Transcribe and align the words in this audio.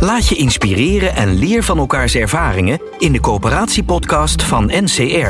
Laat 0.00 0.28
je 0.28 0.34
inspireren 0.34 1.14
en 1.14 1.38
leer 1.38 1.62
van 1.62 1.78
elkaars 1.78 2.14
ervaringen 2.14 2.80
in 2.98 3.12
de 3.12 3.20
coöperatiepodcast 3.20 4.42
van 4.42 4.66
NCR, 4.66 5.28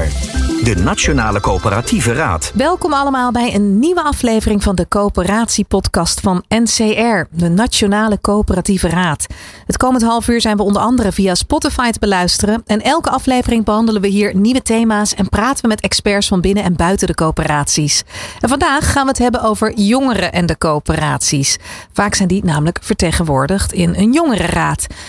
de 0.65 0.75
Nationale 0.85 1.41
Coöperatieve 1.41 2.13
Raad. 2.13 2.53
Welkom 2.55 2.93
allemaal 2.93 3.33
bij 3.33 3.55
een 3.55 3.79
nieuwe 3.79 4.03
aflevering 4.03 4.63
van 4.63 4.75
de 4.75 4.89
coöperatiepodcast 4.89 6.21
van 6.21 6.45
NCR, 6.49 7.23
de 7.31 7.49
Nationale 7.49 8.21
Coöperatieve 8.21 8.89
Raad. 8.89 9.27
Het 9.67 9.77
komend 9.77 10.03
half 10.03 10.29
uur 10.29 10.41
zijn 10.41 10.57
we 10.57 10.63
onder 10.63 10.83
andere 10.83 11.13
via 11.13 11.35
Spotify 11.35 11.91
te 11.91 11.99
beluisteren 11.99 12.63
en 12.67 12.83
elke 12.83 13.11
aflevering 13.11 13.65
behandelen 13.65 14.03
we 14.03 14.09
hier 14.09 14.37
nieuwe 14.37 14.63
thema's 14.63 15.15
en 15.15 15.29
praten 15.29 15.63
we 15.63 15.69
met 15.69 15.81
experts 15.81 16.29
van 16.29 16.41
binnen 16.41 16.65
en 16.65 16.77
buiten 16.77 17.07
de 17.07 17.15
coöperaties. 17.15 18.05
En 18.41 18.49
vandaag 18.49 18.93
gaan 18.93 19.03
we 19.03 19.09
het 19.09 19.19
hebben 19.19 19.43
over 19.43 19.79
jongeren 19.79 20.33
en 20.33 20.47
de 20.47 20.59
coöperaties. 20.59 21.59
Vaak 21.93 22.15
zijn 22.15 22.29
die 22.29 22.45
namelijk 22.45 22.79
vertegenwoordigd 22.83 23.73
in 23.73 23.95
een 23.97 24.13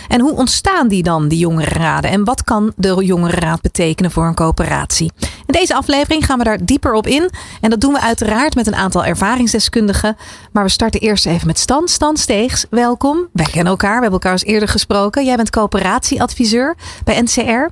En 0.07 0.21
hoe 0.21 0.35
ontstaan 0.35 0.87
die 0.87 1.03
dan, 1.03 1.27
die 1.27 1.37
jongerenraden? 1.37 2.11
En 2.11 2.23
wat 2.23 2.43
kan 2.43 2.73
de 2.75 3.05
jongerenraad 3.05 3.61
betekenen 3.61 4.11
voor 4.11 4.25
een 4.25 4.35
coöperatie? 4.35 5.11
In 5.19 5.53
deze 5.53 5.75
aflevering 5.75 6.25
gaan 6.25 6.37
we 6.37 6.43
daar 6.43 6.65
dieper 6.65 6.93
op 6.93 7.07
in. 7.07 7.29
En 7.61 7.69
dat 7.69 7.81
doen 7.81 7.93
we 7.93 8.01
uiteraard 8.01 8.55
met 8.55 8.67
een 8.67 8.75
aantal 8.75 9.05
ervaringsdeskundigen. 9.05 10.17
Maar 10.51 10.63
we 10.63 10.69
starten 10.69 10.99
eerst 10.99 11.25
even 11.25 11.47
met 11.47 11.59
Stan. 11.59 11.87
Stan 11.87 12.17
Steegs, 12.17 12.65
welkom. 12.69 13.27
Wij 13.33 13.45
kennen 13.45 13.71
elkaar, 13.71 13.95
we 13.95 14.01
hebben 14.01 14.11
elkaar 14.11 14.31
eens 14.31 14.43
eerder 14.43 14.69
gesproken. 14.69 15.25
Jij 15.25 15.35
bent 15.35 15.49
coöperatieadviseur 15.49 16.75
bij 17.03 17.21
NCR. 17.21 17.41
Uh, 17.41 17.69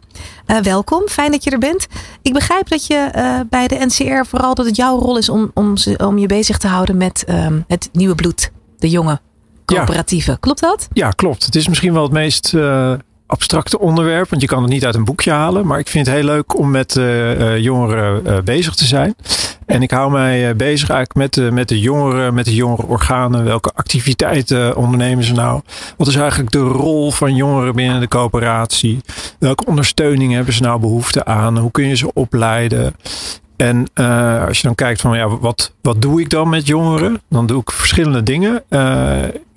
welkom, 0.61 1.07
fijn 1.07 1.31
dat 1.31 1.43
je 1.43 1.49
er 1.49 1.59
bent. 1.59 1.87
Ik 2.21 2.33
begrijp 2.33 2.69
dat 2.69 2.87
je 2.87 3.11
uh, 3.15 3.39
bij 3.49 3.67
de 3.67 3.85
NCR 3.85 4.25
vooral 4.25 4.55
dat 4.55 4.65
het 4.65 4.75
jouw 4.75 4.99
rol 4.99 5.17
is 5.17 5.29
om, 5.29 5.51
om, 5.53 6.17
je 6.17 6.27
bezig 6.27 6.57
te 6.57 6.67
houden 6.67 6.97
met 6.97 7.25
um, 7.29 7.63
het 7.67 7.89
nieuwe 7.91 8.15
bloed, 8.15 8.51
de 8.77 8.89
jonge 8.89 9.19
coöperatieve. 9.65 10.31
Ja. 10.31 10.37
Klopt 10.39 10.61
dat? 10.61 10.87
Ja, 10.93 11.09
klopt. 11.09 11.45
Het 11.45 11.55
is 11.55 11.67
misschien 11.67 11.93
wel 11.93 12.03
het 12.03 12.11
meest 12.11 12.53
uh, 12.53 12.93
abstracte 13.27 13.79
onderwerp, 13.79 14.29
want 14.29 14.41
je 14.41 14.47
kan 14.47 14.61
het 14.61 14.71
niet 14.71 14.85
uit 14.85 14.95
een 14.95 15.05
boekje 15.05 15.31
halen. 15.31 15.67
Maar 15.67 15.79
ik 15.79 15.87
vind 15.87 16.05
het 16.05 16.15
heel 16.15 16.25
leuk 16.25 16.57
om 16.57 16.71
met 16.71 16.95
uh, 16.95 17.57
jongeren 17.57 18.43
bezig 18.43 18.75
te 18.75 18.85
zijn. 18.85 19.15
En 19.65 19.81
ik 19.81 19.91
hou 19.91 20.11
mij 20.11 20.55
bezig 20.55 20.89
eigenlijk 20.89 21.13
met 21.15 21.33
de, 21.33 21.51
met 21.51 21.67
de 21.67 21.79
jongeren, 21.79 22.33
met 22.33 22.45
de 22.45 22.55
jongere 22.55 22.85
organen. 22.85 23.43
Welke 23.43 23.71
activiteiten 23.73 24.75
ondernemen 24.75 25.23
ze 25.23 25.33
nou? 25.33 25.61
Wat 25.97 26.07
is 26.07 26.15
eigenlijk 26.15 26.51
de 26.51 26.59
rol 26.59 27.11
van 27.11 27.35
jongeren 27.35 27.75
binnen 27.75 27.99
de 27.99 28.07
coöperatie? 28.07 29.01
Welke 29.39 29.65
ondersteuning 29.65 30.33
hebben 30.33 30.53
ze 30.53 30.61
nou 30.61 30.79
behoefte 30.79 31.25
aan? 31.25 31.57
Hoe 31.57 31.71
kun 31.71 31.87
je 31.87 31.95
ze 31.95 32.13
opleiden? 32.13 32.95
En 33.57 33.87
uh, 33.95 34.45
als 34.45 34.57
je 34.57 34.67
dan 34.67 34.75
kijkt 34.75 35.01
van 35.01 35.17
ja, 35.17 35.27
wat, 35.27 35.73
wat 35.81 36.01
doe 36.01 36.21
ik 36.21 36.29
dan 36.29 36.49
met 36.49 36.67
jongeren? 36.67 37.21
Dan 37.29 37.45
doe 37.45 37.61
ik 37.61 37.71
verschillende 37.71 38.23
dingen. 38.23 38.63
Uh, 38.69 39.13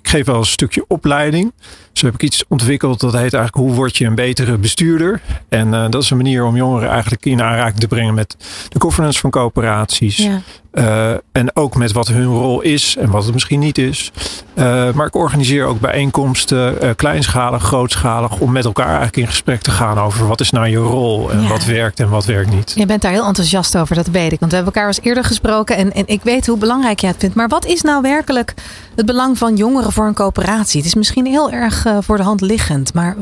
geef 0.09 0.25
wel 0.25 0.37
een 0.37 0.45
stukje 0.45 0.85
opleiding. 0.87 1.53
Zo 1.93 2.05
heb 2.05 2.15
ik 2.15 2.23
iets 2.23 2.43
ontwikkeld 2.47 2.99
dat 2.99 3.13
heet 3.13 3.33
eigenlijk 3.33 3.55
hoe 3.55 3.73
word 3.73 3.97
je 3.97 4.05
een 4.05 4.15
betere 4.15 4.57
bestuurder. 4.57 5.21
En 5.49 5.67
uh, 5.67 5.85
dat 5.89 6.03
is 6.03 6.09
een 6.09 6.17
manier 6.17 6.45
om 6.45 6.55
jongeren 6.55 6.89
eigenlijk 6.89 7.25
in 7.25 7.41
aanraking 7.41 7.79
te 7.79 7.87
brengen 7.87 8.13
met 8.13 8.35
de 8.69 8.81
governance 8.81 9.19
van 9.19 9.29
coöperaties. 9.29 10.17
Ja. 10.17 10.41
Uh, 10.73 11.11
en 11.31 11.55
ook 11.55 11.75
met 11.75 11.91
wat 11.91 12.07
hun 12.07 12.25
rol 12.25 12.61
is 12.61 12.95
en 12.99 13.09
wat 13.09 13.23
het 13.23 13.33
misschien 13.33 13.59
niet 13.59 13.77
is. 13.77 14.11
Uh, 14.55 14.93
maar 14.93 15.05
ik 15.05 15.15
organiseer 15.15 15.65
ook 15.65 15.79
bijeenkomsten, 15.79 16.95
kleinschalig, 16.95 17.63
grootschalig, 17.63 18.39
om 18.39 18.51
met 18.51 18.65
elkaar 18.65 18.87
eigenlijk 18.87 19.17
in 19.17 19.27
gesprek 19.27 19.61
te 19.61 19.71
gaan 19.71 19.99
over 19.99 20.27
wat 20.27 20.39
is 20.39 20.49
nou 20.49 20.67
je 20.67 20.77
rol 20.77 21.31
en 21.31 21.41
ja. 21.41 21.47
wat 21.47 21.65
werkt 21.65 21.99
en 21.99 22.09
wat 22.09 22.25
werkt 22.25 22.53
niet. 22.53 22.73
Je 22.75 22.85
bent 22.85 23.01
daar 23.01 23.11
heel 23.11 23.25
enthousiast 23.25 23.77
over, 23.77 23.95
dat 23.95 24.07
weet 24.07 24.31
ik. 24.31 24.39
Want 24.39 24.51
we 24.51 24.57
hebben 24.57 24.73
elkaar 24.73 24.87
eens 24.87 25.01
eerder 25.01 25.23
gesproken 25.23 25.77
en, 25.77 25.93
en 25.93 26.03
ik 26.07 26.23
weet 26.23 26.47
hoe 26.47 26.57
belangrijk 26.57 26.99
jij 26.99 27.09
het 27.09 27.19
vindt. 27.19 27.35
Maar 27.35 27.47
wat 27.47 27.65
is 27.65 27.81
nou 27.81 28.01
werkelijk 28.01 28.53
het 28.95 29.05
belang 29.05 29.37
van 29.37 29.55
jongeren 29.55 29.91
voor 29.91 30.07
een 30.07 30.13
coöperatie? 30.13 30.77
Het 30.77 30.87
is 30.87 30.95
misschien 30.95 31.25
heel 31.25 31.51
erg 31.51 31.85
voor 31.99 32.17
de 32.17 32.23
hand 32.23 32.41
liggend, 32.41 32.93
maar 32.93 33.15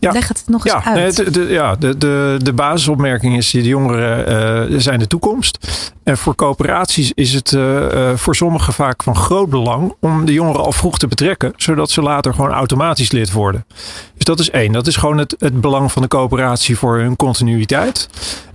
ja. 0.00 0.12
Leg 0.12 0.28
het 0.28 0.42
nog 0.46 0.64
eens 0.64 0.84
ja, 0.84 0.84
uit. 0.84 1.16
De, 1.16 1.30
de, 1.30 1.40
ja, 1.40 1.76
de, 1.76 1.98
de, 1.98 2.36
de 2.42 2.52
basisopmerking 2.52 3.36
is: 3.36 3.50
de 3.50 3.62
jongeren 3.62 4.68
uh, 4.70 4.78
zijn 4.78 4.98
de 4.98 5.06
toekomst. 5.06 5.58
En 6.04 6.18
voor 6.18 6.34
coöperaties 6.34 7.12
is 7.14 7.32
het 7.32 7.52
uh, 7.52 7.62
uh, 7.62 8.10
voor 8.14 8.36
sommigen 8.36 8.72
vaak 8.72 9.02
van 9.02 9.16
groot 9.16 9.50
belang 9.50 9.94
om 10.00 10.24
de 10.24 10.32
jongeren 10.32 10.60
al 10.60 10.72
vroeg 10.72 10.98
te 10.98 11.06
betrekken, 11.06 11.52
zodat 11.56 11.90
ze 11.90 12.02
later 12.02 12.34
gewoon 12.34 12.50
automatisch 12.50 13.10
lid 13.10 13.32
worden. 13.32 13.64
Dus 14.14 14.24
dat 14.24 14.40
is 14.40 14.50
één. 14.50 14.72
Dat 14.72 14.86
is 14.86 14.96
gewoon 14.96 15.18
het, 15.18 15.34
het 15.38 15.60
belang 15.60 15.92
van 15.92 16.02
de 16.02 16.08
coöperatie 16.08 16.78
voor 16.78 16.98
hun 16.98 17.16
continuïteit. 17.16 18.08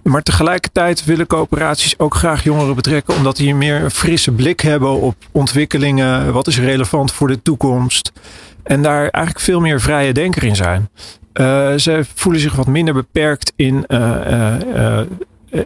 Maar 0.04 0.24
tegelijkertijd 0.24 1.06
willen 1.06 1.28
coöperaties 1.28 2.00
ook 2.00 2.16
graag 2.16 2.44
jongeren 2.44 2.76
betrekken, 2.76 3.16
omdat 3.16 3.36
die 3.36 3.56
meer 3.56 3.84
een 3.84 3.92
frisse 3.92 4.32
blik 4.32 4.60
hebben 4.60 5.02
op 5.02 5.16
ontwikkelingen. 5.32 6.34
Wat 6.34 6.48
is 6.48 6.60
relevant 6.60 7.12
voor 7.12 7.28
de 7.28 7.42
toekomst? 7.42 8.12
En 8.64 8.82
daar 8.82 9.02
eigenlijk 9.02 9.46
veel 9.46 9.60
meer 9.60 9.82
vrije 9.82 10.14
denker 10.14 10.44
in 10.44 10.56
zijn. 10.56 10.90
Uh, 11.40 11.74
ze 11.76 12.06
voelen 12.14 12.42
zich 12.42 12.56
wat 12.56 12.68
minder 12.68 12.94
beperkt 12.94 13.54
in. 13.56 13.84
Uh, 13.88 14.56
uh, 14.76 15.00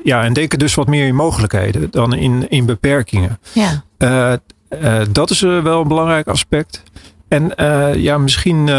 ja, 0.04 0.24
en 0.24 0.34
denken 0.34 0.60
dus 0.60 0.76
wat 0.76 0.88
meer 0.88 1.08
in 1.08 1.16
mogelijkheden 1.16 1.88
dan 1.92 2.14
in, 2.14 2.50
in 2.50 2.66
beperkingen. 2.66 3.40
Ja. 3.52 3.84
dat 5.12 5.30
is 5.30 5.40
wel 5.40 5.82
een 5.82 5.88
belangrijk 5.88 6.28
aspect. 6.28 6.84
En 7.28 7.54
ja, 8.02 8.18
misschien 8.18 8.70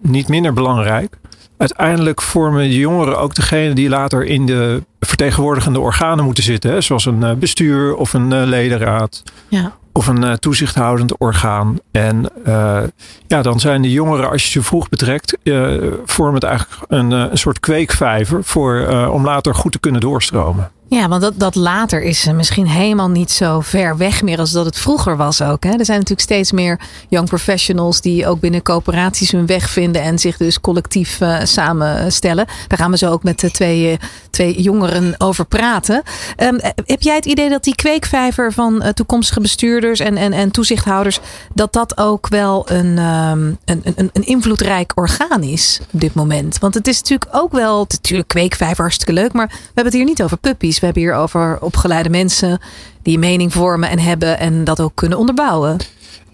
niet 0.00 0.28
minder 0.28 0.52
belangrijk. 0.52 1.16
Uiteindelijk 1.56 2.22
vormen 2.22 2.62
de 2.62 2.78
jongeren 2.78 3.18
ook 3.18 3.34
degene 3.34 3.74
die 3.74 3.88
later 3.88 4.24
in 4.24 4.46
de 4.46 4.82
vertegenwoordigende 5.00 5.80
organen 5.80 6.24
moeten 6.24 6.44
zitten. 6.44 6.70
Hè, 6.70 6.80
zoals 6.80 7.04
een 7.04 7.38
bestuur 7.38 7.94
of 7.94 8.12
een 8.12 8.44
ledenraad. 8.44 9.22
Ja 9.48 9.72
of 9.92 10.06
een 10.06 10.24
uh, 10.24 10.32
toezichthoudend 10.32 11.18
orgaan. 11.18 11.78
En 11.90 12.30
uh, 12.46 12.82
ja, 13.26 13.42
dan 13.42 13.60
zijn 13.60 13.82
de 13.82 13.90
jongeren, 13.90 14.30
als 14.30 14.44
je 14.44 14.50
ze 14.50 14.62
vroeg 14.62 14.88
betrekt, 14.88 15.38
uh, 15.42 15.92
vormen 16.04 16.34
het 16.34 16.44
eigenlijk 16.44 16.82
een, 16.88 17.10
een 17.10 17.38
soort 17.38 17.60
kweekvijver 17.60 18.44
voor, 18.44 18.86
om 19.10 19.24
later 19.24 19.54
goed 19.54 19.72
te 19.72 19.80
kunnen 19.80 20.00
doorstromen. 20.00 20.70
Ja, 20.92 21.08
want 21.08 21.22
dat, 21.22 21.32
dat 21.36 21.54
later 21.54 22.02
is 22.02 22.24
misschien 22.32 22.66
helemaal 22.66 23.08
niet 23.08 23.30
zo 23.30 23.60
ver 23.60 23.96
weg 23.96 24.22
meer 24.22 24.38
als 24.38 24.50
dat 24.50 24.64
het 24.64 24.78
vroeger 24.78 25.16
was 25.16 25.42
ook. 25.42 25.64
Hè? 25.64 25.70
Er 25.70 25.84
zijn 25.84 25.98
natuurlijk 25.98 26.28
steeds 26.28 26.52
meer 26.52 26.80
young 27.08 27.28
professionals 27.28 28.00
die 28.00 28.26
ook 28.26 28.40
binnen 28.40 28.62
coöperaties 28.62 29.30
hun 29.30 29.46
weg 29.46 29.70
vinden 29.70 30.02
en 30.02 30.18
zich 30.18 30.36
dus 30.36 30.60
collectief 30.60 31.20
uh, 31.20 31.38
samenstellen. 31.42 32.46
Daar 32.68 32.78
gaan 32.78 32.90
we 32.90 32.96
zo 32.96 33.10
ook 33.10 33.22
met 33.22 33.40
de 33.40 33.50
twee, 33.50 33.98
twee 34.30 34.62
jongeren 34.62 35.14
over 35.18 35.44
praten. 35.44 36.02
Um, 36.36 36.60
heb 36.86 37.02
jij 37.02 37.14
het 37.14 37.26
idee 37.26 37.48
dat 37.48 37.64
die 37.64 37.74
kweekvijver 37.74 38.52
van 38.52 38.84
toekomstige 38.94 39.40
bestuurders 39.40 40.00
en, 40.00 40.16
en, 40.16 40.32
en 40.32 40.50
toezichthouders, 40.50 41.20
dat 41.54 41.72
dat 41.72 41.98
ook 41.98 42.28
wel 42.28 42.70
een, 42.70 42.98
um, 42.98 43.58
een, 43.64 43.82
een, 43.84 44.10
een 44.12 44.26
invloedrijk 44.26 44.92
orgaan 44.94 45.42
is 45.42 45.80
op 45.92 46.00
dit 46.00 46.14
moment? 46.14 46.58
Want 46.58 46.74
het 46.74 46.88
is 46.88 46.98
natuurlijk 46.98 47.30
ook 47.36 47.52
wel, 47.52 47.86
natuurlijk 47.88 48.28
kweekvijver 48.28 48.80
hartstikke 48.80 49.12
leuk, 49.12 49.32
maar 49.32 49.46
we 49.46 49.54
hebben 49.64 49.84
het 49.84 49.94
hier 49.94 50.04
niet 50.04 50.22
over 50.22 50.36
puppies. 50.36 50.80
We 50.82 50.88
hebben 50.88 51.06
hier 51.06 51.14
over 51.22 51.58
opgeleide 51.60 52.10
mensen 52.10 52.60
die 53.02 53.18
mening 53.18 53.52
vormen 53.52 53.88
en 53.88 53.98
hebben 53.98 54.38
en 54.38 54.64
dat 54.64 54.80
ook 54.80 54.92
kunnen 54.94 55.18
onderbouwen. 55.18 55.78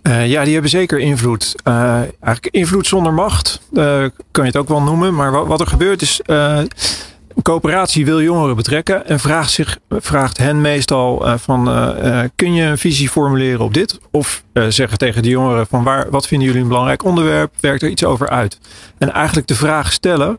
Uh, 0.03 0.27
ja, 0.27 0.45
die 0.45 0.53
hebben 0.53 0.71
zeker 0.71 0.99
invloed. 0.99 1.55
Uh, 1.65 1.95
eigenlijk 1.95 2.49
invloed 2.51 2.87
zonder 2.87 3.13
macht, 3.13 3.61
uh, 3.73 3.83
kan 4.31 4.45
je 4.45 4.51
het 4.51 4.57
ook 4.57 4.69
wel 4.69 4.83
noemen. 4.83 5.15
Maar 5.15 5.31
wat, 5.31 5.47
wat 5.47 5.61
er 5.61 5.67
gebeurt 5.67 6.03
is, 6.03 6.21
een 6.25 7.43
coöperatie 7.43 8.05
wil 8.05 8.23
jongeren 8.23 8.57
betrekken 8.57 9.07
en 9.07 9.21
vraagt, 9.21 9.51
zich, 9.51 9.79
vraagt 9.89 10.39
hen 10.39 10.61
meestal 10.61 11.39
van, 11.39 11.65
kun 12.35 12.55
je 12.55 12.63
een 12.63 12.79
visie 12.79 13.09
formuleren 13.09 13.65
op 13.65 13.75
dit? 13.75 14.01
Of 14.11 14.45
zeggen 14.69 14.99
tegen 14.99 15.23
de 15.23 15.29
jongeren 15.29 15.67
van, 15.67 15.85
waar, 15.85 16.11
wat 16.11 16.27
vinden 16.27 16.47
jullie 16.47 16.63
een 16.63 16.69
belangrijk 16.69 17.05
onderwerp? 17.05 17.55
Werkt 17.61 17.83
er 17.83 17.89
iets 17.89 18.05
over 18.05 18.29
uit? 18.29 18.59
En 18.99 19.13
eigenlijk 19.13 19.47
de 19.47 19.55
vraag 19.55 19.93
stellen, 19.93 20.39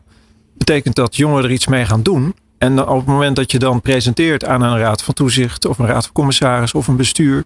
betekent 0.57 0.95
dat 0.95 1.15
jongeren 1.15 1.43
er 1.43 1.51
iets 1.51 1.67
mee 1.67 1.85
gaan 1.85 2.03
doen. 2.03 2.33
En 2.59 2.87
op 2.87 2.97
het 2.97 3.05
moment 3.05 3.35
dat 3.35 3.51
je 3.51 3.59
dan 3.59 3.81
presenteert 3.81 4.45
aan 4.45 4.61
een 4.61 4.77
raad 4.77 5.03
van 5.03 5.13
toezicht 5.13 5.65
of 5.65 5.79
een 5.79 5.85
raad 5.85 6.03
van 6.03 6.13
commissaris 6.13 6.73
of 6.73 6.87
een 6.87 6.95
bestuur, 6.95 7.43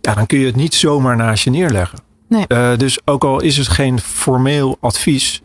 ja, 0.00 0.14
dan 0.14 0.26
kun 0.26 0.38
je 0.38 0.46
het 0.46 0.56
niet 0.56 0.74
zomaar 0.74 1.16
naast 1.16 1.44
je 1.44 1.50
neerleggen. 1.50 1.98
Nee. 2.28 2.44
Uh, 2.48 2.76
dus 2.76 2.98
ook 3.04 3.24
al 3.24 3.40
is 3.40 3.56
het 3.56 3.68
geen 3.68 4.00
formeel 4.00 4.76
advies, 4.80 5.42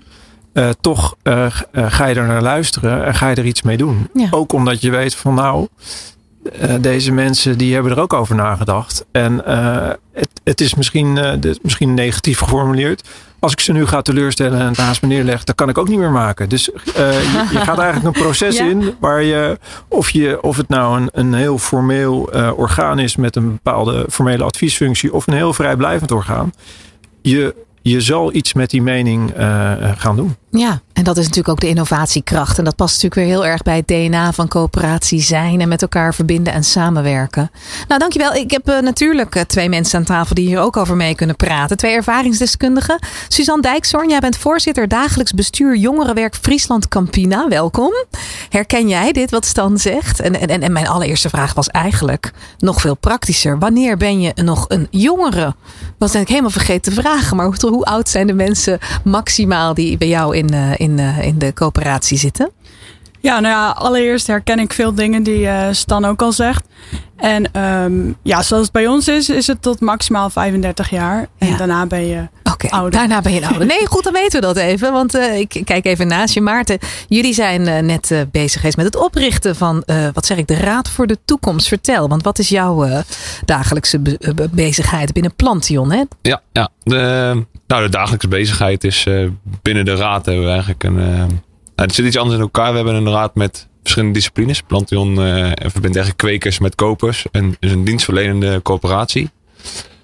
uh, 0.54 0.70
toch 0.82 1.16
uh, 1.24 1.46
ga 1.72 2.06
je 2.06 2.16
er 2.16 2.28
naar 2.28 2.42
luisteren 2.42 3.06
en 3.06 3.16
ga 3.16 3.30
je 3.30 3.36
er 3.36 3.46
iets 3.46 3.62
mee 3.62 3.78
doen. 3.78 4.10
Ja. 4.14 4.28
Ook 4.32 4.54
omdat 4.54 4.82
je 4.82 4.90
weet 4.90 5.16
van 5.16 5.34
nou, 5.34 5.68
deze 6.80 7.12
mensen 7.12 7.58
die 7.58 7.74
hebben 7.74 7.92
er 7.92 8.00
ook 8.00 8.14
over 8.14 8.36
nagedacht. 8.36 9.06
En 9.12 9.42
het, 10.14 10.30
het 10.44 10.62
is 10.62 10.76
misschien, 10.76 11.16
de, 11.16 11.60
misschien 11.62 11.94
negatief 11.94 12.40
geformuleerd, 12.40 13.10
als 13.46 13.54
ik 13.54 13.60
ze 13.60 13.72
nu 13.72 13.86
ga 13.86 14.02
teleurstellen 14.02 14.60
en 14.60 14.68
het 14.68 14.78
naast 14.78 15.02
me 15.02 15.08
neerleg, 15.08 15.44
dan 15.44 15.56
kan 15.56 15.70
ik 15.70 15.78
ook 15.78 15.88
niet 15.88 16.00
meer 16.00 16.12
maken. 16.12 16.50
Dus 16.50 16.70
uh, 16.70 16.76
je, 16.96 17.48
je, 17.52 17.60
gaat 17.60 17.78
eigenlijk 17.78 18.16
een 18.16 18.22
proces 18.24 18.60
in 18.70 18.96
waar 19.00 19.24
je 19.24 19.60
of, 19.88 20.10
je, 20.10 20.42
of 20.42 20.58
het 20.58 20.68
nou 20.68 21.02
een, 21.02 21.10
een 21.12 21.34
heel 21.34 21.58
formeel 21.58 22.36
uh, 22.36 22.58
orgaan 22.58 23.00
is 23.00 23.16
met 23.16 23.36
een 23.36 23.52
bepaalde 23.52 24.06
formele 24.10 24.44
adviesfunctie 24.44 25.14
of 25.14 25.28
een 25.28 25.34
heel 25.34 25.54
vrijblijvend 25.54 26.12
orgaan. 26.12 26.54
Je 27.22 27.56
je 27.82 28.02
zal 28.02 28.34
iets 28.34 28.54
met 28.54 28.70
die 28.70 28.82
mening 28.82 29.38
uh, 29.38 29.74
gaan 29.98 30.16
doen. 30.16 30.36
Ja, 30.58 30.82
en 30.94 31.04
dat 31.04 31.18
is 31.18 31.24
natuurlijk 31.24 31.50
ook 31.50 31.60
de 31.60 31.68
innovatiekracht. 31.68 32.58
En 32.58 32.64
dat 32.64 32.76
past 32.76 32.94
natuurlijk 32.94 33.22
weer 33.22 33.40
heel 33.40 33.52
erg 33.52 33.62
bij 33.62 33.76
het 33.76 33.88
DNA 33.88 34.34
van 34.34 34.48
coöperatie 34.48 35.22
zijn 35.22 35.62
en 35.62 35.68
met 35.68 35.82
elkaar 35.82 36.14
verbinden 36.14 36.54
en 36.54 36.64
samenwerken. 36.64 37.52
Nou, 37.88 38.00
dankjewel. 38.00 38.34
Ik 38.34 38.52
heb 38.52 38.70
uh, 38.70 38.80
natuurlijk 38.80 39.44
twee 39.48 39.70
mensen 39.70 40.00
aan 40.00 40.06
tafel 40.06 40.36
die 40.36 40.48
hier 40.48 40.60
ook 40.60 40.78
over 40.78 40.96
mee 40.96 41.16
kunnen 41.16 41.36
praten. 41.36 41.78
Twee 41.78 41.94
ervaringsdeskundigen. 41.94 43.00
Suzanne 43.28 43.62
Dijkzoorn, 43.62 44.10
jij 44.10 44.20
bent 44.20 44.38
voorzitter 44.38 44.88
dagelijks 44.88 45.32
bestuur 45.32 45.76
jongerenwerk 45.76 46.36
Friesland 46.36 46.88
Campina. 46.88 47.48
Welkom. 47.48 47.94
Herken 48.50 48.88
jij 48.88 49.12
dit 49.12 49.32
wat 49.32 49.46
Stan 49.46 49.78
zegt? 49.78 50.20
En, 50.20 50.40
en, 50.50 50.62
en 50.62 50.72
mijn 50.72 50.88
allereerste 50.88 51.30
vraag 51.30 51.54
was 51.54 51.68
eigenlijk 51.68 52.32
nog 52.58 52.82
veel 52.82 52.96
praktischer. 52.96 53.60
Wanneer 53.60 53.98
ben 53.98 54.22
je 54.22 54.32
nog 54.36 54.66
een 54.68 54.88
jongere? 54.90 55.56
Was 55.98 56.16
ik 56.16 56.28
helemaal 56.28 56.50
vergeten 56.50 56.94
te 56.94 57.02
vragen, 57.02 57.38
maar 57.38 57.54
hoe 57.62 57.86
oud 57.86 58.10
zijn 58.10 58.28
de 58.28 58.34
mensen 58.34 58.80
maximaal 59.04 59.74
die 59.74 59.98
bij 59.98 60.08
jou 60.08 60.36
in, 60.36 60.45
uh, 60.54 60.72
in, 60.78 61.00
uh, 61.00 61.26
in 61.26 61.38
de 61.38 61.54
coöperatie 61.54 62.18
zitten? 62.18 62.52
Ja, 63.26 63.40
nou 63.40 63.54
ja, 63.54 63.70
allereerst 63.70 64.28
herken 64.28 64.60
ik 64.60 64.74
veel 64.74 64.96
dingen 64.96 65.24
die 65.24 65.40
uh, 65.40 65.68
Stan 65.72 66.06
ook 66.06 66.22
al 66.22 66.32
zegt. 66.32 66.64
En 67.18 67.62
um, 67.62 68.18
ja, 68.24 68.42
zoals 68.42 68.64
het 68.64 68.72
bij 68.72 68.88
ons 68.88 69.08
is, 69.08 69.30
is 69.30 69.48
het 69.48 69.62
tot 69.62 69.80
maximaal 69.80 70.30
35 70.30 70.90
jaar. 70.90 71.28
En 71.38 71.48
ja. 71.48 71.58
daarna 71.58 71.86
ben 71.86 72.06
je 72.08 72.28
okay, 72.44 72.70
ouder. 72.70 72.92
Daarna 72.92 73.22
ben 73.22 73.34
je 73.34 73.48
ouder. 73.48 73.66
Nee, 73.68 73.88
goed, 73.88 74.04
dan 74.04 74.14
weten 74.14 74.40
we 74.40 74.46
dat 74.46 74.58
even. 74.58 74.92
Want 74.92 75.16
uh, 75.16 75.40
ik 75.40 75.62
kijk 75.64 75.86
even 75.86 76.08
naast 76.08 76.34
je, 76.34 76.42
Maarten. 76.42 76.80
Jullie 77.08 77.34
zijn 77.34 77.62
uh, 77.62 77.80
net 77.80 78.12
uh, 78.12 78.22
bezig 78.32 78.60
geweest 78.60 78.78
met 78.78 78.86
het 78.86 78.96
oprichten 78.96 79.56
van, 79.56 79.84
wat 80.14 80.26
zeg 80.26 80.38
ik, 80.38 80.48
de 80.48 80.56
Raad 80.56 80.90
voor 80.90 81.08
de 81.08 81.18
Toekomst. 81.26 81.68
Vertel, 81.68 82.08
want 82.08 82.24
wat 82.24 82.40
is 82.40 82.50
jouw 82.50 83.04
dagelijkse 83.46 84.00
be 84.00 84.50
bezigheid 84.52 85.14
binnen 85.14 85.36
Plantion? 85.36 85.92
Hè? 85.92 86.04
Ja, 86.22 86.42
ja. 86.52 86.70
De, 86.84 87.46
nou, 87.68 87.84
de 87.84 87.90
dagelijkse 87.90 88.28
bezigheid 88.28 88.84
is 88.84 89.08
binnen 89.62 89.86
de 89.86 89.96
Raad 89.96 90.26
hebben 90.26 90.44
we 90.44 90.50
eigenlijk 90.50 90.84
een... 90.84 91.44
het 91.76 91.96
zit 91.96 92.06
iets 92.06 92.18
anders 92.18 92.36
in 92.36 92.42
elkaar. 92.42 92.70
We 92.70 92.76
hebben 92.76 92.96
een 92.96 93.10
raad 93.10 93.36
met 93.36 93.68
verschillende 93.82 94.14
disciplines. 94.14 94.62
Plantion 94.62 95.10
uh, 95.10 95.52
verbindt 95.56 95.84
eigenlijk 95.84 96.18
kwekers 96.18 96.60
met 96.60 96.76
kopers. 96.76 97.26
En 97.32 97.56
is 97.60 97.72
een 97.72 97.84
dienstverlenende 97.84 98.62
coöperatie. 98.62 99.30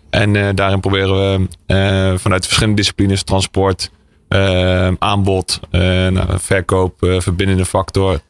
En 0.09 0.35
uh, 0.35 0.49
daarin 0.55 0.79
proberen 0.79 1.49
we 1.65 2.15
vanuit 2.17 2.45
verschillende 2.45 2.77
disciplines, 2.77 3.23
transport, 3.23 3.91
aanbod, 4.97 5.59
nou, 5.71 6.39
verkoop, 6.39 6.93
verbindende 6.99 7.65
factor 7.65 8.21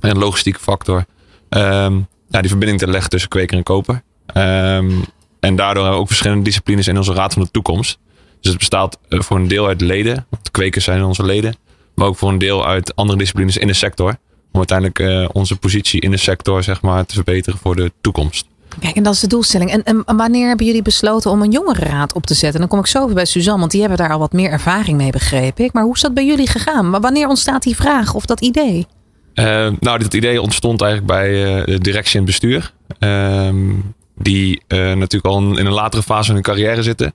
en 0.00 0.18
logistieke 0.18 0.60
factor. 0.60 1.04
Nou, 1.48 2.06
die 2.30 2.48
verbinding 2.48 2.78
te 2.78 2.90
leggen 2.90 3.10
tussen 3.10 3.30
kweker 3.30 3.56
en 3.56 3.62
koper. 3.62 4.02
Um, 4.26 5.04
en 5.40 5.56
daardoor 5.56 5.82
hebben 5.82 5.92
we 5.92 5.98
ook 5.98 6.06
verschillende 6.06 6.44
disciplines 6.44 6.88
in 6.88 6.96
onze 6.96 7.12
Raad 7.12 7.32
van 7.32 7.42
de 7.42 7.50
Toekomst. 7.50 7.98
Dus 8.40 8.50
het 8.50 8.58
bestaat 8.58 8.98
voor 9.08 9.36
een 9.36 9.48
deel 9.48 9.66
uit 9.66 9.80
leden. 9.80 10.26
De 10.42 10.50
kwekers 10.50 10.84
zijn 10.84 11.04
onze 11.04 11.24
leden. 11.24 11.56
Maar 11.96 12.06
ook 12.06 12.16
voor 12.16 12.28
een 12.28 12.38
deel 12.38 12.66
uit 12.66 12.96
andere 12.96 13.18
disciplines 13.18 13.56
in 13.56 13.66
de 13.66 13.72
sector 13.72 14.16
om 14.52 14.68
uiteindelijk 14.68 14.98
uh, 14.98 15.28
onze 15.32 15.56
positie 15.56 16.00
in 16.00 16.10
de 16.10 16.16
sector 16.16 16.62
zeg 16.62 16.82
maar, 16.82 17.06
te 17.06 17.14
verbeteren 17.14 17.58
voor 17.58 17.76
de 17.76 17.92
toekomst. 18.00 18.46
Kijk, 18.78 18.96
en 18.96 19.02
dat 19.02 19.14
is 19.14 19.20
de 19.20 19.26
doelstelling. 19.26 19.70
En, 19.70 19.82
en, 19.84 20.16
wanneer 20.16 20.48
hebben 20.48 20.66
jullie 20.66 20.82
besloten 20.82 21.30
om 21.30 21.42
een 21.42 21.50
jongerenraad 21.50 22.12
op 22.12 22.26
te 22.26 22.34
zetten? 22.34 22.60
Dan 22.60 22.68
kom 22.68 22.78
ik 22.78 22.86
zo 22.86 23.06
weer 23.06 23.14
bij 23.14 23.24
Suzanne, 23.24 23.58
want 23.58 23.70
die 23.70 23.80
hebben 23.80 23.98
daar 23.98 24.12
al 24.12 24.18
wat 24.18 24.32
meer 24.32 24.50
ervaring 24.50 24.96
mee, 24.96 25.10
begrepen. 25.10 25.64
ik. 25.64 25.72
Maar 25.72 25.82
hoe 25.82 25.94
is 25.94 26.00
dat 26.00 26.14
bij 26.14 26.26
jullie 26.26 26.48
gegaan? 26.48 26.90
Maar 26.90 27.00
wanneer 27.00 27.28
ontstaat 27.28 27.62
die 27.62 27.76
vraag 27.76 28.14
of 28.14 28.26
dat 28.26 28.40
idee? 28.40 28.86
Uh, 29.34 29.68
nou, 29.80 29.98
dit 29.98 30.14
idee 30.14 30.42
ontstond 30.42 30.82
eigenlijk 30.82 31.12
bij 31.12 31.58
uh, 31.58 31.64
de 31.64 31.78
directie 31.78 32.18
en 32.18 32.24
bestuur. 32.24 32.72
Ehm, 32.98 33.72
die 34.14 34.62
natuurlijk 34.68 35.24
al 35.24 35.38
in 35.38 35.66
een 35.66 35.72
latere 35.72 36.02
fase 36.02 36.24
van 36.24 36.34
hun 36.34 36.42
carrière 36.42 36.82
zitten. 36.82 37.14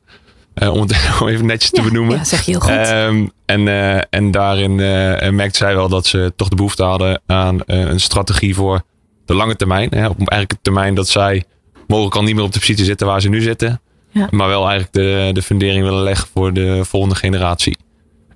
Uh, 0.56 0.74
om 0.74 0.81
het 0.81 0.92
even 1.25 1.45
netjes 1.45 1.71
ja, 1.74 1.81
te 1.81 1.89
benoemen. 1.89 2.18
Ja, 2.18 2.24
zeg 2.24 2.42
je 2.42 2.51
heel 2.51 2.59
goed. 2.59 2.89
Um, 2.89 3.31
en, 3.45 3.68
uh, 3.68 4.01
en 4.09 4.31
daarin 4.31 4.71
uh, 4.71 5.30
merkte 5.30 5.57
zij 5.57 5.75
wel 5.75 5.89
dat 5.89 6.06
ze 6.06 6.33
toch 6.36 6.50
de 6.50 6.56
behoefte 6.56 6.83
hadden 6.83 7.21
aan 7.25 7.59
een 7.65 8.00
strategie 8.00 8.56
voor 8.56 8.81
de 9.25 9.33
lange 9.33 9.56
termijn. 9.56 9.89
Hè, 9.89 10.07
op 10.07 10.18
eigenlijk 10.18 10.51
het 10.51 10.63
termijn 10.63 10.95
dat 10.95 11.07
zij 11.07 11.44
mogelijk 11.88 12.15
al 12.15 12.24
niet 12.24 12.36
meer 12.36 12.44
op 12.44 12.53
de 12.53 12.59
positie 12.59 12.86
zitten 12.86 13.07
waar 13.07 13.21
ze 13.21 13.30
nu 13.30 13.42
zitten. 13.42 13.81
Ja. 14.12 14.27
Maar 14.31 14.48
wel 14.48 14.69
eigenlijk 14.69 14.94
de, 14.94 15.30
de 15.33 15.42
fundering 15.42 15.83
willen 15.83 16.03
leggen 16.03 16.27
voor 16.33 16.54
de 16.54 16.86
volgende 16.86 17.15
generatie. 17.15 17.77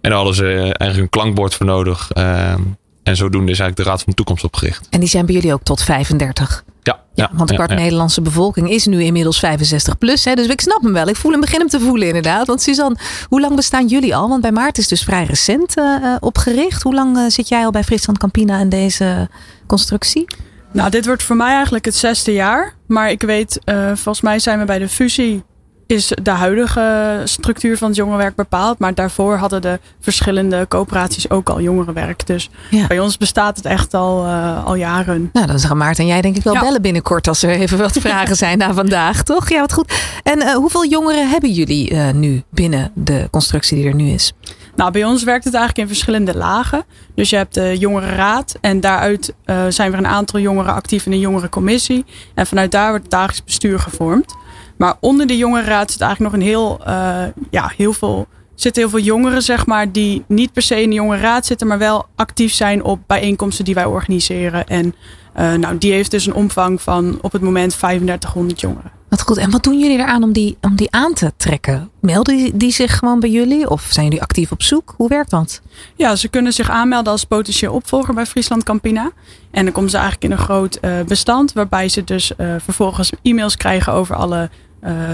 En 0.02 0.10
daar 0.10 0.20
hadden 0.20 0.36
ze 0.36 0.48
eigenlijk 0.62 0.98
een 0.98 1.22
klankbord 1.22 1.56
voor 1.56 1.66
nodig. 1.66 2.12
Ehm, 2.12 2.62
en 3.04 3.16
zodoende 3.16 3.52
is 3.52 3.60
eigenlijk 3.60 3.78
de 3.78 3.84
Raad 3.84 4.04
van 4.04 4.10
de 4.10 4.16
Toekomst 4.16 4.44
opgericht. 4.44 4.88
En 4.90 5.00
die 5.00 5.10
zijn 5.10 5.26
bij 5.26 5.36
jullie 5.36 5.54
ook 5.54 5.64
tot 5.64 5.84
35? 5.84 6.64
Ja, 6.86 7.00
ja, 7.14 7.30
want 7.34 7.50
de 7.50 7.56
kwart 7.56 7.70
ja, 7.70 7.76
ja. 7.76 7.82
Nederlandse 7.82 8.22
bevolking 8.22 8.70
is 8.70 8.86
nu 8.86 9.04
inmiddels 9.04 9.40
65 9.40 9.98
plus. 9.98 10.26
Hè, 10.26 10.34
dus 10.34 10.48
ik 10.48 10.62
snap 10.62 10.82
hem 10.82 10.94
wel. 10.94 11.08
Ik 11.08 11.16
voel 11.16 11.32
hem 11.32 11.40
begin 11.40 11.60
hem 11.60 11.68
te 11.68 11.80
voelen 11.80 12.08
inderdaad. 12.08 12.48
Want 12.48 12.62
Suzanne, 12.62 12.98
hoe 13.30 13.42
lang 13.42 13.56
bestaan 13.56 13.88
jullie 13.88 14.16
al? 14.16 14.30
Want 14.30 14.42
bij 14.42 14.52
Maarten 14.52 14.82
is 14.82 14.88
dus 14.88 15.04
vrij 15.04 15.24
recent 15.24 15.78
uh, 15.78 16.16
opgericht. 16.20 16.84
Hoe 16.84 16.94
lang 16.94 17.18
uh, 17.18 17.24
zit 17.28 17.48
jij 17.48 17.66
al 17.66 17.72
bij 17.72 17.84
Friesland 17.84 18.18
Campina 18.18 18.60
in 18.60 18.70
deze 18.70 19.30
constructie? 19.68 20.26
Nou, 20.72 20.90
dit 20.90 21.06
wordt 21.06 21.24
voor 21.24 21.36
mij 21.36 21.54
eigenlijk 21.54 21.86
het 21.86 21.96
zesde 21.96 22.34
jaar. 22.34 22.74
Maar 22.88 23.12
ik 23.12 23.22
weet, 23.22 23.60
uh, 23.66 23.86
volgens 23.86 24.22
mij 24.22 24.40
zijn 24.40 24.60
we 24.60 24.66
bij 24.66 24.80
de 24.80 24.90
fusie 24.90 25.44
is 25.88 26.12
de 26.22 26.30
huidige 26.30 27.22
structuur 27.24 27.78
van 27.78 27.88
het 27.88 27.98
jongerenwerk 27.98 28.36
bepaald. 28.36 28.80
Maar 28.80 28.94
daarvoor 28.94 29.36
hadden 29.36 29.62
de 29.62 29.80
verschillende 30.00 30.66
coöperaties 30.68 31.30
ook 31.30 31.50
al 31.50 31.62
jongerenwerk. 31.62 32.28
Dus 32.28 32.50
ja. 32.70 32.88
bij 32.88 33.00
ons 33.00 33.18
bestaat 33.18 33.58
het 33.58 33.66
echt 33.66 33.94
al, 33.94 34.26
uh, 34.26 34.66
al 34.66 34.76
jaren. 34.76 35.30
Nou, 35.34 35.48
dan 35.48 35.60
gaan 35.60 35.78
Maarten 35.78 36.04
en 36.04 36.10
jij 36.10 36.22
denk 36.22 36.36
ik 36.36 36.44
wel 36.44 36.54
ja. 36.54 36.60
bellen 36.60 36.82
binnenkort 36.82 37.28
als 37.28 37.44
er 37.44 37.50
even 37.50 37.78
wat 37.78 37.92
vragen 37.92 38.36
zijn 38.36 38.58
na 38.58 38.74
vandaag, 38.74 39.24
toch? 39.24 39.50
Ja, 39.50 39.60
wat 39.60 39.74
goed. 39.74 39.94
En 40.24 40.42
uh, 40.42 40.54
hoeveel 40.54 40.86
jongeren 40.86 41.30
hebben 41.30 41.52
jullie 41.52 41.92
uh, 41.92 42.12
nu 42.12 42.44
binnen 42.50 42.92
de 42.94 43.28
constructie 43.32 43.78
die 43.78 43.88
er 43.88 43.96
nu 43.96 44.10
is? 44.10 44.34
Nou, 44.76 44.92
bij 44.92 45.04
ons 45.04 45.24
werkt 45.24 45.44
het 45.44 45.54
eigenlijk 45.54 45.88
in 45.88 45.96
verschillende 45.96 46.38
lagen. 46.38 46.84
Dus 47.16 47.30
je 47.30 47.36
hebt 47.36 47.54
de 47.54 47.78
jongerenraad 47.78 48.56
en 48.62 48.80
daaruit 48.80 49.34
zijn 49.70 49.92
er 49.92 49.98
een 49.98 50.08
aantal 50.08 50.40
jongeren 50.40 50.74
actief 50.74 51.06
in 51.06 51.12
de 51.12 51.20
jongerencommissie. 51.20 52.06
En 52.34 52.48
vanuit 52.48 52.72
daar 52.72 52.90
wordt 52.90 53.04
het 53.04 53.12
dagelijks 53.12 53.44
bestuur 53.44 53.80
gevormd. 53.80 54.36
Maar 54.77 54.95
onder 55.00 55.27
de 55.27 55.38
jongerenraad 55.38 55.92
zit 55.92 56.01
eigenlijk 56.01 56.33
nog 56.33 56.42
een 56.42 56.48
heel, 56.48 56.80
uh, 56.88 57.24
ja, 57.50 57.72
heel 57.77 57.94
veel, 57.94 58.27
zitten 58.56 58.81
heel 58.81 58.92
veel 58.92 59.00
jongeren, 59.00 59.42
zeg 59.42 59.66
maar, 59.66 59.92
die 59.92 60.24
niet 60.27 60.54
per 60.54 60.62
se 60.62 60.81
in 60.81 60.89
de 60.89 60.95
jongerenraad 60.95 61.45
zitten, 61.45 61.68
maar 61.68 61.77
wel 61.77 62.06
actief 62.16 62.53
zijn 62.53 62.84
op 62.84 63.00
bijeenkomsten 63.08 63.65
die 63.65 63.74
wij 63.74 63.86
organiseren. 63.86 64.67
En 64.67 64.96
uh, 65.38 65.53
nou, 65.53 65.77
die 65.77 65.91
heeft 65.91 66.12
dus 66.12 66.25
een 66.25 66.34
omvang 66.34 66.82
van 66.82 67.17
op 67.22 67.32
het 67.32 67.41
moment 67.41 67.77
3500 67.77 68.62
jongeren. 68.62 68.91
Wat 69.10 69.22
goed. 69.22 69.38
En 69.38 69.51
wat 69.51 69.63
doen 69.63 69.79
jullie 69.79 69.98
eraan 69.98 70.24
om 70.24 70.32
die, 70.32 70.58
om 70.62 70.75
die 70.75 70.91
aan 70.91 71.13
te 71.13 71.34
trekken? 71.38 71.89
Melden 72.01 72.38
die, 72.38 72.58
die 72.58 72.72
zich 72.72 72.98
gewoon 72.98 73.20
bij 73.20 73.29
jullie? 73.29 73.70
Of 73.70 73.88
zijn 73.89 74.05
jullie 74.05 74.22
actief 74.22 74.51
op 74.51 74.63
zoek? 74.63 74.94
Hoe 74.98 75.08
werkt 75.08 75.29
dat? 75.29 75.62
Ja, 75.96 76.15
ze 76.15 76.27
kunnen 76.27 76.53
zich 76.53 76.70
aanmelden 76.70 77.12
als 77.12 77.24
potentieel 77.24 77.74
opvolger 77.74 78.13
bij 78.13 78.25
Friesland 78.25 78.63
Campina. 78.63 79.12
En 79.51 79.63
dan 79.63 79.74
komen 79.74 79.89
ze 79.89 79.98
eigenlijk 79.98 80.25
in 80.25 80.32
een 80.32 80.46
groot 80.46 80.77
uh, 80.82 81.01
bestand. 81.08 81.53
Waarbij 81.53 81.89
ze 81.89 82.03
dus 82.03 82.32
uh, 82.38 82.55
vervolgens 82.58 83.12
e-mails 83.22 83.58
krijgen 83.58 83.94
over 83.94 84.15
alle 84.15 84.50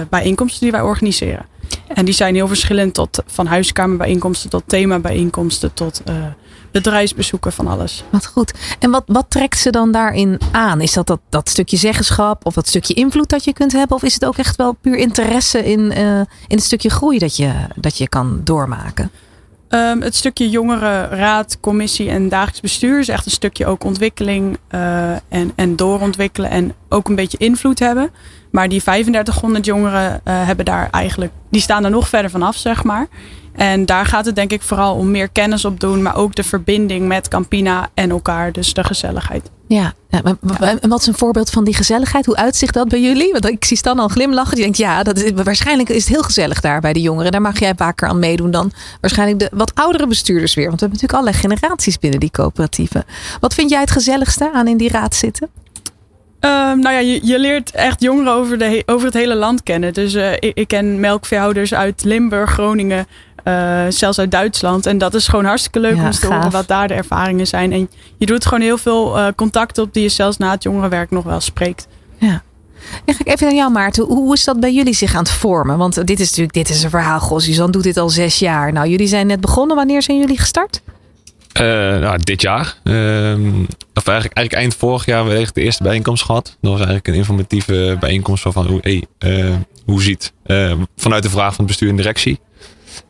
bijeenkomsten 0.09 0.61
die 0.61 0.71
wij 0.71 0.81
organiseren. 0.81 1.45
En 1.87 2.05
die 2.05 2.13
zijn 2.13 2.35
heel 2.35 2.47
verschillend 2.47 2.93
tot 2.93 3.23
van 3.25 3.45
huiskamerbijeenkomsten 3.45 4.49
tot 4.49 4.63
themabijeenkomsten 4.65 5.73
tot 5.73 6.01
uh, 6.09 6.15
bedrijfsbezoeken 6.71 7.51
van 7.51 7.67
alles. 7.67 8.03
Wat 8.09 8.25
goed. 8.25 8.53
En 8.79 8.91
wat, 8.91 9.03
wat 9.05 9.25
trekt 9.29 9.57
ze 9.57 9.69
dan 9.69 9.91
daarin 9.91 10.39
aan? 10.51 10.81
Is 10.81 10.93
dat, 10.93 11.07
dat 11.07 11.19
dat 11.29 11.49
stukje 11.49 11.77
zeggenschap 11.77 12.45
of 12.45 12.53
dat 12.53 12.67
stukje 12.67 12.93
invloed 12.93 13.29
dat 13.29 13.43
je 13.43 13.53
kunt 13.53 13.71
hebben? 13.71 13.97
Of 13.97 14.03
is 14.03 14.13
het 14.13 14.25
ook 14.25 14.37
echt 14.37 14.55
wel 14.55 14.73
puur 14.73 14.97
interesse 14.97 15.65
in, 15.65 15.79
uh, 15.79 16.17
in 16.47 16.55
het 16.55 16.63
stukje 16.63 16.89
groei 16.89 17.17
dat 17.17 17.35
je, 17.35 17.53
dat 17.75 17.97
je 17.97 18.09
kan 18.09 18.41
doormaken? 18.43 19.11
Um, 19.73 20.01
het 20.01 20.15
stukje 20.15 20.49
jongerenraad, 20.49 21.59
commissie 21.59 22.09
en 22.09 22.29
dagelijks 22.29 22.61
bestuur 22.61 22.99
is 22.99 23.07
echt 23.07 23.25
een 23.25 23.31
stukje 23.31 23.65
ook 23.65 23.83
ontwikkeling 23.83 24.57
uh, 24.71 25.11
en, 25.11 25.51
en 25.55 25.75
doorontwikkelen 25.75 26.49
en 26.49 26.73
ook 26.89 27.09
een 27.09 27.15
beetje 27.15 27.37
invloed 27.37 27.79
hebben. 27.79 28.09
Maar 28.51 28.69
die 28.69 28.81
3500 28.81 29.65
jongeren 29.65 30.21
uh, 30.27 30.45
hebben 30.45 30.65
daar 30.65 30.89
eigenlijk, 30.89 31.31
die 31.49 31.61
staan 31.61 31.83
er 31.83 31.89
nog 31.89 32.07
verder 32.07 32.31
vanaf, 32.31 32.55
zeg 32.55 32.83
maar. 32.83 33.07
En 33.55 33.85
daar 33.85 34.05
gaat 34.05 34.25
het 34.25 34.35
denk 34.35 34.51
ik 34.51 34.61
vooral 34.61 34.95
om 34.95 35.11
meer 35.11 35.29
kennis 35.29 35.65
op 35.65 35.79
doen, 35.79 36.01
maar 36.01 36.15
ook 36.15 36.35
de 36.35 36.43
verbinding 36.43 37.07
met 37.07 37.27
Campina 37.27 37.89
en 37.93 38.09
elkaar, 38.09 38.51
dus 38.51 38.73
de 38.73 38.83
gezelligheid. 38.83 39.49
Ja, 39.67 39.93
ja 40.09 40.21
en 40.81 40.89
wat 40.89 40.99
is 40.99 41.07
een 41.07 41.17
voorbeeld 41.17 41.49
van 41.49 41.63
die 41.63 41.73
gezelligheid? 41.73 42.25
Hoe 42.25 42.35
uitzicht 42.35 42.73
dat 42.73 42.87
bij 42.87 43.01
jullie? 43.01 43.31
Want 43.31 43.45
ik 43.45 43.65
zie 43.65 43.77
Stan 43.77 43.99
al 43.99 44.07
glimlachen. 44.07 44.55
Die 44.55 44.63
denkt, 44.63 44.77
ja, 44.77 45.03
dat 45.03 45.17
is, 45.17 45.31
waarschijnlijk 45.43 45.89
is 45.89 46.03
het 46.03 46.13
heel 46.13 46.23
gezellig 46.23 46.61
daar 46.61 46.81
bij 46.81 46.93
de 46.93 47.01
jongeren. 47.01 47.31
Daar 47.31 47.41
mag 47.41 47.59
jij 47.59 47.73
vaker 47.75 48.07
aan 48.07 48.19
meedoen 48.19 48.51
dan 48.51 48.71
waarschijnlijk 49.01 49.39
de 49.39 49.49
wat 49.51 49.71
oudere 49.75 50.07
bestuurders 50.07 50.53
weer. 50.53 50.67
Want 50.67 50.79
we 50.79 50.85
hebben 50.85 51.01
natuurlijk 51.01 51.29
allerlei 51.29 51.57
generaties 51.57 51.99
binnen 51.99 52.19
die 52.19 52.31
coöperatieven. 52.31 53.03
Wat 53.39 53.53
vind 53.53 53.69
jij 53.69 53.79
het 53.79 53.91
gezelligste 53.91 54.51
aan 54.53 54.67
in 54.67 54.77
die 54.77 54.89
raad 54.89 55.15
zitten? 55.15 55.49
Um, 56.45 56.79
nou 56.79 56.95
ja, 56.95 56.99
je, 56.99 57.19
je, 57.23 57.39
leert 57.39 57.71
echt 57.71 58.01
jongeren 58.01 58.33
over, 58.33 58.57
de, 58.57 58.83
over 58.85 59.05
het 59.05 59.13
hele 59.13 59.35
land 59.35 59.63
kennen. 59.63 59.93
Dus 59.93 60.13
uh, 60.13 60.33
ik, 60.33 60.51
ik, 60.53 60.67
ken 60.67 60.99
melkveehouders 60.99 61.73
uit 61.73 62.03
Limburg, 62.03 62.51
Groningen, 62.51 63.07
Uh, 63.43 63.83
zelfs 63.89 64.19
uit 64.19 64.31
Duitsland. 64.31 64.85
En 64.85 64.97
dat 64.97 65.13
is 65.13 65.27
gewoon 65.27 65.45
hartstikke 65.45 65.79
leuk 65.79 65.95
om 65.95 66.11
te 66.11 66.27
horen 66.27 66.51
wat 66.51 66.67
daar 66.67 66.87
de 66.87 66.93
ervaringen 66.93 67.47
zijn. 67.47 67.71
En 67.71 67.89
je 68.17 68.25
doet 68.25 68.45
gewoon 68.45 68.61
heel 68.61 68.77
veel 68.77 69.17
uh, 69.17 69.27
contacten 69.35 69.83
op 69.83 69.93
die 69.93 70.03
je 70.03 70.09
zelfs 70.09 70.37
na 70.37 70.51
het 70.51 70.63
jongerenwerk 70.63 71.11
nog 71.11 71.23
wel 71.23 71.39
spreekt. 71.39 71.87
Ja. 72.17 72.43
Dan 73.05 73.15
ga 73.15 73.21
ik 73.25 73.27
even 73.27 73.45
naar 73.47 73.55
jou, 73.55 73.71
Maarten. 73.71 74.03
Hoe 74.03 74.33
is 74.33 74.43
dat 74.43 74.59
bij 74.59 74.73
jullie 74.73 74.93
zich 74.93 75.15
aan 75.15 75.23
het 75.23 75.31
vormen? 75.31 75.77
Want 75.77 76.07
dit 76.07 76.19
is 76.19 76.27
natuurlijk 76.27 76.53
dit 76.53 76.69
is 76.69 76.83
een 76.83 76.89
verhaal. 76.89 77.19
Goh, 77.19 77.39
Suzanne 77.39 77.71
doet 77.71 77.83
dit 77.83 77.97
al 77.97 78.09
zes 78.09 78.39
jaar. 78.39 78.73
Nou, 78.73 78.87
jullie 78.87 79.07
zijn 79.07 79.27
net 79.27 79.41
begonnen. 79.41 79.75
Wanneer 79.75 80.01
zijn 80.01 80.17
jullie 80.17 80.39
gestart? 80.39 80.81
Uh, 81.59 81.63
nou, 81.99 82.17
dit 82.17 82.41
jaar. 82.41 82.75
Uh, 82.83 82.93
of 83.93 84.07
eigenlijk, 84.07 84.37
eigenlijk 84.37 84.53
eind 84.53 84.75
vorig 84.75 85.05
jaar 85.05 85.25
hebben 85.25 85.45
we 85.45 85.49
de 85.53 85.61
eerste 85.61 85.83
bijeenkomst 85.83 86.23
gehad. 86.23 86.57
Dat 86.61 86.71
was 86.71 86.79
eigenlijk 86.79 87.07
een 87.07 87.13
informatieve 87.13 87.97
bijeenkomst 87.99 88.45
van, 88.47 88.67
hoe, 88.67 88.79
hey, 88.81 89.05
uh, 89.19 89.55
hoe 89.85 90.01
ziet 90.01 90.33
vanuit 90.95 91.23
de 91.23 91.29
vraag 91.29 91.49
van 91.49 91.57
het 91.57 91.67
bestuur 91.67 91.89
en 91.89 91.95
directie. 91.95 92.39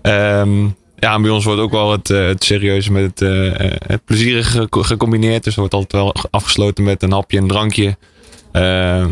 Ehm, 0.01 0.67
ja, 0.95 1.19
bij 1.19 1.29
ons 1.29 1.45
wordt 1.45 1.61
ook 1.61 1.71
wel 1.71 1.91
het, 1.91 2.07
het 2.07 2.43
serieuze 2.43 2.91
met 2.91 3.19
het, 3.19 3.19
het 3.87 4.05
plezierige 4.05 4.67
gecombineerd. 4.69 5.43
Dus 5.43 5.53
er 5.53 5.59
wordt 5.59 5.73
altijd 5.73 6.03
wel 6.03 6.15
afgesloten 6.29 6.83
met 6.83 7.03
een 7.03 7.11
hapje 7.11 7.37
en 7.37 7.47
drankje. 7.47 7.97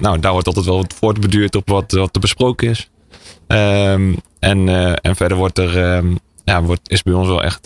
nou, 0.01 0.19
daar 0.19 0.31
wordt 0.31 0.47
altijd 0.47 0.65
wel 0.65 0.77
wat 0.77 0.93
voortbeduurd 0.99 1.55
op 1.55 1.69
wat, 1.69 1.91
wat 1.91 2.15
er 2.15 2.21
besproken 2.21 2.69
is. 2.69 2.89
Um, 3.47 4.15
en, 4.39 4.69
en 5.01 5.15
verder 5.15 5.37
wordt 5.37 5.57
er 5.57 6.03
ja, 6.43 6.63
wordt, 6.63 6.89
is 6.89 7.03
bij 7.03 7.13
ons 7.13 7.27
wel 7.27 7.43
echt 7.43 7.65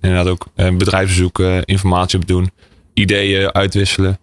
inderdaad 0.00 0.26
ook 0.26 0.46
bedrijfsbezoek, 0.54 1.38
informatie 1.64 2.18
op 2.18 2.26
doen, 2.26 2.50
ideeën 2.92 3.54
uitwisselen. 3.54 4.18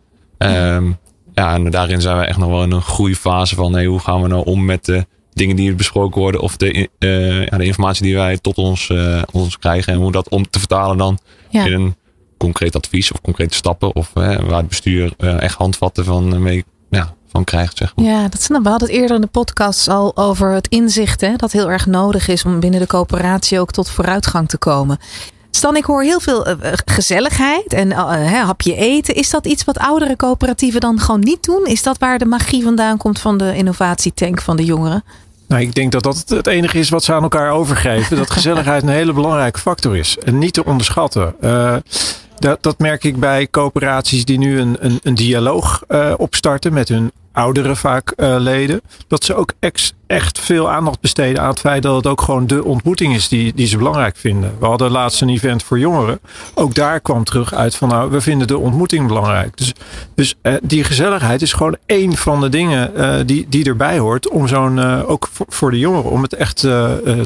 Ja, 1.34 1.53
en 1.53 1.70
daarin 1.70 2.01
zijn 2.01 2.18
we 2.18 2.25
echt 2.25 2.38
nog 2.38 2.50
wel 2.50 2.63
in 2.63 2.72
een 2.72 2.82
groeifase 2.82 3.56
van 3.56 3.74
hey, 3.74 3.86
hoe 3.86 4.00
gaan 4.00 4.22
we 4.22 4.27
nou 4.27 4.46
om 4.46 4.65
met 4.65 4.86
de 4.86 5.06
dingen 5.33 5.55
die 5.55 5.73
besproken 5.73 6.21
worden 6.21 6.41
of 6.41 6.57
de, 6.57 6.89
uh, 6.99 7.45
ja, 7.45 7.57
de 7.57 7.65
informatie 7.65 8.03
die 8.03 8.15
wij 8.15 8.37
tot 8.37 8.55
ons, 8.55 8.91
ons 9.31 9.59
krijgen 9.59 9.93
en 9.93 9.99
hoe 9.99 10.11
dat 10.11 10.29
om 10.29 10.49
te 10.49 10.59
vertalen 10.59 10.97
dan 10.97 11.19
ja. 11.49 11.65
in 11.65 11.73
een 11.73 11.95
concreet 12.37 12.75
advies 12.75 13.11
of 13.11 13.21
concrete 13.21 13.55
stappen 13.55 13.95
of 13.95 14.09
waar 14.13 14.57
het 14.57 14.67
bestuur 14.67 15.13
echt 15.17 15.57
handvatten 15.57 16.05
van 16.05 16.41
mee 16.41 16.63
ja, 16.89 17.13
van 17.33 17.43
krijgt. 17.43 17.77
Zeg 17.77 17.95
maar. 17.95 18.05
Ja, 18.05 18.27
dat 18.27 18.41
snap 18.41 18.63
we 18.63 18.69
hadden 18.69 18.89
het 18.89 18.97
eerder 18.97 19.15
in 19.15 19.21
de 19.21 19.27
podcast 19.27 19.87
al 19.87 20.17
over 20.17 20.51
het 20.51 20.67
inzicht 20.67 21.21
hè, 21.21 21.35
dat 21.35 21.51
heel 21.51 21.71
erg 21.71 21.85
nodig 21.85 22.27
is 22.27 22.45
om 22.45 22.59
binnen 22.59 22.79
de 22.79 22.87
coöperatie 22.87 23.59
ook 23.59 23.71
tot 23.71 23.89
vooruitgang 23.89 24.49
te 24.49 24.57
komen. 24.57 24.97
Stan, 25.63 25.75
ik 25.75 25.86
hoor 25.86 26.03
heel 26.03 26.20
veel 26.20 26.48
uh, 26.48 26.55
gezelligheid 26.86 27.74
en 27.74 27.89
uh, 27.91 28.43
hapje 28.43 28.75
eten. 28.75 29.15
Is 29.15 29.29
dat 29.29 29.46
iets 29.46 29.63
wat 29.63 29.77
oudere 29.77 30.15
coöperatieven 30.15 30.79
dan 30.79 31.00
gewoon 31.00 31.20
niet 31.20 31.43
doen? 31.43 31.65
Is 31.65 31.84
dat 31.84 31.98
waar 31.98 32.20
de 32.20 32.25
magie 32.25 32.63
vandaan 32.63 32.98
komt 32.98 33.20
van 33.20 33.38
de 33.38 33.55
innovatietank 33.55 34.41
van 34.41 34.55
de 34.55 34.65
jongeren? 34.65 35.03
Nou, 35.48 35.62
ik 35.62 35.75
denk 35.75 35.91
dat 35.91 36.03
dat 36.03 36.24
het 36.27 36.48
enige 36.48 36.79
is 36.79 36.89
wat 36.89 37.03
ze 37.03 37.13
aan 37.13 37.24
elkaar 37.24 37.51
overgeven. 37.51 38.17
dat 38.17 38.29
gezelligheid 38.29 38.84
een 38.84 38.89
hele 38.89 39.13
belangrijke 39.13 39.60
factor 39.60 39.98
is. 39.98 40.17
En 40.17 40.38
niet 40.38 40.53
te 40.53 40.65
onderschatten. 40.65 41.36
Dat, 42.39 42.63
dat 42.63 42.79
merk 42.79 43.03
ik 43.03 43.20
bij 43.20 43.48
coöperaties 43.51 44.25
die 44.25 44.38
nu 44.38 44.60
een, 44.60 44.77
een, 44.79 45.00
een 45.03 45.15
dialoog 45.15 45.84
opstarten 46.17 46.74
met 46.74 46.89
hun 46.89 47.12
oudere 47.32 47.75
vaak 47.75 48.13
leden. 48.17 48.82
Dat 49.08 49.24
ze 49.24 49.36
ook 49.36 49.53
ex, 49.60 49.93
echt 50.13 50.39
veel 50.39 50.70
aandacht 50.70 51.00
besteden 51.00 51.41
aan 51.41 51.50
het 51.50 51.60
feit 51.60 51.84
dat 51.84 51.96
het 51.96 52.08
ook 52.08 52.22
gewoon 52.22 52.48
de 52.48 52.63
ontmoeting 52.63 53.15
is 53.15 53.27
die, 53.27 53.53
die 53.53 53.67
ze 53.67 53.77
belangrijk 53.77 54.17
vinden. 54.17 54.51
We 54.60 54.65
hadden 54.65 54.91
laatst 54.91 55.22
een 55.22 55.29
event 55.29 55.63
voor 55.63 55.79
jongeren. 55.79 56.20
Ook 56.53 56.75
daar 56.75 57.00
kwam 57.00 57.24
terug 57.24 57.53
uit 57.53 57.75
van 57.75 57.89
nou, 57.89 58.12
we 58.12 58.22
vinden 58.22 58.48
de 58.48 58.58
ontmoeting 58.58 59.08
belangrijk. 59.08 59.58
Dus, 59.58 59.74
dus 60.15 60.36
uh, 60.41 60.53
die 60.63 60.84
gezelligheid 60.84 61.41
is 61.41 61.53
gewoon 61.53 61.77
één 61.86 62.15
van 62.15 62.41
de 62.41 62.50
dingen 62.50 62.91
uh, 62.96 63.15
die, 63.25 63.46
die 63.50 63.65
erbij 63.65 63.98
hoort 63.98 64.29
om 64.29 64.48
zo'n, 64.48 64.79
ook 65.05 65.29
voor, 65.32 65.46
voor, 65.50 65.72
de 65.72 65.79
jongeren, 65.79 66.12
om 66.12 66.22
het 66.22 66.34
echt 66.34 66.67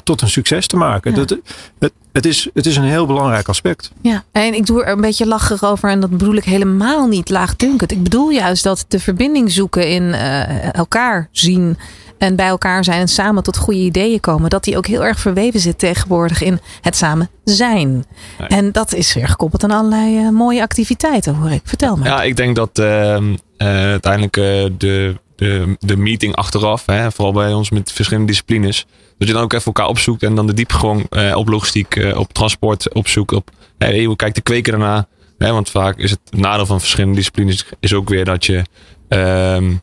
tot 0.04 0.22
een 0.22 0.30
succes 0.30 0.68
te 0.68 0.78
maken. 0.78 1.12
Ja. 1.12 1.18
Dat, 1.18 1.38
het, 1.80 1.92
het 2.12 2.26
is, 2.26 2.50
het 2.54 2.66
is 2.66 2.76
een 2.76 2.84
heel 2.84 3.06
belangrijk 3.06 3.48
aspect. 3.48 3.92
Ja, 4.02 4.24
en 4.32 4.54
ik 4.54 4.66
doe 4.66 4.84
er 4.84 4.92
een 4.92 5.02
beetje 5.02 5.28
lacherig 5.28 5.64
over 5.64 5.90
en 5.90 6.00
dat 6.00 6.10
bedoel 6.10 6.36
ik 6.36 6.44
helemaal 6.44 7.08
niet 7.08 7.30
laagdunkend. 7.30 7.92
Ik 7.92 8.04
bedoel 8.04 8.30
juist 8.30 8.64
dat 8.64 8.86
de 8.88 9.00
verbinding 9.00 9.52
zoeken 9.52 9.90
in 9.90 10.04
uh, 10.04 10.74
elkaar 10.74 11.30
zien 11.32 11.78
en 12.18 12.36
bij 12.36 12.48
elkaar 12.48 12.84
zijn 12.84 13.00
en 13.00 13.08
samen 13.08 13.44
tot 13.44 13.58
goede 13.58 13.80
ideeën 13.80 14.20
komen, 14.20 14.50
dat 14.50 14.64
die 14.64 14.78
ook 14.78 14.86
heel 14.88 15.06
erg 15.06 15.20
verweven 15.20 15.60
zit 15.60 15.80
tegenwoordig 15.80 16.42
in 16.42 16.60
het 16.82 16.96
samen 16.96 17.30
zijn. 17.44 18.06
Nee. 18.40 18.48
En 18.48 18.72
dat 18.72 18.94
is 18.94 19.14
weer 19.14 19.28
gekoppeld 19.28 19.64
aan 19.64 19.72
allerlei 19.72 20.24
uh, 20.24 20.30
mooie 20.30 20.62
activiteiten, 20.62 21.36
hoor 21.36 21.52
ik. 21.52 21.62
Vertel 21.64 21.96
me. 21.96 22.04
Ja, 22.04 22.24
ik 22.24 22.36
denk 22.36 22.56
dat 22.56 22.80
uh, 22.80 23.18
uiteindelijk 23.58 24.34
de, 24.80 25.16
de, 25.36 25.76
de 25.80 25.98
meeting 25.98 26.36
achteraf, 26.36 26.86
hè, 26.86 27.12
vooral 27.12 27.34
bij 27.34 27.54
ons 27.54 27.70
met 27.70 27.92
verschillende 27.92 28.28
disciplines, 28.28 28.86
dat 29.18 29.28
je 29.28 29.34
dan 29.34 29.44
ook 29.44 29.54
even 29.54 29.66
elkaar 29.66 29.88
opzoekt 29.88 30.24
en 30.24 30.36
dan 30.36 30.48
de 30.48 30.54
diepgang 30.54 31.08
op 31.34 31.48
logistiek, 31.48 32.12
op 32.16 32.34
transport 32.34 32.94
opzoekt. 32.94 33.34
Op 33.34 33.50
hey, 33.78 34.04
hoe 34.04 34.16
kijkt 34.16 34.36
de 34.36 34.42
kweker? 34.42 35.06
Hè, 35.38 35.52
want 35.52 35.70
vaak 35.70 35.98
is 35.98 36.12
het 36.12 36.20
nadeel 36.30 36.66
van 36.66 36.80
verschillende 36.80 37.16
disciplines 37.16 37.66
is 37.80 37.94
ook 37.94 38.10
weer 38.10 38.26
dat 38.26 38.46
je 38.46 38.64
um, 39.08 39.82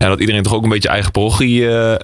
ja, 0.00 0.08
dat 0.08 0.20
iedereen 0.20 0.42
toch 0.42 0.54
ook 0.54 0.62
een 0.62 0.68
beetje 0.68 0.88
eigen 0.88 1.10
parochie 1.10 1.60
uh, 1.60 1.94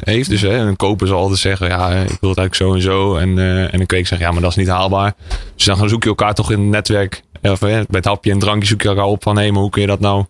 heeft. 0.00 0.28
Dus 0.28 0.40
hè, 0.40 0.56
een 0.56 0.76
koper 0.76 1.06
zal 1.06 1.18
altijd 1.18 1.38
zeggen, 1.38 1.68
ja, 1.68 1.88
ik 1.90 2.18
wil 2.20 2.30
het 2.30 2.38
eigenlijk 2.38 2.54
zo 2.54 2.74
en 2.74 2.80
zo. 2.80 3.16
En, 3.16 3.38
en 3.70 3.80
een 3.80 3.86
kweek 3.86 4.06
zegt, 4.06 4.20
ja, 4.20 4.30
maar 4.30 4.40
dat 4.40 4.50
is 4.50 4.56
niet 4.56 4.68
haalbaar. 4.68 5.14
Dus 5.54 5.64
dan 5.64 5.88
zoek 5.88 6.02
je 6.02 6.08
elkaar 6.08 6.34
toch 6.34 6.50
in 6.50 6.58
het 6.60 6.68
netwerk. 6.68 7.22
Of, 7.42 7.58
bij 7.58 7.86
het 7.90 8.04
hapje 8.04 8.30
en 8.30 8.38
drankje 8.38 8.68
zoek 8.68 8.82
je 8.82 8.88
elkaar 8.88 9.04
op 9.04 9.22
van, 9.22 9.38
hé, 9.38 9.50
maar 9.50 9.60
hoe 9.60 9.70
kun 9.70 9.80
je 9.80 9.86
dat 9.86 10.00
nou 10.00 10.24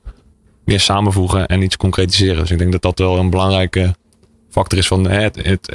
meer 0.64 0.80
samenvoegen 0.80 1.46
en 1.46 1.62
iets 1.62 1.76
concretiseren? 1.76 2.36
Dus 2.36 2.50
ik 2.50 2.58
denk 2.58 2.72
dat 2.72 2.82
dat 2.82 2.98
wel 2.98 3.18
een 3.18 3.30
belangrijke 3.30 3.94
factor 4.50 4.78
is 4.78 4.86
van 4.86 5.08
het, 5.08 5.38
het 5.42 5.68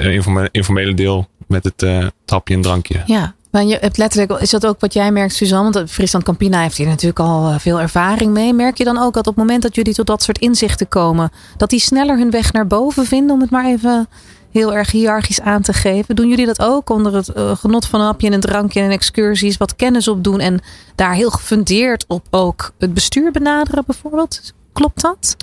informele 0.51 0.93
deel 0.93 1.27
met 1.47 1.63
het, 1.63 1.81
het 1.81 2.13
hapje 2.25 2.53
en 2.53 2.61
drankje. 2.61 3.01
Ja, 3.05 3.35
maar 3.55 3.65
je 3.65 3.77
hebt 3.81 3.97
letterlijk, 3.97 4.41
is 4.41 4.49
dat 4.49 4.65
ook 4.65 4.79
wat 4.79 4.93
jij 4.93 5.11
merkt, 5.11 5.33
Suzanne? 5.33 5.71
Want 5.71 5.91
Friesland 5.91 6.25
Campina 6.25 6.61
heeft 6.61 6.77
hier 6.77 6.87
natuurlijk 6.87 7.19
al 7.19 7.49
eh, 7.49 7.59
veel 7.59 7.79
ervaring 7.79 8.33
mee. 8.33 8.53
Merk 8.53 8.77
je 8.77 8.83
dan 8.83 8.97
ook 8.97 9.13
dat 9.13 9.27
op 9.27 9.35
het 9.35 9.45
moment 9.45 9.61
dat 9.61 9.75
jullie 9.75 9.93
tot 9.93 10.07
dat 10.07 10.23
soort 10.23 10.39
inzichten 10.39 10.87
komen, 10.87 11.31
dat 11.57 11.69
die 11.69 11.79
sneller 11.79 12.17
hun 12.17 12.31
weg 12.31 12.53
naar 12.53 12.67
boven 12.67 13.05
vinden, 13.05 13.35
om 13.35 13.41
het 13.41 13.49
maar 13.49 13.65
even 13.65 14.07
heel 14.51 14.73
erg 14.73 14.91
hiërarchisch 14.91 15.41
aan 15.41 15.61
te 15.61 15.73
geven? 15.73 16.15
Doen 16.15 16.27
jullie 16.27 16.45
dat 16.45 16.61
ook 16.61 16.89
onder 16.89 17.15
het 17.15 17.31
uh, 17.37 17.55
genot 17.55 17.85
van 17.85 17.99
een 17.99 18.05
hapje 18.05 18.27
en 18.27 18.33
een 18.33 18.39
drankje 18.39 18.81
en 18.81 18.91
excursies, 18.91 19.57
wat 19.57 19.75
kennis 19.75 20.07
opdoen 20.07 20.39
en 20.39 20.59
daar 20.95 21.13
heel 21.13 21.29
gefundeerd 21.29 22.05
op 22.07 22.27
ook 22.29 22.71
het 22.79 22.93
bestuur 22.93 23.31
benaderen 23.31 23.83
bijvoorbeeld? 23.85 24.53
Klopt 24.73 25.01
dat? 25.01 25.35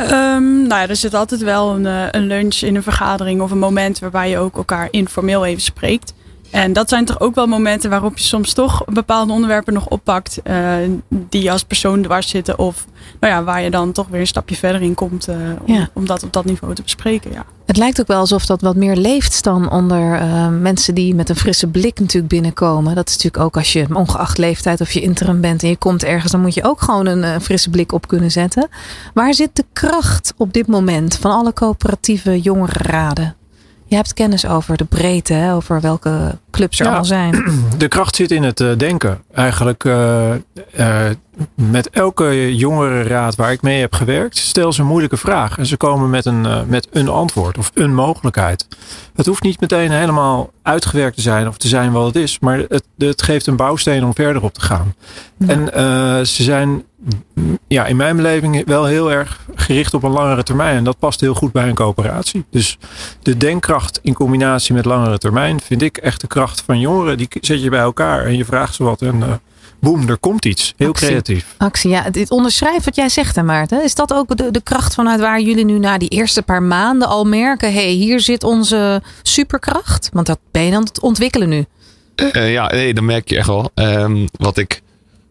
Um, 0.00 0.66
nou 0.66 0.80
ja, 0.80 0.88
er 0.88 0.96
zit 0.96 1.14
altijd 1.14 1.42
wel 1.42 1.74
een, 1.74 2.16
een 2.16 2.26
lunch 2.26 2.54
in 2.54 2.76
een 2.76 2.82
vergadering 2.82 3.40
of 3.40 3.50
een 3.50 3.58
moment 3.58 3.98
waarbij 3.98 4.30
je 4.30 4.38
ook 4.38 4.56
elkaar 4.56 4.88
informeel 4.90 5.44
even 5.44 5.62
spreekt. 5.62 6.14
En 6.50 6.72
dat 6.72 6.88
zijn 6.88 7.04
toch 7.04 7.20
ook 7.20 7.34
wel 7.34 7.46
momenten 7.46 7.90
waarop 7.90 8.18
je 8.18 8.24
soms 8.24 8.52
toch 8.52 8.84
bepaalde 8.84 9.32
onderwerpen 9.32 9.72
nog 9.72 9.88
oppakt. 9.88 10.40
Uh, 10.44 10.76
die 11.08 11.52
als 11.52 11.62
persoon 11.62 12.02
dwars 12.02 12.28
zitten. 12.28 12.58
Of 12.58 12.86
nou 13.20 13.32
ja, 13.32 13.44
waar 13.44 13.62
je 13.62 13.70
dan 13.70 13.92
toch 13.92 14.08
weer 14.08 14.20
een 14.20 14.26
stapje 14.26 14.56
verder 14.56 14.82
in 14.82 14.94
komt. 14.94 15.28
Uh, 15.28 15.36
om, 15.66 15.74
ja. 15.74 15.88
om, 15.92 16.06
dat 16.06 16.22
op 16.22 16.32
dat 16.32 16.44
niveau 16.44 16.74
te 16.74 16.82
bespreken. 16.82 17.32
Ja. 17.32 17.44
Het 17.66 17.76
lijkt 17.76 18.00
ook 18.00 18.06
wel 18.06 18.18
alsof 18.18 18.46
dat 18.46 18.60
wat 18.60 18.76
meer 18.76 18.96
leeft 18.96 19.44
dan 19.44 19.70
onder 19.70 20.20
uh, 20.20 20.48
mensen 20.48 20.94
die 20.94 21.14
met 21.14 21.28
een 21.28 21.36
frisse 21.36 21.66
blik 21.66 22.00
natuurlijk 22.00 22.32
binnenkomen. 22.32 22.94
Dat 22.94 23.08
is 23.08 23.14
natuurlijk 23.14 23.44
ook 23.44 23.56
als 23.56 23.72
je 23.72 23.86
ongeacht 23.92 24.38
leeftijd 24.38 24.80
of 24.80 24.92
je 24.92 25.00
interim 25.00 25.40
bent 25.40 25.62
en 25.62 25.68
je 25.68 25.76
komt 25.76 26.04
ergens. 26.04 26.32
Dan 26.32 26.40
moet 26.40 26.54
je 26.54 26.64
ook 26.64 26.80
gewoon 26.80 27.06
een 27.06 27.40
frisse 27.40 27.70
blik 27.70 27.92
op 27.92 28.08
kunnen 28.08 28.30
zetten. 28.30 28.68
Waar 29.14 29.34
zit 29.34 29.50
de 29.52 29.64
kracht 29.72 30.34
op 30.36 30.52
dit 30.52 30.66
moment 30.66 31.16
van 31.16 31.30
alle 31.30 31.52
coöperatieve 31.52 32.40
jongerenraden? 32.40 33.35
Je 33.88 33.94
hebt 33.94 34.14
kennis 34.14 34.46
over 34.46 34.76
de 34.76 34.84
breedte, 34.84 35.32
hè? 35.32 35.54
over 35.54 35.80
welke 35.80 36.38
clubs 36.50 36.78
er 36.78 36.84
ja, 36.84 36.90
allemaal 36.90 37.08
zijn. 37.08 37.44
De 37.78 37.88
kracht 37.88 38.16
zit 38.16 38.30
in 38.30 38.42
het 38.42 38.60
uh, 38.60 38.76
denken. 38.76 39.22
Eigenlijk 39.32 39.84
uh, 39.84 40.30
uh, 40.78 41.06
met 41.54 41.90
elke 41.90 42.56
jongerenraad 42.56 43.34
waar 43.34 43.52
ik 43.52 43.62
mee 43.62 43.80
heb 43.80 43.94
gewerkt, 43.94 44.36
stel 44.36 44.72
ze 44.72 44.80
een 44.80 44.86
moeilijke 44.86 45.16
vraag. 45.16 45.58
En 45.58 45.66
ze 45.66 45.76
komen 45.76 46.10
met 46.10 46.24
een, 46.24 46.46
met 46.68 46.88
een 46.92 47.08
antwoord 47.08 47.58
of 47.58 47.70
een 47.74 47.94
mogelijkheid. 47.94 48.66
Het 49.14 49.26
hoeft 49.26 49.42
niet 49.42 49.60
meteen 49.60 49.90
helemaal 49.90 50.50
uitgewerkt 50.62 51.16
te 51.16 51.22
zijn 51.22 51.48
of 51.48 51.56
te 51.56 51.68
zijn 51.68 51.92
wat 51.92 52.06
het 52.06 52.16
is. 52.16 52.38
Maar 52.38 52.58
het, 52.58 52.84
het 52.98 53.22
geeft 53.22 53.46
een 53.46 53.56
bouwsteen 53.56 54.04
om 54.04 54.14
verder 54.14 54.42
op 54.42 54.54
te 54.54 54.60
gaan. 54.60 54.94
Ja. 55.36 55.46
En 55.46 56.26
ze 56.26 56.42
zijn 56.42 56.84
ja, 57.68 57.86
in 57.86 57.96
mijn 57.96 58.16
beleving 58.16 58.66
wel 58.66 58.84
heel 58.84 59.12
erg 59.12 59.40
gericht 59.54 59.94
op 59.94 60.02
een 60.02 60.10
langere 60.10 60.42
termijn. 60.42 60.76
En 60.76 60.84
dat 60.84 60.98
past 60.98 61.20
heel 61.20 61.34
goed 61.34 61.52
bij 61.52 61.68
een 61.68 61.74
coöperatie. 61.74 62.44
Dus 62.50 62.78
de 63.22 63.36
denkkracht 63.36 63.98
in 64.02 64.14
combinatie 64.14 64.74
met 64.74 64.84
langere 64.84 65.18
termijn 65.18 65.60
vind 65.60 65.82
ik 65.82 65.96
echt 65.96 66.20
de 66.20 66.26
kracht 66.26 66.62
van 66.66 66.80
jongeren. 66.80 67.16
Die 67.16 67.28
zet 67.40 67.62
je 67.62 67.70
bij 67.70 67.80
elkaar 67.80 68.24
en 68.24 68.36
je 68.36 68.44
vraagt 68.44 68.74
ze 68.74 68.84
wat 68.84 69.02
en 69.02 69.16
uh, 69.16 69.32
boem, 69.80 70.08
er 70.08 70.18
komt 70.18 70.44
iets. 70.44 70.74
Heel 70.76 70.88
Actie. 70.88 71.08
creatief. 71.08 71.54
Actie, 71.56 71.90
ja. 71.90 72.10
Dit 72.10 72.30
onderschrijft 72.30 72.84
wat 72.84 72.96
jij 72.96 73.08
zegt, 73.08 73.36
hè, 73.36 73.42
Maarten. 73.42 73.84
Is 73.84 73.94
dat 73.94 74.12
ook 74.12 74.36
de, 74.36 74.50
de 74.50 74.62
kracht 74.62 74.94
vanuit 74.94 75.20
waar 75.20 75.40
jullie 75.40 75.64
nu 75.64 75.78
na 75.78 75.98
die 75.98 76.08
eerste 76.08 76.42
paar 76.42 76.62
maanden 76.62 77.08
al 77.08 77.24
merken: 77.24 77.72
hé, 77.72 77.82
hey, 77.82 77.90
hier 77.90 78.20
zit 78.20 78.44
onze 78.44 79.02
superkracht? 79.22 80.08
Want 80.12 80.26
dat 80.26 80.38
ben 80.50 80.62
je 80.62 80.74
aan 80.74 80.84
het 80.84 81.00
ontwikkelen 81.00 81.48
nu. 81.48 81.64
Uh, 82.16 82.52
ja, 82.52 82.66
nee, 82.66 82.94
dat 82.94 83.04
merk 83.04 83.28
je 83.28 83.36
echt 83.36 83.46
wel. 83.46 83.70
Um, 83.74 84.28
wat 84.32 84.56
ik 84.58 84.82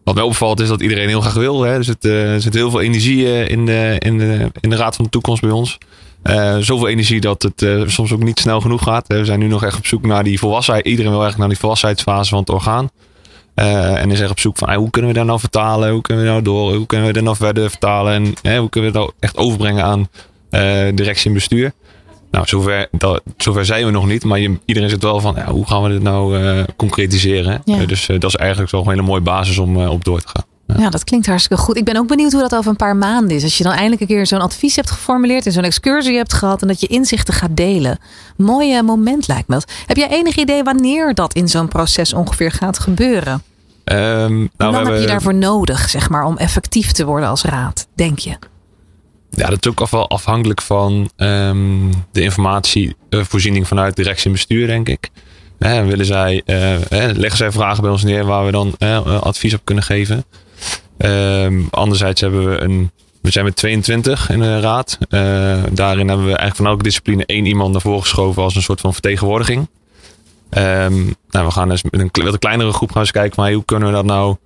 wat 0.06 0.14
mij 0.14 0.24
opvalt 0.24 0.60
is 0.60 0.68
dat 0.68 0.80
iedereen 0.80 1.08
heel 1.08 1.20
graag 1.20 1.34
wil. 1.34 1.62
Hè. 1.62 1.72
Er, 1.72 1.84
zit, 1.84 2.04
uh, 2.04 2.32
er 2.32 2.40
zit 2.40 2.54
heel 2.54 2.70
veel 2.70 2.80
energie 2.80 3.24
uh, 3.24 3.48
in, 3.48 3.66
de, 3.66 3.96
in, 3.98 4.18
de, 4.18 4.50
in 4.60 4.70
de 4.70 4.76
Raad 4.76 4.96
van 4.96 5.04
de 5.04 5.10
Toekomst 5.10 5.42
bij 5.42 5.50
ons. 5.50 5.78
Uh, 6.24 6.56
zoveel 6.56 6.88
energie 6.88 7.20
dat 7.20 7.42
het 7.42 7.90
soms 7.90 8.12
ook 8.12 8.22
niet 8.22 8.38
snel 8.38 8.60
genoeg 8.60 8.82
gaat. 8.82 9.06
we 9.06 9.24
zijn 9.24 9.38
nu 9.38 9.46
nog 9.46 9.64
echt 9.64 9.78
op 9.78 9.86
zoek 9.86 10.06
naar 10.06 10.24
die 10.24 10.38
volwassenheid. 10.38 10.86
Iedereen 10.86 11.10
wil 11.10 11.26
echt 11.26 11.36
naar 11.36 11.48
die 11.48 11.58
volwassenheidsfase 11.58 12.30
van 12.30 12.38
het 12.38 12.50
orgaan. 12.50 12.90
En 13.54 14.10
is 14.10 14.20
echt 14.20 14.30
op 14.30 14.40
zoek 14.40 14.58
van 14.58 14.74
hoe 14.74 14.90
kunnen 14.90 15.10
we 15.10 15.16
daar 15.16 15.26
nou 15.26 15.40
vertalen? 15.40 15.90
Hoe 15.90 16.00
kunnen 16.00 16.24
we 16.24 16.30
nou 16.30 16.42
door? 16.42 16.74
Hoe 16.74 16.86
kunnen 16.86 17.06
we 17.06 17.12
er 17.12 17.22
nou 17.22 17.36
verder 17.36 17.70
vertalen? 17.70 18.34
En 18.42 18.56
hoe 18.56 18.68
kunnen 18.68 18.92
we 18.92 18.98
nou 18.98 19.10
echt 19.18 19.36
overbrengen 19.36 19.84
aan 19.84 20.08
directie 20.94 21.26
en 21.26 21.34
bestuur? 21.34 21.72
Nou, 22.36 22.48
zover, 22.48 22.88
dat, 22.90 23.22
zover 23.36 23.64
zijn 23.64 23.84
we 23.84 23.90
nog 23.90 24.06
niet. 24.06 24.24
Maar 24.24 24.38
je, 24.38 24.58
iedereen 24.64 24.90
zit 24.90 25.02
wel 25.02 25.20
van, 25.20 25.34
ja, 25.34 25.50
hoe 25.50 25.66
gaan 25.66 25.82
we 25.82 25.88
dit 25.88 26.02
nou 26.02 26.38
uh, 26.38 26.62
concretiseren? 26.76 27.62
Ja. 27.64 27.80
Uh, 27.80 27.86
dus 27.86 28.08
uh, 28.08 28.20
dat 28.20 28.30
is 28.30 28.36
eigenlijk 28.36 28.70
zo'n 28.70 28.88
hele 28.88 29.02
mooie 29.02 29.20
basis 29.20 29.58
om 29.58 29.76
op 29.76 30.04
door 30.04 30.20
te 30.20 30.28
gaan. 30.28 30.44
Ja. 30.66 30.82
ja. 30.82 30.90
dat 30.90 31.04
klinkt 31.04 31.26
hartstikke 31.26 31.62
goed. 31.62 31.76
Ik 31.76 31.84
ben 31.84 31.96
ook 31.96 32.06
benieuwd 32.08 32.32
hoe 32.32 32.40
dat 32.40 32.54
over 32.54 32.70
een 32.70 32.76
paar 32.76 32.96
maanden 32.96 33.36
is. 33.36 33.42
Als 33.42 33.58
je 33.58 33.64
dan 33.64 33.72
eindelijk 33.72 34.00
een 34.00 34.06
keer 34.06 34.26
zo'n 34.26 34.40
advies 34.40 34.76
hebt 34.76 34.90
geformuleerd 34.90 35.46
en 35.46 35.52
zo'n 35.52 35.62
excursie 35.62 36.16
hebt 36.16 36.32
gehad 36.32 36.62
en 36.62 36.68
dat 36.68 36.80
je 36.80 36.86
inzichten 36.86 37.34
gaat 37.34 37.56
delen. 37.56 37.98
Mooi 38.36 38.82
moment 38.82 39.28
lijkt 39.28 39.48
me 39.48 39.54
dat. 39.54 39.72
Heb 39.86 39.96
jij 39.96 40.10
enig 40.10 40.36
idee 40.36 40.62
wanneer 40.62 41.14
dat 41.14 41.34
in 41.34 41.48
zo'n 41.48 41.68
proces 41.68 42.12
ongeveer 42.12 42.50
gaat 42.50 42.78
gebeuren? 42.78 43.42
Um, 43.84 43.94
nou, 43.94 44.48
Hoe 44.56 44.70
lang 44.70 44.86
heb 44.88 45.00
je 45.00 45.06
daarvoor 45.06 45.34
nodig, 45.34 45.88
zeg 45.88 46.08
maar, 46.08 46.24
om 46.24 46.36
effectief 46.36 46.92
te 46.92 47.04
worden 47.04 47.28
als 47.28 47.42
raad, 47.42 47.86
denk 47.94 48.18
je? 48.18 48.36
Ja, 49.36 49.48
dat 49.48 49.64
is 49.66 49.70
ook 49.70 49.90
wel 49.90 50.08
afhankelijk 50.08 50.62
van 50.62 51.10
um, 51.16 51.90
de 52.12 52.22
informatievoorziening 52.22 53.68
vanuit 53.68 53.96
directie 53.96 54.26
en 54.26 54.32
bestuur, 54.32 54.66
denk 54.66 54.88
ik. 54.88 55.10
Willen 55.58 56.06
zij, 56.06 56.42
uh, 56.46 56.76
leggen 56.90 57.36
zij 57.36 57.52
vragen 57.52 57.82
bij 57.82 57.90
ons 57.90 58.02
neer 58.02 58.24
waar 58.24 58.44
we 58.44 58.50
dan 58.50 58.74
uh, 58.78 59.20
advies 59.22 59.54
op 59.54 59.60
kunnen 59.64 59.84
geven. 59.84 60.24
Um, 60.98 61.68
anderzijds 61.70 62.20
hebben 62.20 62.50
we 62.50 62.60
een. 62.60 62.90
We 63.22 63.30
zijn 63.30 63.44
met 63.44 63.56
22 63.56 64.30
in 64.30 64.38
de 64.38 64.60
raad. 64.60 64.98
Uh, 65.00 65.62
daarin 65.72 66.08
hebben 66.08 66.26
we 66.26 66.36
eigenlijk 66.36 66.56
van 66.56 66.66
elke 66.66 66.82
discipline 66.82 67.26
één 67.26 67.46
iemand 67.46 67.72
naar 67.72 67.80
voren 67.80 68.00
geschoven 68.00 68.42
als 68.42 68.54
een 68.54 68.62
soort 68.62 68.80
van 68.80 68.92
vertegenwoordiging. 68.92 69.68
Um, 70.50 71.14
nou, 71.30 71.46
we 71.46 71.50
gaan 71.50 71.68
dus 71.68 71.82
met 71.82 72.00
een 72.00 72.24
wat 72.24 72.38
kleinere 72.38 72.72
groep 72.72 72.92
gaan 72.92 73.00
eens 73.00 73.10
kijken, 73.10 73.42
maar 73.42 73.52
hoe 73.52 73.64
kunnen 73.64 73.88
we 73.88 73.94
dat 73.94 74.04
nou 74.04 74.36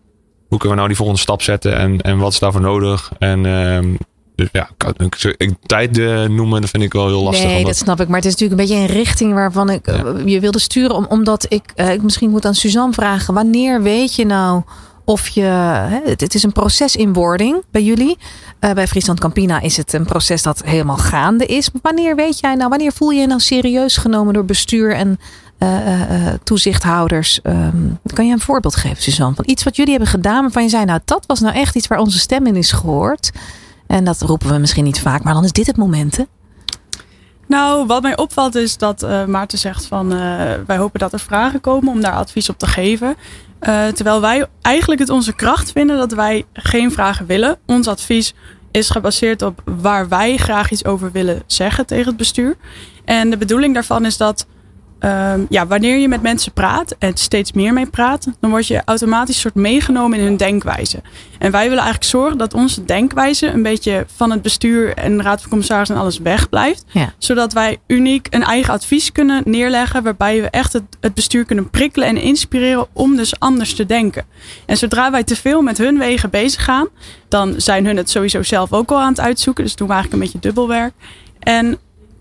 hoe 0.49 0.59
kunnen 0.59 0.69
we 0.69 0.75
nou 0.75 0.87
die 0.87 0.97
volgende 0.97 1.21
stap 1.21 1.43
zetten 1.43 1.77
en, 1.77 2.01
en 2.01 2.19
wat 2.19 2.33
is 2.33 2.39
daarvoor 2.39 2.61
nodig? 2.61 3.11
En 3.19 3.45
dus 4.41 4.49
ja, 4.53 4.71
ik, 5.37 5.55
tijd 5.67 5.99
uh, 5.99 6.25
noemen, 6.25 6.61
dat 6.61 6.71
vind 6.71 6.83
ik 6.83 6.93
wel 6.93 7.07
heel 7.07 7.23
lastig. 7.23 7.47
Nee, 7.47 7.65
dat 7.65 7.77
snap 7.77 8.01
ik. 8.01 8.09
Maar 8.09 8.17
het 8.17 8.25
is 8.25 8.37
natuurlijk 8.37 8.61
een 8.61 8.67
beetje 8.67 8.83
een 8.83 9.03
richting 9.03 9.33
waarvan 9.33 9.71
ik 9.71 9.87
ja. 9.87 10.15
je 10.25 10.41
wilde 10.41 10.59
sturen. 10.59 10.97
Om, 10.97 11.07
omdat 11.09 11.47
ik, 11.49 11.73
uh, 11.77 11.93
ik 11.93 12.03
misschien 12.03 12.31
moet 12.31 12.45
aan 12.45 12.55
Suzanne 12.55 12.93
vragen. 12.93 13.35
Wanneer 13.35 13.83
weet 13.83 14.15
je 14.15 14.27
nou 14.27 14.63
of 15.05 15.29
je. 15.29 15.41
Hè, 15.41 16.01
het, 16.05 16.21
het, 16.21 16.35
is 16.35 16.43
een 16.43 16.53
proces 16.53 16.97
in 16.97 17.13
wording 17.13 17.63
bij 17.71 17.83
jullie. 17.83 18.19
Uh, 18.61 18.73
bij 18.73 18.87
Friesland 18.87 19.21
Campina 19.21 19.61
is 19.61 19.77
het 19.77 19.93
een 19.93 20.05
proces 20.05 20.43
dat 20.43 20.63
helemaal 20.65 20.97
gaande 20.97 21.47
is. 21.47 21.71
Maar 21.71 21.83
wanneer 21.83 22.17
weet 22.17 22.41
jij 22.41 22.55
nou, 22.55 22.69
wanneer 22.69 22.93
voel 22.93 23.11
je 23.11 23.21
je 23.21 23.27
nou 23.27 23.41
serieus 23.41 23.97
genomen 23.97 24.35
door 24.35 24.45
bestuur 24.45 24.95
en 24.95 25.19
toezichthouders? 26.43 27.41
Um, 27.43 27.99
kan 28.15 28.27
je 28.27 28.33
een 28.33 28.41
voorbeeld 28.41 28.77
geven, 28.77 29.03
Suzanne? 29.03 29.35
Van 29.35 29.45
iets 29.49 29.63
wat 29.63 29.77
jullie 29.77 29.93
hebben 29.93 30.11
gedaan 30.11 30.41
waarvan 30.41 30.63
je 30.63 30.69
zei, 30.69 30.85
nou, 30.85 31.01
dat 31.05 31.25
was 31.27 31.41
nou 31.41 31.55
echt 31.55 31.77
iets 31.77 31.87
waar 31.87 31.99
onze 31.99 32.19
stem 32.19 32.47
in 32.47 32.57
is 32.57 32.73
gehoord. 32.73 33.31
En 33.91 34.05
dat 34.05 34.21
roepen 34.21 34.49
we 34.49 34.59
misschien 34.59 34.85
niet 34.85 35.01
vaak, 35.01 35.23
maar 35.23 35.35
dan 35.35 35.45
is 35.45 35.53
dit 35.53 35.67
het 35.67 35.77
moment. 35.77 36.19
Nou, 37.47 37.87
wat 37.87 38.03
mij 38.03 38.17
opvalt 38.17 38.55
is 38.55 38.77
dat 38.77 39.03
uh, 39.03 39.25
Maarten 39.25 39.59
zegt 39.59 39.87
van 39.87 40.13
uh, 40.13 40.19
wij 40.67 40.77
hopen 40.77 41.01
dat 41.01 41.13
er 41.13 41.19
vragen 41.19 41.61
komen 41.61 41.93
om 41.93 42.01
daar 42.01 42.13
advies 42.13 42.49
op 42.49 42.59
te 42.59 42.67
geven. 42.67 43.17
Uh, 43.61 43.87
terwijl 43.87 44.21
wij 44.21 44.47
eigenlijk 44.63 45.01
het 45.01 45.11
onze 45.11 45.35
kracht 45.35 45.73
vinden 45.73 45.97
dat 45.97 46.13
wij 46.13 46.45
geen 46.53 46.93
vragen 46.93 47.27
willen. 47.27 47.59
Ons 47.67 47.87
advies 47.89 48.35
is 48.71 48.91
gebaseerd 48.91 49.43
op 49.43 49.63
waar 49.81 50.09
wij 50.09 50.37
graag 50.37 50.71
iets 50.71 50.85
over 50.85 51.13
willen 51.13 51.43
zeggen 51.47 51.87
tegen 51.87 52.07
het 52.07 52.17
bestuur. 52.17 52.57
En 53.05 53.31
de 53.31 53.37
bedoeling 53.37 53.75
daarvan 53.75 54.05
is 54.05 54.17
dat 54.17 54.47
Um, 55.05 55.47
ja, 55.49 55.67
wanneer 55.67 55.99
je 55.99 56.09
met 56.09 56.23
mensen 56.23 56.53
praat 56.53 56.97
en 56.99 57.17
steeds 57.17 57.53
meer 57.53 57.73
mee 57.73 57.87
praat, 57.87 58.27
dan 58.41 58.51
word 58.51 58.67
je 58.67 58.83
automatisch 58.85 59.41
soort 59.41 59.55
meegenomen 59.55 60.19
in 60.19 60.25
hun 60.25 60.37
denkwijze. 60.37 61.03
En 61.39 61.51
wij 61.51 61.63
willen 61.63 61.83
eigenlijk 61.83 62.11
zorgen 62.11 62.39
dat 62.39 62.55
onze 62.55 62.85
denkwijze 62.85 63.47
een 63.47 63.63
beetje 63.63 64.07
van 64.17 64.31
het 64.31 64.43
bestuur 64.43 64.95
en 64.95 65.17
de 65.17 65.23
raad 65.23 65.41
van 65.41 65.49
commissarissen 65.49 65.97
en 65.97 66.03
alles 66.03 66.19
wegblijft. 66.19 66.85
Ja. 66.87 67.13
Zodat 67.19 67.53
wij 67.53 67.79
uniek 67.87 68.27
een 68.31 68.43
eigen 68.43 68.73
advies 68.73 69.13
kunnen 69.13 69.43
neerleggen 69.45 70.03
waarbij 70.03 70.41
we 70.41 70.51
echt 70.51 70.73
het, 70.73 70.83
het 71.01 71.15
bestuur 71.15 71.45
kunnen 71.45 71.71
prikkelen 71.71 72.09
en 72.09 72.17
inspireren 72.17 72.87
om 72.93 73.17
dus 73.17 73.39
anders 73.39 73.75
te 73.75 73.87
denken. 73.87 74.25
En 74.67 74.77
zodra 74.77 75.11
wij 75.11 75.25
te 75.25 75.37
veel 75.37 75.63
met 75.63 75.79
hun 75.79 75.99
wegen 75.99 76.31
bezig 76.31 76.65
gaan, 76.65 76.89
dan 77.29 77.55
zijn 77.57 77.87
hun 77.87 77.97
het 77.97 78.11
sowieso 78.11 78.43
zelf 78.43 78.73
ook 78.73 78.91
al 78.91 79.01
aan 79.01 79.09
het 79.09 79.21
uitzoeken. 79.21 79.65
Dus 79.65 79.77
doen 79.77 79.89
we 79.89 79.93
eigenlijk 79.93 80.23
een 80.23 80.31
beetje 80.31 80.49
dubbelwerk. 80.49 80.93
En 81.39 81.79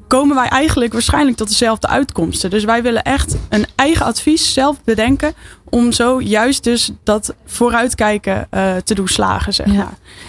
komen 0.10 0.36
wij 0.36 0.48
eigenlijk 0.48 0.94
waarschijnlijk 0.94 1.38
tot 1.38 1.48
dezelfde 1.48 1.88
uitkomsten. 1.88 2.50
Dus 2.50 2.64
wij 2.64 2.82
willen 2.82 3.04
echt 3.04 3.36
een 3.50 3.66
eigen 3.76 4.06
advies 4.06 4.54
zelf 4.54 4.84
bedenken. 4.84 5.34
Om 5.70 5.92
zo 5.92 6.22
juist 6.22 6.64
dus 6.64 6.92
dat 7.04 7.34
vooruitkijken 7.46 8.48
uh, 8.52 8.76
te 8.76 8.94
doen 8.94 9.08
slagen. 9.08 9.54
Zeg 9.54 9.66
maar. 9.66 9.76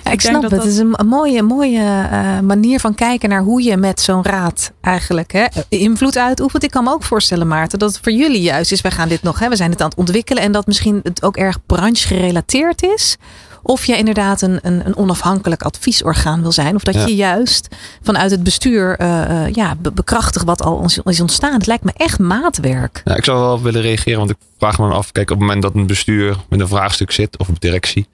ja. 0.04 0.10
ik, 0.10 0.20
snap 0.20 0.42
dat 0.42 0.50
het. 0.50 0.62
Het 0.62 0.72
is 0.72 0.78
een, 0.78 0.96
mooie, 1.06 1.42
mooie 1.42 2.08
uh, 2.12 2.40
manier 2.40 2.80
van 2.80 2.94
kijken 2.94 3.28
naar 3.28 3.42
hoe 3.42 3.62
je 3.62 3.76
met 3.76 4.00
zo'n 4.00 4.24
raad 4.24 4.72
eigenlijk 4.80 5.32
hè, 5.32 5.46
invloed 5.68 6.16
uitoefent. 6.16 6.62
Ik 6.62 6.70
kan 6.70 6.84
me 6.84 6.90
ook 6.90 7.02
voorstellen, 7.02 7.48
Maarten, 7.48 7.78
dat 7.78 7.92
het 7.92 8.00
voor 8.02 8.12
jullie 8.12 8.42
juist 8.42 8.72
is. 8.72 8.80
Wij 8.80 8.90
gaan 8.90 9.08
dit 9.08 9.22
nog, 9.22 9.38
hè, 9.38 9.48
we 9.48 9.56
zijn 9.56 9.70
het 9.70 9.80
aan 9.80 9.88
het 9.88 9.98
ontwikkelen. 9.98 10.42
En 10.42 10.52
dat 10.52 10.66
misschien 10.66 11.00
het 11.02 11.22
ook 11.22 11.36
erg 11.36 11.66
branche 11.66 12.06
gerelateerd 12.06 12.82
is. 12.82 13.16
Of 13.62 13.84
je 13.84 13.96
inderdaad 13.96 14.42
een, 14.42 14.58
een, 14.62 14.86
een 14.86 14.96
onafhankelijk 14.96 15.62
adviesorgaan 15.62 16.42
wil 16.42 16.52
zijn. 16.52 16.74
Of 16.74 16.82
dat 16.82 16.94
ja. 16.94 17.06
je 17.06 17.14
juist 17.14 17.68
vanuit 18.02 18.30
het 18.30 18.42
bestuur 18.42 19.00
uh, 19.00 19.48
ja, 19.52 19.74
be 19.76 19.92
bekrachtigt 19.92 20.44
wat 20.44 20.62
al 20.62 20.84
is 21.04 21.20
ontstaan. 21.20 21.52
Het 21.52 21.66
lijkt 21.66 21.84
me 21.84 21.92
echt 21.96 22.18
maatwerk. 22.18 23.02
Ja, 23.04 23.16
ik 23.16 23.24
zou 23.24 23.40
wel 23.40 23.62
willen 23.62 23.82
reageren, 23.82 24.18
want 24.18 24.30
ik 24.30 24.36
vraag 24.58 24.78
me 24.78 24.92
af. 24.92 25.12
Kijk, 25.12 25.30
op 25.30 25.36
het 25.36 25.46
moment 25.46 25.62
dat 25.62 25.74
een 25.74 25.86
bestuur 25.86 26.36
met 26.48 26.60
een 26.60 26.68
vraagstuk 26.68 27.10
zit, 27.10 27.38
of 27.38 27.48
een 27.48 27.56
directie. 27.58 28.08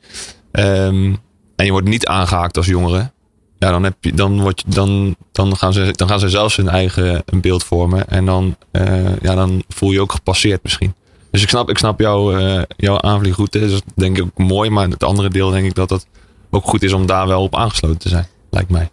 Um, 0.52 1.18
en 1.56 1.64
je 1.64 1.70
wordt 1.70 1.88
niet 1.88 2.06
aangehaakt 2.06 2.56
als 2.56 2.66
jongere. 2.66 3.10
Ja, 3.58 3.70
dan, 3.70 3.82
heb 3.82 3.94
je, 4.00 4.14
dan, 4.14 4.40
word 4.40 4.62
je, 4.66 4.74
dan, 4.74 5.16
dan, 5.32 5.56
gaan 5.56 5.72
ze, 5.72 5.92
dan 5.92 6.08
gaan 6.08 6.20
ze 6.20 6.28
zelfs 6.28 6.56
hun 6.56 6.68
eigen 6.68 7.22
een 7.24 7.40
beeld 7.40 7.64
vormen. 7.64 8.08
En 8.08 8.26
dan, 8.26 8.56
uh, 8.72 9.16
ja, 9.22 9.34
dan 9.34 9.62
voel 9.68 9.88
je 9.88 9.94
je 9.94 10.00
ook 10.00 10.12
gepasseerd 10.12 10.62
misschien. 10.62 10.94
Dus 11.36 11.44
ik 11.44 11.50
snap, 11.50 11.70
ik 11.70 11.78
snap 11.78 12.00
jouw, 12.00 12.38
uh, 12.38 12.62
jouw 12.76 13.00
aanvliegroute. 13.00 13.60
Dat 13.60 13.70
is 13.70 13.80
denk 13.94 14.18
ik 14.18 14.24
ook 14.24 14.48
mooi. 14.48 14.70
Maar 14.70 14.88
het 14.88 15.04
andere 15.04 15.28
deel 15.28 15.50
denk 15.50 15.66
ik 15.66 15.74
dat 15.74 15.90
het 15.90 16.06
ook 16.50 16.64
goed 16.64 16.82
is 16.82 16.92
om 16.92 17.06
daar 17.06 17.26
wel 17.26 17.42
op 17.42 17.56
aangesloten 17.56 17.98
te 17.98 18.08
zijn. 18.08 18.26
Lijkt 18.50 18.70
mij. 18.70 18.90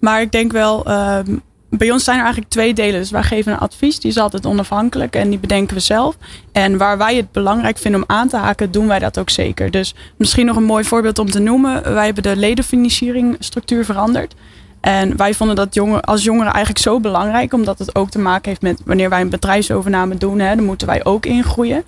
Maar 0.00 0.20
ik 0.20 0.32
denk 0.32 0.52
wel, 0.52 0.90
um, 0.90 1.42
bij 1.70 1.90
ons 1.90 2.04
zijn 2.04 2.16
er 2.16 2.22
eigenlijk 2.22 2.52
twee 2.52 2.74
delen. 2.74 3.00
Dus 3.00 3.10
wij 3.10 3.22
geven 3.22 3.52
een 3.52 3.58
advies, 3.58 4.00
die 4.00 4.10
is 4.10 4.16
altijd 4.16 4.46
onafhankelijk 4.46 5.16
en 5.16 5.30
die 5.30 5.38
bedenken 5.38 5.74
we 5.74 5.80
zelf. 5.80 6.16
En 6.52 6.76
waar 6.76 6.98
wij 6.98 7.16
het 7.16 7.32
belangrijk 7.32 7.78
vinden 7.78 8.00
om 8.00 8.16
aan 8.16 8.28
te 8.28 8.36
haken, 8.36 8.70
doen 8.70 8.86
wij 8.86 8.98
dat 8.98 9.18
ook 9.18 9.30
zeker. 9.30 9.70
Dus 9.70 9.94
misschien 10.16 10.46
nog 10.46 10.56
een 10.56 10.64
mooi 10.64 10.84
voorbeeld 10.84 11.18
om 11.18 11.30
te 11.30 11.40
noemen. 11.40 11.94
Wij 11.94 12.04
hebben 12.04 12.22
de 12.22 12.36
ledenfinancieringsstructuur 12.36 13.84
veranderd. 13.84 14.34
En 14.80 15.16
wij 15.16 15.34
vonden 15.34 15.56
dat 15.56 15.74
jongen, 15.74 16.02
als 16.02 16.24
jongeren 16.24 16.52
eigenlijk 16.52 16.84
zo 16.84 17.00
belangrijk, 17.00 17.52
omdat 17.52 17.78
het 17.78 17.94
ook 17.94 18.10
te 18.10 18.18
maken 18.18 18.48
heeft 18.48 18.62
met 18.62 18.80
wanneer 18.84 19.08
wij 19.08 19.20
een 19.20 19.28
bedrijfsovername 19.28 20.16
doen, 20.16 20.38
hè, 20.38 20.56
dan 20.56 20.64
moeten 20.64 20.86
wij 20.86 21.04
ook 21.04 21.26
ingroeien. 21.26 21.84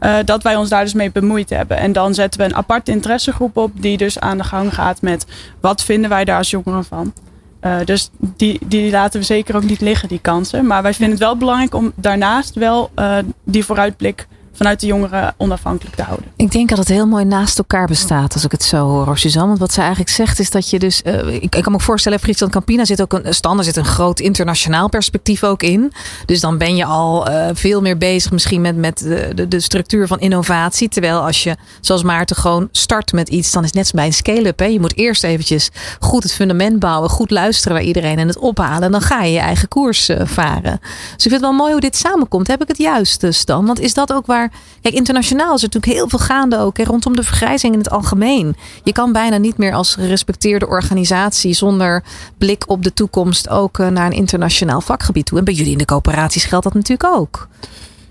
Uh, 0.00 0.16
dat 0.24 0.42
wij 0.42 0.56
ons 0.56 0.68
daar 0.68 0.84
dus 0.84 0.94
mee 0.94 1.10
bemoeid 1.10 1.50
hebben. 1.50 1.76
En 1.76 1.92
dan 1.92 2.14
zetten 2.14 2.40
we 2.40 2.46
een 2.46 2.54
aparte 2.54 2.90
interessegroep 2.90 3.56
op, 3.56 3.70
die 3.74 3.96
dus 3.96 4.20
aan 4.20 4.38
de 4.38 4.44
gang 4.44 4.74
gaat 4.74 5.02
met 5.02 5.26
wat 5.60 5.82
vinden 5.82 6.10
wij 6.10 6.24
daar 6.24 6.36
als 6.36 6.50
jongeren 6.50 6.84
van. 6.84 7.12
Uh, 7.60 7.76
dus 7.84 8.10
die, 8.18 8.58
die 8.64 8.90
laten 8.90 9.20
we 9.20 9.26
zeker 9.26 9.56
ook 9.56 9.62
niet 9.62 9.80
liggen, 9.80 10.08
die 10.08 10.18
kansen. 10.18 10.66
Maar 10.66 10.82
wij 10.82 10.94
vinden 10.94 11.14
het 11.14 11.24
wel 11.24 11.36
belangrijk 11.36 11.74
om 11.74 11.92
daarnaast 11.94 12.54
wel 12.54 12.90
uh, 12.96 13.18
die 13.44 13.64
vooruitblik 13.64 14.26
vanuit 14.52 14.80
de 14.80 14.86
jongeren 14.86 15.34
onafhankelijk 15.36 15.96
te 15.96 16.02
houden. 16.02 16.26
Ik 16.36 16.50
denk 16.50 16.68
dat 16.68 16.78
het 16.78 16.88
heel 16.88 17.06
mooi 17.06 17.24
naast 17.24 17.58
elkaar 17.58 17.86
bestaat, 17.86 18.34
als 18.34 18.44
ik 18.44 18.50
het 18.52 18.62
zo 18.62 19.04
hoor, 19.04 19.18
Suzanne. 19.18 19.48
Want 19.48 19.58
wat 19.58 19.72
zij 19.72 19.82
eigenlijk 19.82 20.14
zegt 20.14 20.38
is 20.38 20.50
dat 20.50 20.70
je 20.70 20.78
dus... 20.78 21.02
Uh, 21.04 21.26
ik, 21.34 21.42
ik, 21.42 21.50
kan 21.50 21.62
me 21.64 21.74
ook 21.74 21.80
voorstellen, 21.80 22.20
Friesland 22.20 22.52
Campina 22.52 22.84
zit 22.84 23.02
ook 23.02 23.12
een... 23.12 23.34
Standaard 23.34 23.66
zit 23.66 23.76
een 23.76 23.84
groot 23.84 24.20
internationaal 24.20 24.88
perspectief 24.88 25.44
ook 25.44 25.62
in. 25.62 25.92
Dus 26.26 26.40
dan 26.40 26.58
ben 26.58 26.76
je 26.76 26.84
al 26.84 27.30
uh, 27.30 27.48
veel 27.52 27.80
meer 27.80 27.98
bezig 27.98 28.32
misschien 28.32 28.60
met, 28.60 28.76
met 28.76 28.98
de, 28.98 29.48
de, 29.48 29.60
structuur 29.60 30.06
van 30.06 30.20
innovatie. 30.20 30.88
Terwijl 30.88 31.20
als 31.20 31.42
je, 31.42 31.56
zoals 31.80 32.02
Maarten, 32.02 32.36
gewoon 32.36 32.68
start 32.72 33.12
met 33.12 33.28
iets... 33.28 33.52
dan 33.52 33.64
is 33.64 33.72
net 33.72 33.92
bij 33.94 34.06
een 34.06 34.12
scale-up. 34.12 34.60
Je 34.60 34.80
moet 34.80 34.96
eerst 34.96 35.24
eventjes 35.24 35.70
goed 36.00 36.22
het 36.22 36.32
fundament 36.32 36.78
bouwen. 36.78 37.10
Goed 37.10 37.30
luisteren 37.30 37.76
bij 37.76 37.86
iedereen 37.86 38.18
en 38.18 38.28
het 38.28 38.38
ophalen. 38.38 38.82
En 38.82 38.92
dan 38.92 39.00
ga 39.00 39.22
je 39.22 39.32
je 39.32 39.38
eigen 39.38 39.68
koers 39.68 40.10
varen. 40.24 40.80
Dus 40.80 41.24
ik 41.24 41.30
vind 41.30 41.32
het 41.32 41.40
wel 41.40 41.52
mooi 41.52 41.72
hoe 41.72 41.80
dit 41.80 41.96
samenkomt. 41.96 42.46
Heb 42.46 42.62
ik 42.62 42.68
het 42.68 42.78
juist 42.78 43.46
dan? 43.46 43.66
Want 43.66 43.80
is 43.80 43.94
dat 43.94 44.12
ook 44.12 44.26
waar 44.26 44.41
Kijk, 44.80 44.94
internationaal 44.94 45.54
is 45.54 45.62
er 45.62 45.68
natuurlijk 45.72 45.98
heel 45.98 46.08
veel 46.08 46.18
gaande 46.18 46.58
ook 46.58 46.78
rondom 46.78 47.16
de 47.16 47.22
vergrijzing 47.22 47.72
in 47.72 47.78
het 47.78 47.90
algemeen. 47.90 48.56
Je 48.84 48.92
kan 48.92 49.12
bijna 49.12 49.36
niet 49.36 49.56
meer 49.56 49.74
als 49.74 49.94
gerespecteerde 49.94 50.66
organisatie 50.66 51.54
zonder 51.54 52.04
blik 52.38 52.64
op 52.66 52.82
de 52.82 52.92
toekomst 52.92 53.48
ook 53.48 53.78
uh, 53.78 53.88
naar 53.88 54.06
een 54.06 54.12
internationaal 54.12 54.80
vakgebied 54.80 55.26
toe. 55.26 55.38
En 55.38 55.44
bij 55.44 55.54
jullie 55.54 55.72
in 55.72 55.78
de 55.78 55.84
coöperaties 55.84 56.44
geldt 56.44 56.64
dat 56.64 56.74
natuurlijk 56.74 57.14
ook. 57.14 57.48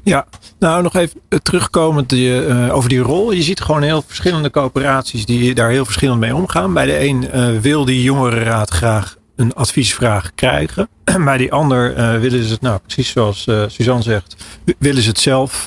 Ja, 0.04 0.26
nou 0.60 0.84
nog 0.84 0.96
even 0.96 1.20
terugkomend 1.44 2.12
uh, 2.14 2.76
over 2.76 2.90
die 2.90 3.00
rol. 3.00 3.32
Je 3.32 3.42
ziet 3.42 3.62
gewoon 3.62 3.82
heel 3.82 4.04
verschillende 4.08 4.50
coöperaties 4.50 5.26
die 5.26 5.56
daar 5.56 5.70
heel 5.70 5.86
verschillend 5.86 6.20
mee 6.20 6.36
omgaan. 6.36 6.74
Bij 6.74 6.86
de 6.86 7.00
een 7.00 7.28
uh, 7.36 7.60
wil 7.60 7.86
die 7.86 8.02
jongerenraad 8.02 8.70
graag 8.70 9.16
een 9.42 9.54
adviesvraag 9.54 10.32
krijgen. 10.36 10.90
Bij 11.26 11.38
die 11.38 11.52
ander 11.52 11.94
willen 12.20 12.44
ze 12.44 12.52
het, 12.52 12.62
nou 12.62 12.80
precies 12.80 13.10
zoals 13.10 13.48
Suzanne 13.68 14.04
zegt, 14.04 14.36
willen 14.78 15.02
ze 15.02 15.10
het 15.10 15.20
zelf 15.20 15.66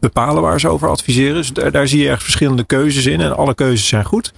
bepalen 0.00 0.42
waar 0.42 0.60
ze 0.60 0.68
over 0.68 0.88
adviseren. 0.88 1.34
Dus 1.34 1.52
daar, 1.52 1.88
zie 1.88 2.02
je 2.02 2.10
echt 2.10 2.22
verschillende 2.22 2.64
keuzes 2.64 3.06
in 3.06 3.20
en 3.20 3.36
alle 3.36 3.54
keuzes 3.54 3.88
zijn 3.88 4.04
goed. 4.04 4.32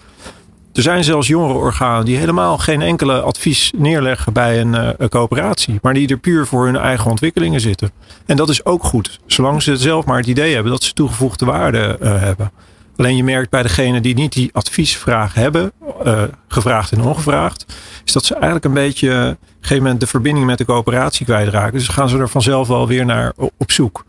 Er 0.72 0.83
zijn 0.83 1.05
zelfs 1.05 1.29
jongerenorganen 1.29 2.05
die 2.05 2.16
helemaal 2.16 2.59
geen 2.59 2.83
enkele 2.83 3.20
advies 3.20 3.72
neerleggen 3.77 4.33
bij 4.33 4.61
een, 4.61 5.03
een, 5.03 5.09
coöperatie. 5.09 5.79
Maar 5.83 5.94
die 5.94 6.09
er 6.09 6.18
puur 6.18 6.46
voor 6.46 6.64
hun 6.64 6.77
eigen 6.77 7.11
ontwikkelingen 7.11 7.61
zitten. 7.61 7.90
En 8.27 8.37
dat 8.37 8.48
is 8.48 8.64
ook 8.64 8.85
goed. 8.85 9.20
Zolang 9.27 9.62
ze 9.62 9.77
zelf 9.77 10.05
maar 10.05 10.16
het 10.16 10.27
idee 10.27 10.55
hebben 10.55 10.72
dat 10.72 10.83
ze 10.83 10.92
toegevoegde 10.92 11.44
waarde 11.44 11.96
hebben. 12.00 12.50
Alleen 12.97 13.17
je 13.17 13.25
merkt 13.25 13.51
bij 13.51 13.63
degenen 13.63 14.03
die 14.03 14.15
niet 14.15 14.33
die 14.33 14.51
adviesvraag 14.53 15.35
hebben, 15.35 15.73
uh, 16.05 16.23
gevraagd 16.49 16.93
en 16.93 17.01
ongevraagd, 17.01 17.67
is 18.05 18.13
dat 18.13 18.25
ze 18.25 18.35
eigenlijk 18.35 18.65
een 18.65 18.73
beetje 18.73 19.11
op 19.11 19.17
een 19.17 19.37
gegeven 19.61 19.83
moment 19.83 20.01
de 20.01 20.07
verbinding 20.07 20.47
met 20.47 20.59
de 20.59 20.65
coöperatie 20.65 21.27
kwijtraken. 21.27 21.79
Dus 21.79 21.89
gaan 21.89 22.09
ze 22.09 22.19
er 22.19 22.29
vanzelf 22.29 22.69
wel 22.69 22.87
weer 22.87 23.05
naar 23.05 23.33
op 23.37 23.73
zoek. 23.73 24.05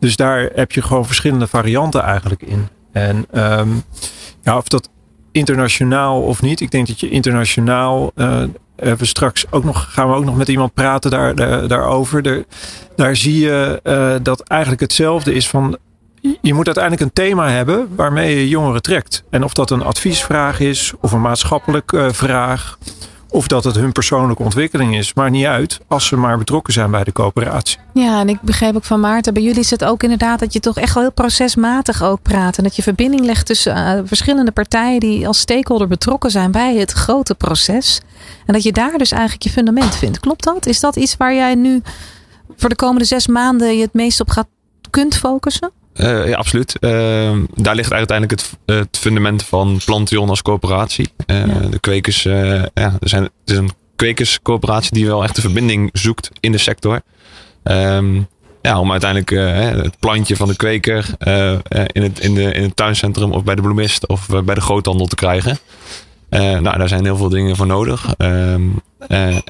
Dus 0.00 0.16
daar 0.16 0.50
heb 0.54 0.72
je 0.72 0.82
gewoon 0.82 1.06
verschillende 1.06 1.46
varianten 1.46 2.02
eigenlijk 2.02 2.42
in. 2.42 2.68
En 2.92 3.26
um, 3.34 3.82
ja, 4.42 4.56
of 4.56 4.68
dat 4.68 4.90
internationaal 5.32 6.22
of 6.22 6.42
niet. 6.42 6.60
Ik 6.60 6.70
denk 6.70 6.86
dat 6.86 7.00
je 7.00 7.08
internationaal. 7.08 8.12
Uh, 8.14 8.42
we 8.76 9.04
straks 9.04 9.44
ook 9.50 9.64
nog, 9.64 9.92
gaan 9.92 10.08
we 10.08 10.14
ook 10.14 10.24
nog 10.24 10.36
met 10.36 10.48
iemand 10.48 10.74
praten 10.74 11.10
daar, 11.10 11.34
daar, 11.34 11.68
daarover. 11.68 12.44
Daar, 12.96 13.16
zie 13.16 13.38
je 13.38 13.80
dat 14.22 14.40
eigenlijk 14.40 14.80
hetzelfde 14.80 15.34
is 15.34 15.48
van. 15.48 15.78
Je 16.40 16.54
moet 16.54 16.66
uiteindelijk 16.66 17.04
een 17.04 17.12
thema 17.12 17.48
hebben 17.48 17.88
waarmee 17.96 18.36
je 18.36 18.48
jongeren 18.48 18.82
trekt. 18.82 19.24
En 19.30 19.44
of 19.44 19.52
dat 19.52 19.70
een 19.70 19.82
adviesvraag 19.82 20.60
is 20.60 20.92
of 21.00 21.12
een 21.12 21.20
maatschappelijke 21.20 21.96
uh, 21.96 22.12
vraag. 22.12 22.78
Of 23.28 23.46
dat 23.46 23.64
het 23.64 23.74
hun 23.74 23.92
persoonlijke 23.92 24.42
ontwikkeling 24.42 24.96
is. 24.96 25.14
Maar 25.14 25.30
niet 25.30 25.44
uit 25.44 25.80
als 25.86 26.06
ze 26.06 26.16
maar 26.16 26.38
betrokken 26.38 26.72
zijn 26.72 26.90
bij 26.90 27.04
de 27.04 27.12
coöperatie. 27.12 27.78
Ja, 27.94 28.20
en 28.20 28.28
ik 28.28 28.40
begreep 28.40 28.76
ook 28.76 28.84
van 28.84 29.00
Maarten. 29.00 29.34
Bij 29.34 29.42
jullie 29.42 29.60
is 29.60 29.70
het 29.70 29.84
ook 29.84 30.02
inderdaad 30.02 30.38
dat 30.38 30.52
je 30.52 30.60
toch 30.60 30.76
echt 30.76 30.94
wel 30.94 31.02
heel 31.02 31.12
procesmatig 31.12 32.02
ook 32.02 32.22
praat. 32.22 32.58
En 32.58 32.64
dat 32.64 32.76
je 32.76 32.82
verbinding 32.82 33.24
legt 33.24 33.46
tussen 33.46 33.76
uh, 33.76 34.00
verschillende 34.04 34.52
partijen 34.52 35.00
die 35.00 35.26
als 35.26 35.38
stakeholder 35.38 35.88
betrokken 35.88 36.30
zijn 36.30 36.50
bij 36.50 36.76
het 36.76 36.92
grote 36.92 37.34
proces. 37.34 38.00
En 38.46 38.52
dat 38.52 38.62
je 38.62 38.72
daar 38.72 38.98
dus 38.98 39.12
eigenlijk 39.12 39.42
je 39.42 39.50
fundament 39.50 39.96
vindt. 39.96 40.20
Klopt 40.20 40.44
dat? 40.44 40.66
Is 40.66 40.80
dat 40.80 40.96
iets 40.96 41.16
waar 41.16 41.34
jij 41.34 41.54
nu 41.54 41.82
voor 42.56 42.68
de 42.68 42.76
komende 42.76 43.04
zes 43.04 43.26
maanden 43.26 43.76
je 43.76 43.82
het 43.82 43.94
meest 43.94 44.20
op 44.20 44.30
gaat 44.30 44.48
kunt 44.90 45.16
focussen? 45.16 45.70
Uh, 45.96 46.28
ja, 46.28 46.36
absoluut. 46.36 46.76
Uh, 46.80 47.32
daar 47.54 47.74
ligt 47.74 47.92
uiteindelijk 47.92 48.40
het, 48.40 48.76
het 48.76 48.98
fundament 48.98 49.44
van 49.44 49.80
Plantion 49.84 50.28
als 50.28 50.42
coöperatie. 50.42 51.08
Uh, 51.26 51.46
ja. 51.46 51.58
De 51.68 51.78
kwekers, 51.78 52.22
ja, 52.22 52.70
er, 52.74 52.98
zijn, 53.00 53.22
het 53.22 53.32
is 53.44 53.56
een 53.56 53.70
kwekerscoöperatie 53.96 54.92
die 54.92 55.06
wel 55.06 55.22
echt 55.22 55.34
de 55.34 55.40
verbinding 55.40 55.90
zoekt 55.92 56.30
in 56.40 56.52
de 56.52 56.58
sector. 56.58 57.02
Um, 57.62 58.28
ja, 58.62 58.80
om 58.80 58.90
uiteindelijk 58.90 59.30
het 59.82 59.98
plantje 59.98 60.36
van 60.36 60.48
de 60.48 60.56
kweker 60.56 61.06
in, 61.92 62.02
het, 62.02 62.18
in, 62.18 62.34
de, 62.34 62.52
in 62.52 62.62
het 62.62 62.76
tuincentrum 62.76 63.32
of 63.32 63.44
bij 63.44 63.54
de 63.54 63.62
bloemist 63.62 64.06
of 64.06 64.26
bij 64.44 64.54
de 64.54 64.60
groothandel 64.60 65.06
te 65.06 65.14
krijgen. 65.14 65.58
nou, 66.28 66.62
daar 66.62 66.88
zijn 66.88 67.04
heel 67.04 67.16
veel 67.16 67.28
dingen 67.28 67.56
voor 67.56 67.66
nodig. 67.66 68.14
Um, 68.18 68.80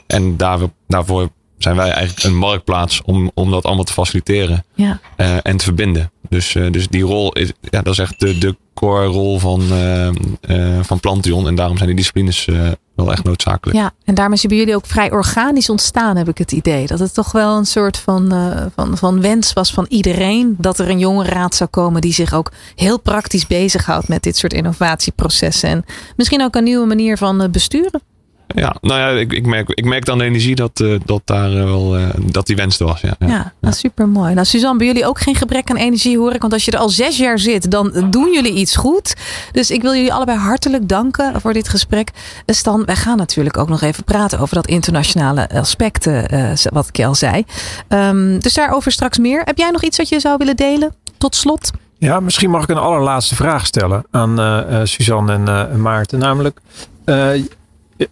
en 0.07 0.37
daar, 0.37 0.59
daarvoor 0.87 1.29
zijn 1.59 1.77
wij 1.77 1.91
eigenlijk 1.91 2.27
een 2.27 2.37
marktplaats 2.37 3.03
om, 3.05 3.31
om 3.35 3.51
dat 3.51 3.65
allemaal 3.65 3.85
te 3.85 3.93
faciliteren 3.93 4.65
ja. 4.75 5.01
uh, 5.17 5.37
en 5.43 5.57
te 5.57 5.65
verbinden. 5.65 6.11
Dus, 6.29 6.55
uh, 6.55 6.73
dus 6.73 6.89
die 6.89 7.03
rol 7.03 7.33
is, 7.33 7.53
ja, 7.61 7.83
dat 7.83 7.93
is 7.93 7.99
echt 7.99 8.21
de, 8.21 8.39
de 8.39 8.57
core 8.75 9.07
rol 9.07 9.39
van, 9.39 9.63
uh, 9.73 10.79
van 10.83 11.01
Plantion. 11.01 11.47
En 11.47 11.55
daarom 11.55 11.77
zijn 11.77 11.89
die 11.89 11.97
disciplines 11.97 12.49
wel 12.95 13.13
echt 13.13 13.25
noodzakelijk. 13.25 13.79
Ja, 13.79 13.93
en 14.05 14.19
het 14.19 14.47
bij 14.49 14.57
jullie 14.57 14.75
ook 14.75 14.87
vrij 14.87 15.11
organisch 15.11 15.69
ontstaan, 15.71 16.17
heb 16.17 16.29
ik 16.29 16.39
het 16.39 16.53
idee. 16.53 16.87
Dat 16.87 16.99
het 16.99 17.15
toch 17.15 17.33
wel 17.33 17.57
een 17.57 17.67
soort 17.67 17.99
van, 17.99 18.33
van, 18.75 18.97
van 18.97 19.21
wens 19.21 19.53
was 19.53 19.73
van 19.73 19.87
iedereen. 19.89 20.57
Dat 20.59 20.79
er 20.79 20.91
een 20.91 20.99
jonge 20.99 21.25
raad 21.25 21.55
zou 21.55 21.71
komen 21.71 22.01
die 22.01 22.13
zich 22.13 22.33
ook 22.33 22.53
heel 22.75 23.01
praktisch 23.01 23.47
bezighoudt 23.47 24.09
met 24.09 24.23
dit 24.23 24.37
soort 24.37 24.53
innovatieprocessen. 24.53 25.69
En 25.69 25.85
misschien 26.17 26.43
ook 26.43 26.55
een 26.55 26.65
nieuwe 26.65 26.87
manier 26.87 27.19
van 27.19 27.49
besturen. 27.51 28.03
Ja, 28.57 28.77
nou 28.81 29.01
ja, 29.01 29.21
ik, 29.21 29.33
ik, 29.33 29.47
merk, 29.47 29.69
ik 29.69 29.85
merk 29.85 30.05
dan 30.05 30.19
de 30.19 30.25
energie 30.25 30.55
dat, 30.55 30.81
uh, 30.81 31.01
dat 31.05 31.21
daar 31.25 31.53
uh, 31.53 31.65
wel 31.65 31.99
uh, 31.99 32.07
dat 32.19 32.47
die 32.47 32.57
wens 32.57 32.79
er 32.79 32.87
was. 32.87 33.01
Ja, 33.01 33.15
ja, 33.19 33.27
ja. 33.27 33.53
Nou, 33.61 33.75
super 33.75 34.09
mooi. 34.09 34.35
Nou, 34.35 34.47
Suzanne, 34.47 34.79
bij 34.79 34.87
jullie 34.87 35.07
ook 35.07 35.21
geen 35.21 35.35
gebrek 35.35 35.71
aan 35.71 35.77
energie 35.77 36.19
hoor 36.19 36.35
ik. 36.35 36.41
Want 36.41 36.53
als 36.53 36.65
je 36.65 36.71
er 36.71 36.79
al 36.79 36.89
zes 36.89 37.17
jaar 37.17 37.39
zit, 37.39 37.71
dan 37.71 38.07
doen 38.11 38.33
jullie 38.33 38.53
iets 38.53 38.77
goed. 38.77 39.15
Dus 39.53 39.71
ik 39.71 39.83
wil 39.83 39.95
jullie 39.95 40.13
allebei 40.13 40.39
hartelijk 40.39 40.89
danken 40.89 41.41
voor 41.41 41.53
dit 41.53 41.69
gesprek. 41.69 42.11
Stan, 42.47 42.85
wij 42.85 42.97
gaan 42.97 43.17
natuurlijk 43.17 43.57
ook 43.57 43.69
nog 43.69 43.81
even 43.81 44.05
praten 44.05 44.39
over 44.39 44.55
dat 44.55 44.67
internationale 44.67 45.49
aspect, 45.51 46.09
wat 46.73 46.89
ik 46.93 47.05
al 47.05 47.15
zei. 47.15 47.45
Um, 47.89 48.39
dus 48.39 48.55
daarover 48.55 48.93
straks 48.93 49.19
meer. 49.19 49.43
Heb 49.45 49.59
jij 49.59 49.71
nog 49.71 49.83
iets 49.83 49.97
wat 49.97 50.09
je 50.09 50.21
zou 50.21 50.37
willen 50.39 50.57
delen? 50.57 50.95
Tot 51.19 51.37
slot. 51.37 51.71
Ja, 51.99 52.21
misschien 52.21 52.51
mag 52.51 52.63
ik 52.63 52.69
een 52.69 52.77
allerlaatste 52.77 53.35
vraag 53.35 53.67
stellen 53.67 54.05
aan 54.11 54.87
Suzanne 54.87 55.33
en 55.71 55.81
Maarten. 55.81 56.19
Namelijk. 56.19 56.61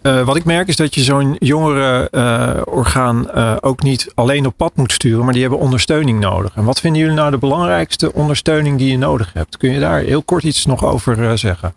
Uh, 0.03 0.25
wat 0.25 0.37
ik 0.37 0.45
merk 0.45 0.69
is 0.69 0.77
dat 0.77 0.95
je 0.95 1.03
zo'n 1.03 1.37
jongere 1.39 2.09
uh, 2.13 2.75
orgaan 2.75 3.27
uh, 3.35 3.57
ook 3.61 3.83
niet 3.83 4.13
alleen 4.15 4.47
op 4.47 4.57
pad 4.57 4.77
moet 4.77 4.93
sturen, 4.93 5.25
maar 5.25 5.33
die 5.33 5.43
hebben 5.43 5.61
ondersteuning 5.61 6.21
nodig. 6.21 6.53
En 6.55 6.65
wat 6.65 6.81
vinden 6.81 7.01
jullie 7.01 7.17
nou 7.17 7.31
de 7.31 7.39
belangrijkste 7.39 8.13
ondersteuning 8.13 8.79
die 8.79 8.91
je 8.91 8.99
nodig 8.99 9.33
hebt? 9.33 9.57
Kun 9.57 9.71
je 9.71 9.81
daar 9.81 10.01
heel 10.01 10.23
kort 10.23 10.43
iets 10.43 10.67
nog 10.67 10.85
over 10.85 11.39
zeggen? 11.39 11.75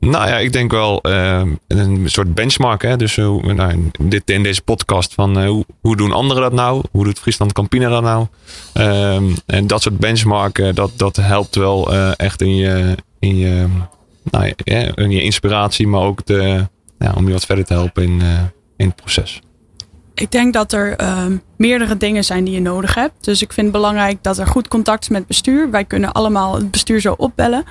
Nou 0.00 0.28
ja, 0.28 0.38
ik 0.38 0.52
denk 0.52 0.70
wel 0.70 0.98
een 1.02 2.02
soort 2.04 2.34
benchmark. 2.34 2.82
Hè? 2.82 2.96
Dus 2.96 3.16
nou, 3.16 3.90
dit, 4.00 4.30
in 4.30 4.42
deze 4.42 4.62
podcast 4.62 5.14
van 5.14 5.44
hoe, 5.46 5.64
hoe, 5.80 5.96
doen 5.96 6.12
anderen 6.12 6.42
dat 6.42 6.52
nou? 6.52 6.82
Hoe 6.90 7.04
doet 7.04 7.18
Friesland 7.18 7.52
Campina 7.52 7.88
dat 7.88 8.02
nou? 8.02 8.26
Um, 8.74 9.34
en 9.46 9.66
dat 9.66 9.82
soort 9.82 9.98
benchmarken, 9.98 10.74
dat, 10.74 10.90
dat 10.96 11.16
helpt 11.16 11.54
wel 11.54 11.94
echt 12.16 12.42
in 12.42 12.56
je, 12.56 12.94
in, 13.18 13.36
je, 13.36 13.66
nou, 14.22 14.52
ja, 14.56 14.96
in 14.96 15.10
je 15.10 15.22
inspiratie, 15.22 15.86
maar 15.86 16.00
ook 16.00 16.26
de, 16.26 16.66
ja, 17.04 17.12
om 17.16 17.26
je 17.26 17.32
wat 17.32 17.44
verder 17.44 17.64
te 17.64 17.72
helpen 17.72 18.02
in, 18.02 18.20
uh, 18.20 18.38
in 18.76 18.86
het 18.86 18.96
proces? 18.96 19.40
Ik 20.14 20.30
denk 20.30 20.52
dat 20.52 20.72
er 20.72 21.00
uh, 21.00 21.26
meerdere 21.56 21.96
dingen 21.96 22.24
zijn 22.24 22.44
die 22.44 22.54
je 22.54 22.60
nodig 22.60 22.94
hebt. 22.94 23.24
Dus 23.24 23.42
ik 23.42 23.52
vind 23.52 23.66
het 23.66 23.76
belangrijk 23.76 24.22
dat 24.22 24.38
er 24.38 24.46
goed 24.46 24.68
contact 24.68 25.02
is 25.02 25.08
met 25.08 25.26
bestuur. 25.26 25.70
Wij 25.70 25.84
kunnen 25.84 26.12
allemaal 26.12 26.54
het 26.54 26.70
bestuur 26.70 27.00
zo 27.00 27.14
opbellen. 27.16 27.64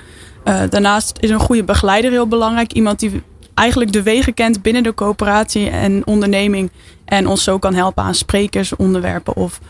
Uh, 0.44 0.60
daarnaast 0.70 1.16
is 1.20 1.30
een 1.30 1.40
goede 1.40 1.64
begeleider 1.64 2.10
heel 2.10 2.28
belangrijk. 2.28 2.72
Iemand 2.72 2.98
die 2.98 3.22
eigenlijk 3.54 3.92
de 3.92 4.02
wegen 4.02 4.34
kent 4.34 4.62
binnen 4.62 4.82
de 4.82 4.94
coöperatie 4.94 5.70
en 5.70 6.06
onderneming. 6.06 6.70
En 7.04 7.26
ons 7.26 7.44
zo 7.44 7.58
kan 7.58 7.74
helpen 7.74 8.04
aan 8.04 8.14
sprekers, 8.14 8.76
onderwerpen 8.76 9.36
of 9.36 9.60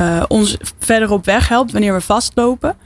uh, 0.00 0.22
ons 0.28 0.56
verder 0.78 1.10
op 1.10 1.24
weg 1.24 1.48
helpt 1.48 1.72
wanneer 1.72 1.94
we 1.94 2.00
vastlopen. 2.00 2.76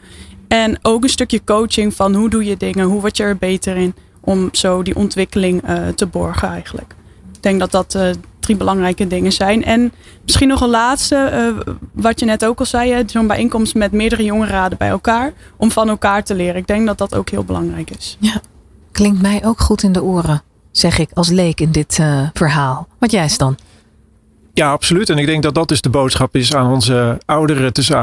En 0.48 0.78
ook 0.82 1.02
een 1.02 1.08
stukje 1.08 1.44
coaching 1.44 1.94
van 1.94 2.14
hoe 2.14 2.30
doe 2.30 2.44
je 2.44 2.56
dingen, 2.56 2.86
hoe 2.86 3.00
word 3.00 3.16
je 3.16 3.22
er 3.22 3.36
beter 3.36 3.76
in 3.76 3.94
om 4.28 4.48
zo 4.52 4.82
die 4.82 4.96
ontwikkeling 4.96 5.68
uh, 5.68 5.88
te 5.88 6.06
borgen 6.06 6.48
eigenlijk. 6.48 6.94
Ik 7.32 7.42
denk 7.42 7.60
dat 7.60 7.70
dat 7.70 7.94
uh, 7.94 8.10
drie 8.40 8.56
belangrijke 8.56 9.06
dingen 9.06 9.32
zijn. 9.32 9.64
En 9.64 9.92
misschien 10.24 10.48
nog 10.48 10.60
een 10.60 10.68
laatste, 10.68 11.52
uh, 11.56 11.74
wat 11.92 12.20
je 12.20 12.26
net 12.26 12.44
ook 12.44 12.58
al 12.58 12.66
zei, 12.66 13.02
zo'n 13.06 13.26
bijeenkomst 13.26 13.74
met 13.74 13.92
meerdere 13.92 14.24
jongerenraden 14.24 14.78
bij 14.78 14.88
elkaar, 14.88 15.32
om 15.56 15.70
van 15.70 15.88
elkaar 15.88 16.24
te 16.24 16.34
leren. 16.34 16.56
Ik 16.56 16.66
denk 16.66 16.86
dat 16.86 16.98
dat 16.98 17.14
ook 17.14 17.30
heel 17.30 17.44
belangrijk 17.44 17.90
is. 17.90 18.16
Ja, 18.20 18.40
klinkt 18.92 19.22
mij 19.22 19.44
ook 19.44 19.60
goed 19.60 19.82
in 19.82 19.92
de 19.92 20.02
oren, 20.02 20.42
zeg 20.70 20.98
ik 20.98 21.10
als 21.14 21.28
leek 21.28 21.60
in 21.60 21.72
dit 21.72 22.00
verhaal. 22.32 22.88
Wat 22.98 23.10
jij 23.10 23.30
dan? 23.36 23.56
Ja, 24.54 24.70
absoluut. 24.70 25.10
En 25.10 25.18
ik 25.18 25.26
denk 25.26 25.42
dat 25.42 25.54
dat 25.54 25.68
dus 25.68 25.80
de 25.80 25.88
boodschap 25.88 26.36
is 26.36 26.54
aan 26.54 26.72
onze 26.72 27.18
oudere, 27.24 27.72
tussen 27.72 27.96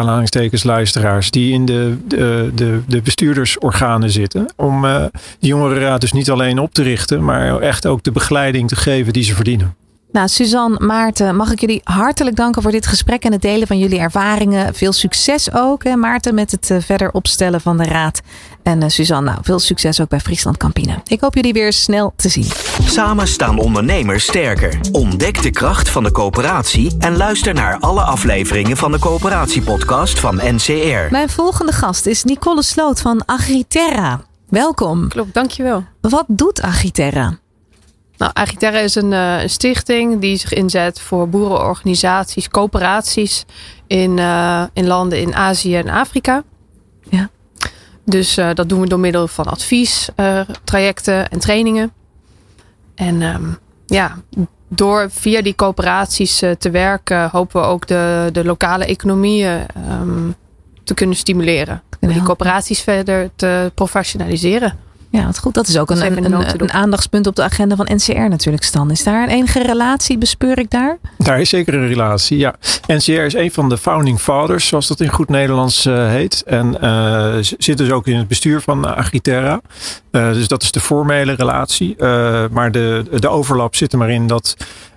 luisteraars. 0.64 1.32
Die 1.32 1.54
in 1.54 1.66
de, 1.66 1.98
de, 2.08 2.52
de, 2.56 2.82
de 2.88 3.02
bestuurdersorganen 3.02 4.10
zitten. 4.10 4.46
Om 4.56 4.86
uh, 4.86 5.06
de 5.40 5.48
jongerenraad 5.48 6.02
dus 6.02 6.12
niet 6.12 6.30
alleen 6.30 6.60
op 6.60 6.74
te 6.74 6.84
richten, 6.84 7.24
maar 7.24 7.60
echt 7.60 7.86
ook 7.86 8.04
de 8.04 8.12
begeleiding 8.12 8.68
te 8.68 8.76
geven 8.76 9.14
die 9.14 9.24
ze 9.24 9.36
verdienen. 9.36 9.76
Nou, 10.16 10.28
Suzanne, 10.28 10.80
Maarten, 10.80 11.36
mag 11.36 11.52
ik 11.52 11.60
jullie 11.60 11.82
hartelijk 11.84 12.36
danken 12.36 12.62
voor 12.62 12.72
dit 12.72 12.88
gesprek 12.88 13.24
en 13.24 13.32
het 13.32 13.42
delen 13.42 13.68
van 13.68 13.80
jullie 13.80 14.00
ervaringen. 14.00 14.74
Veel 14.74 14.94
succes 14.94 15.54
ook, 15.54 15.84
hè, 15.84 15.96
Maarten, 15.96 16.36
met 16.36 16.52
het 16.52 16.84
verder 16.86 17.12
opstellen 17.12 17.62
van 17.62 17.78
de 17.78 17.84
raad. 17.84 18.22
En 18.64 18.82
uh, 18.82 18.90
Suzanne, 18.90 19.30
nou, 19.30 19.44
veel 19.44 19.60
succes 19.60 20.02
ook 20.02 20.10
bij 20.10 20.20
Friesland 20.20 20.58
Campine. 20.58 21.02
Ik 21.08 21.22
hoop 21.22 21.36
jullie 21.36 21.54
weer 21.54 21.74
snel 21.74 22.14
te 22.16 22.30
zien. 22.30 22.48
Samen 22.84 23.28
staan 23.28 23.58
ondernemers 23.58 24.24
sterker. 24.24 24.80
Ontdek 24.92 25.42
de 25.42 25.52
kracht 25.52 25.90
van 25.90 26.04
de 26.04 26.12
coöperatie 26.12 26.96
en 27.00 27.18
luister 27.18 27.54
naar 27.54 27.80
alle 27.80 28.02
afleveringen 28.02 28.78
van 28.78 28.92
de 28.92 29.00
coöperatiepodcast 29.00 30.20
van 30.20 30.36
NCR. 30.36 31.12
Mijn 31.12 31.30
volgende 31.30 31.72
gast 31.72 32.06
is 32.06 32.24
Nicole 32.24 32.64
Sloot 32.64 33.02
van 33.02 33.26
Agriterra. 33.26 34.22
Welkom. 34.50 35.08
Klopt, 35.08 35.34
dankjewel. 35.34 35.84
Wat 36.02 36.26
doet 36.28 36.62
Agriterra? 36.62 37.38
Nou, 38.18 38.32
Agiterra 38.34 38.80
is 38.80 38.96
een, 38.96 39.12
uh, 39.12 39.42
een, 39.42 39.50
stichting 39.50 40.20
die 40.22 40.38
zich 40.38 40.54
inzet 40.54 41.00
voor 41.00 41.30
boerenorganisaties, 41.30 42.50
coöperaties 42.50 43.46
in, 43.88 44.18
uh, 44.18 44.64
in 44.74 44.88
landen 44.88 45.22
in 45.22 45.36
Azië 45.36 45.76
en 45.76 45.90
Afrika. 45.90 46.44
Ja. 47.10 47.30
Dus 48.06 48.38
uh, 48.38 48.50
dat 48.54 48.70
doen 48.70 48.82
we 48.82 48.88
door 48.88 49.00
middel 49.00 49.28
van 49.28 49.46
advies, 49.46 50.10
trajecten 50.64 51.30
en 51.30 51.40
trainingen. 51.40 51.92
En 52.96 53.22
um, 53.22 53.58
ja, 53.86 54.16
door 54.68 55.12
via 55.12 55.42
die 55.42 55.56
coöperaties 55.56 56.44
te 56.58 56.70
werken, 56.72 57.30
hopen 57.30 57.62
we 57.62 57.68
ook 57.68 57.88
de, 57.88 58.30
de 58.32 58.46
lokale 58.46 58.86
economie 58.86 59.46
um, 59.46 60.36
te 60.84 60.94
kunnen 60.94 61.16
stimuleren. 61.16 61.82
En 62.00 62.10
die 62.10 62.24
coöperaties 62.24 62.82
verder 62.82 63.30
te 63.36 63.72
professionaliseren. 63.76 64.85
Ja, 65.16 65.26
wat 65.26 65.40
goed. 65.40 65.54
Dat 65.54 65.68
is 65.68 65.78
ook 65.78 65.90
een, 65.90 66.06
een, 66.06 66.34
een, 66.34 66.62
een, 66.62 66.72
aandachtspunt 66.72 67.28
op 67.28 67.36
de 67.36 67.44
agenda 67.44 67.76
van 67.76 67.88
NCR 67.94 68.30
natuurlijk, 68.30 68.64
Stan. 68.64 68.92
Is 68.92 69.04
daar 69.04 69.24
een 69.24 69.30
enige 69.30 69.64
relatie, 69.64 70.18
bespeur 70.18 70.60
ik 70.60 70.70
daar? 70.70 70.98
Daar 71.18 71.42
is 71.42 71.50
zeker 71.50 71.74
een 71.74 71.88
relatie, 71.88 72.38
ja. 72.38 72.56
NCR 72.88 73.12
is 73.12 73.34
een 73.34 73.52
van 73.52 73.70
de 73.70 73.78
founding 73.78 74.20
fathers, 74.20 74.68
zoals 74.68 74.88
dat 74.88 75.00
in 75.00 75.10
goed 75.10 75.30
Nederlands 75.30 75.86
uh, 75.86 76.08
heet. 76.08 76.44
En 76.46 76.78
uh, 76.84 77.36
zit 77.58 77.78
dus 77.78 77.92
ook 77.92 78.08
in 78.08 78.18
het 78.18 78.28
bestuur 78.28 78.62
van 78.62 78.88
Agiterra. 78.88 79.62
Uh, 80.12 80.34
dus 80.34 80.48
dat 80.48 80.64
is 80.64 80.72
de 80.72 80.80
formele 80.80 81.34
relatie. 81.34 81.96
maar 82.52 82.72
de, 82.72 83.06
de 83.20 83.30
overlap 83.30 83.76
zit 83.76 83.92
er 83.92 83.98
maar 83.98 84.12
in 84.12 84.28
dat... 84.28 84.56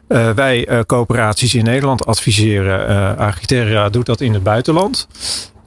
Uh, 0.09 0.31
wij 0.31 0.69
uh, 0.69 0.81
coöperaties 0.87 1.55
in 1.55 1.65
Nederland 1.65 2.07
adviseren. 2.07 2.91
Uh, 2.91 3.13
Agiterra 3.13 3.89
doet 3.89 4.07
dat 4.07 4.21
in 4.21 4.35
het 4.35 4.43
buitenland. 4.43 5.09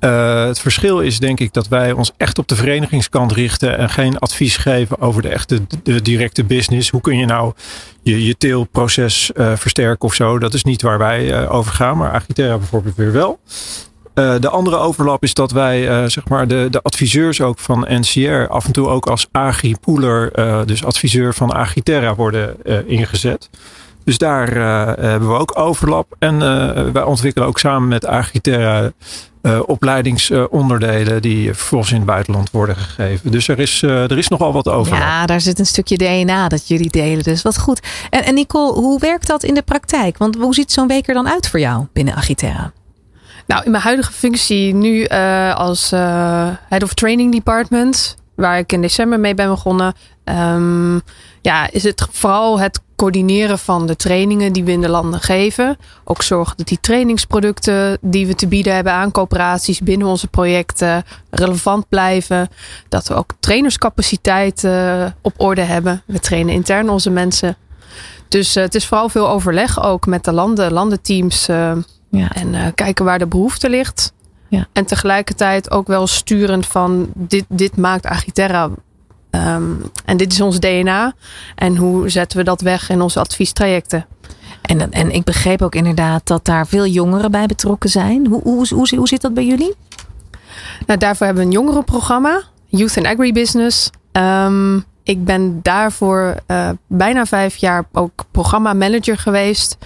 Uh, 0.02 0.46
het 0.46 0.60
verschil 0.60 1.00
is 1.00 1.20
denk 1.20 1.40
ik 1.40 1.54
dat 1.54 1.68
wij 1.68 1.92
ons 1.92 2.12
echt 2.18 2.38
op 2.38 2.48
de 2.48 2.56
verenigingskant 2.56 3.32
richten 3.32 3.78
en 3.78 3.90
geen 3.90 4.20
advies 4.20 4.58
geven 4.58 5.00
over 5.00 5.22
de 5.22 5.30
echte 5.30 5.62
de 5.84 6.02
directe 6.02 6.44
business. 6.44 6.90
Hoe 6.90 7.02
kun 7.02 7.18
je 7.18 7.26
nou 7.26 7.54
je, 8.02 8.26
je 8.26 8.38
teelproces 8.38 9.32
uh, 9.36 9.56
versterken 9.56 10.08
of 10.08 10.14
zo? 10.14 10.40
Dat 10.40 10.54
is 10.54 10.64
niet 10.64 10.82
waar 10.82 10.98
wij 10.98 11.42
uh, 11.42 11.54
over 11.54 11.74
gaan, 11.74 11.98
maar 11.98 12.12
Agiterra 12.12 12.58
bijvoorbeeld 12.58 12.96
weer 12.96 13.12
wel. 13.12 13.40
de 14.14 14.50
andere 14.50 14.78
overlap 14.78 15.24
is 15.24 15.34
dat 15.34 15.52
wij, 15.52 16.10
zeg 16.10 16.28
maar, 16.28 16.48
de, 16.48 16.68
de 16.72 16.82
adviseurs 16.82 17.42
ook 17.42 17.60
van 17.60 17.88
NCR 17.90 18.48
af 18.48 18.66
en 18.66 18.72
toe 18.72 18.88
ook 18.88 19.06
als 19.06 19.28
Agri-pooler, 19.32 20.32
dus 20.66 20.86
adviseur 20.86 21.34
van 21.34 21.54
Agiterra 21.54 22.16
worden 22.16 22.66
ingezet. 22.88 23.50
Dus 24.04 24.18
daar 24.18 24.56
hebben 25.00 25.30
we 25.30 25.36
ook 25.38 25.58
overlap. 25.60 26.16
En 26.20 26.40
wij 26.94 27.04
ontwikkelen 27.04 27.48
ook 27.48 27.60
samen 27.60 27.88
met 27.88 28.06
Agiterra 28.06 28.92
uh, 29.42 29.60
opleidingsonderdelen 29.66 31.22
die 31.22 31.54
vervolgens 31.54 31.92
in 31.92 31.98
het 31.98 32.06
buitenland 32.06 32.52
worden 32.52 32.76
gegeven. 32.76 33.32
Dus 33.32 33.48
er 33.48 33.60
is, 33.60 33.82
uh, 33.82 34.12
er 34.12 34.18
is 34.18 34.28
nogal 34.28 34.54
wat 34.54 34.68
over. 34.68 34.98
Ja, 34.98 35.26
daar 35.26 35.42
zit 35.42 35.60
een 35.60 35.66
stukje 35.66 35.98
DNA 35.98 36.48
dat 36.48 36.68
jullie 36.68 36.90
delen. 36.90 37.24
Dus 37.24 37.42
wat 37.42 37.60
goed. 37.60 37.80
En, 38.10 38.24
en 38.24 38.34
Nicole, 38.34 38.74
hoe 38.74 39.00
werkt 39.00 39.28
dat 39.28 39.44
in 39.44 39.54
de 39.54 39.62
praktijk? 39.62 40.18
Want 40.18 40.36
hoe 40.36 40.54
ziet 40.54 40.72
zo'n 40.72 40.88
week 40.88 41.08
er 41.08 41.14
dan 41.14 41.30
uit 41.30 41.48
voor 41.48 41.60
jou 41.60 41.86
binnen 41.94 42.16
Agiterra? 42.16 42.72
Nou, 43.48 43.64
in 43.64 43.72
mijn 43.72 43.84
huidige 43.84 44.12
functie 44.12 44.74
nu 44.74 45.08
uh, 45.08 45.56
als 45.56 45.90
Head 45.90 46.84
of 46.84 46.94
Training 46.94 47.32
Department, 47.32 48.16
waar 48.36 48.58
ik 48.58 48.72
in 48.72 48.82
december 48.82 49.20
mee 49.20 49.34
ben 49.34 49.50
begonnen, 49.50 49.94
um, 50.26 51.02
ja, 51.41 51.72
is 51.72 51.84
het 51.84 52.08
vooral 52.12 52.60
het 52.60 52.82
coördineren 52.96 53.60
van 53.60 53.88
de 53.88 53.96
trainingen 53.96 54.54
die 54.54 54.63
we 54.63 54.72
in 54.72 54.82
de 54.82 54.89
landen 54.89 55.20
geven. 55.20 55.78
Ook 56.04 56.22
zorgen 56.22 56.58
dat 56.58 56.67
die 56.67 56.80
trainingsproducten 56.82 57.98
die 58.02 58.28
we 58.28 58.36
te 58.36 58.48
bieden 58.48 58.76
hebben 58.76 58.94
aan 58.94 59.12
coöperaties 59.12 59.80
binnen 59.80 60.08
onze 60.08 60.28
projecten 60.28 61.04
relevant 61.30 61.89
blijven. 61.89 62.50
Dat 62.89 63.08
we 63.08 63.13
ook 63.13 63.32
trainerscapaciteit 63.39 64.63
uh, 64.63 65.06
op 65.22 65.34
orde 65.38 65.62
hebben. 65.62 66.02
We 66.06 66.20
trainen 66.20 66.54
intern 66.54 66.89
onze 66.89 67.10
mensen. 67.10 67.58
Dus 68.28 68.58
uh, 68.58 68.63
het 68.63 68.76
is 68.76 68.88
vooral 68.88 69.10
veel 69.10 69.30
overleg 69.30 69.84
ook 69.84 70.06
met 70.06 70.24
de 70.24 70.32
landen, 70.32 70.72
landenteams. 70.72 71.50
Uh, 71.50 71.72
ja. 72.10 72.32
En 72.32 72.74
kijken 72.74 73.06
waar 73.06 73.20
de 73.20 73.28
behoefte 73.28 73.70
ligt. 73.70 74.13
Ja. 74.52 74.68
En 74.74 74.86
tegelijkertijd 74.86 75.72
ook 75.72 75.88
wel 75.88 76.08
sturend 76.08 76.68
van 76.68 77.10
dit, 77.16 77.46
dit 77.48 77.78
maakt 77.78 78.06
Agiterra 78.06 78.70
Um, 79.36 79.82
en 80.06 80.18
dit 80.18 80.32
is 80.32 80.42
ons 80.42 80.60
DNA. 80.60 81.14
En 81.56 81.76
hoe 81.76 82.10
zetten 82.10 82.38
we 82.38 82.44
dat 82.44 82.62
weg 82.62 82.90
in 82.90 83.02
onze 83.02 83.20
adviestrajecten? 83.20 84.06
En, 84.62 84.92
en 84.92 85.12
ik 85.12 85.24
begreep 85.24 85.62
ook 85.62 85.76
inderdaad 85.76 86.28
dat 86.28 86.46
daar 86.46 86.68
veel 86.68 86.86
jongeren 86.86 87.32
bij 87.32 87.46
betrokken 87.46 87.90
zijn. 87.90 88.28
Hoe, 88.28 88.42
hoe, 88.42 88.68
hoe, 88.70 88.96
hoe 88.96 89.08
zit 89.08 89.22
dat 89.22 89.34
bij 89.34 89.46
jullie? 89.46 89.76
Nou, 90.86 91.00
daarvoor 91.00 91.26
hebben 91.26 91.44
we 91.44 91.50
een 91.50 91.56
jongerenprogramma, 91.56 92.42
Youth 92.68 92.98
and 92.98 93.06
Agribusiness. 93.06 93.90
Um, 94.12 94.84
ik 95.04 95.26
ben 95.26 95.60
daarvoor 95.62 96.36
uh, 96.48 96.70
bijna 96.88 97.26
vijf 97.26 97.56
jaar 97.56 97.86
ook 97.92 98.24
programmamanager 98.32 99.18
geweest. 99.18 99.78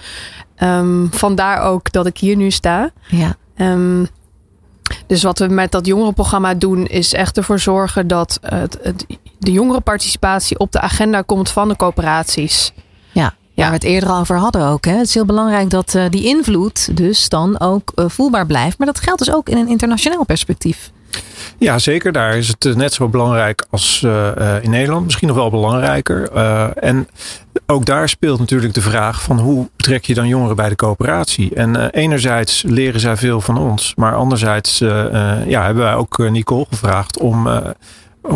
Um, 0.58 1.08
vandaar 1.12 1.62
ook 1.62 1.92
dat 1.92 2.06
ik 2.06 2.18
hier 2.18 2.36
nu 2.36 2.50
sta. 2.50 2.90
Ja. 3.08 3.36
Um, 3.56 4.08
dus 5.06 5.22
wat 5.22 5.38
we 5.38 5.46
met 5.46 5.72
dat 5.72 5.86
jongerenprogramma 5.86 6.54
doen, 6.54 6.86
is 6.86 7.12
echt 7.12 7.36
ervoor 7.36 7.58
zorgen 7.58 8.06
dat 8.06 8.38
het, 8.42 8.78
het, 8.82 9.06
de 9.38 9.52
jongerenparticipatie 9.52 10.58
op 10.58 10.72
de 10.72 10.80
agenda 10.80 11.22
komt 11.22 11.50
van 11.50 11.68
de 11.68 11.76
coöperaties. 11.76 12.72
Ja, 13.12 13.34
waar 13.54 13.68
we 13.68 13.74
het 13.74 13.84
eerder 13.84 14.12
over 14.12 14.36
hadden 14.36 14.66
ook. 14.66 14.84
Hè. 14.84 14.92
Het 14.92 15.06
is 15.06 15.14
heel 15.14 15.24
belangrijk 15.24 15.70
dat 15.70 15.94
uh, 15.94 16.04
die 16.10 16.24
invloed 16.24 16.96
dus 16.96 17.28
dan 17.28 17.60
ook 17.60 17.92
uh, 17.94 18.04
voelbaar 18.08 18.46
blijft. 18.46 18.78
Maar 18.78 18.86
dat 18.86 19.00
geldt 19.00 19.18
dus 19.18 19.34
ook 19.34 19.48
in 19.48 19.56
een 19.56 19.68
internationaal 19.68 20.24
perspectief. 20.24 20.90
Ja, 21.58 21.78
zeker. 21.78 22.12
Daar 22.12 22.36
is 22.36 22.48
het 22.48 22.64
eh, 22.64 22.74
net 22.74 22.92
zo 22.92 23.08
belangrijk 23.08 23.66
als 23.70 24.02
uh, 24.04 24.28
in 24.62 24.70
Nederland. 24.70 25.04
Misschien 25.04 25.28
nog 25.28 25.36
wel 25.36 25.50
belangrijker. 25.50 26.30
En 26.72 27.08
ook 27.66 27.84
daar 27.84 28.08
speelt 28.08 28.38
natuurlijk 28.38 28.74
de 28.74 28.80
vraag 28.80 29.22
van 29.22 29.38
hoe 29.38 29.68
trek 29.76 30.04
je 30.04 30.14
dan 30.14 30.28
jongeren 30.28 30.56
bij 30.56 30.68
de 30.68 30.76
coöperatie? 30.76 31.54
En 31.54 31.90
enerzijds 31.90 32.62
leren 32.62 33.00
zij 33.00 33.16
veel 33.16 33.40
van 33.40 33.58
ons. 33.58 33.92
Maar 33.94 34.14
anderzijds 34.14 34.78
ja, 34.78 35.64
hebben 35.64 35.84
wij 35.84 35.94
ook 35.94 36.18
Nicole 36.18 36.66
gevraagd 36.70 37.18
om 37.18 37.48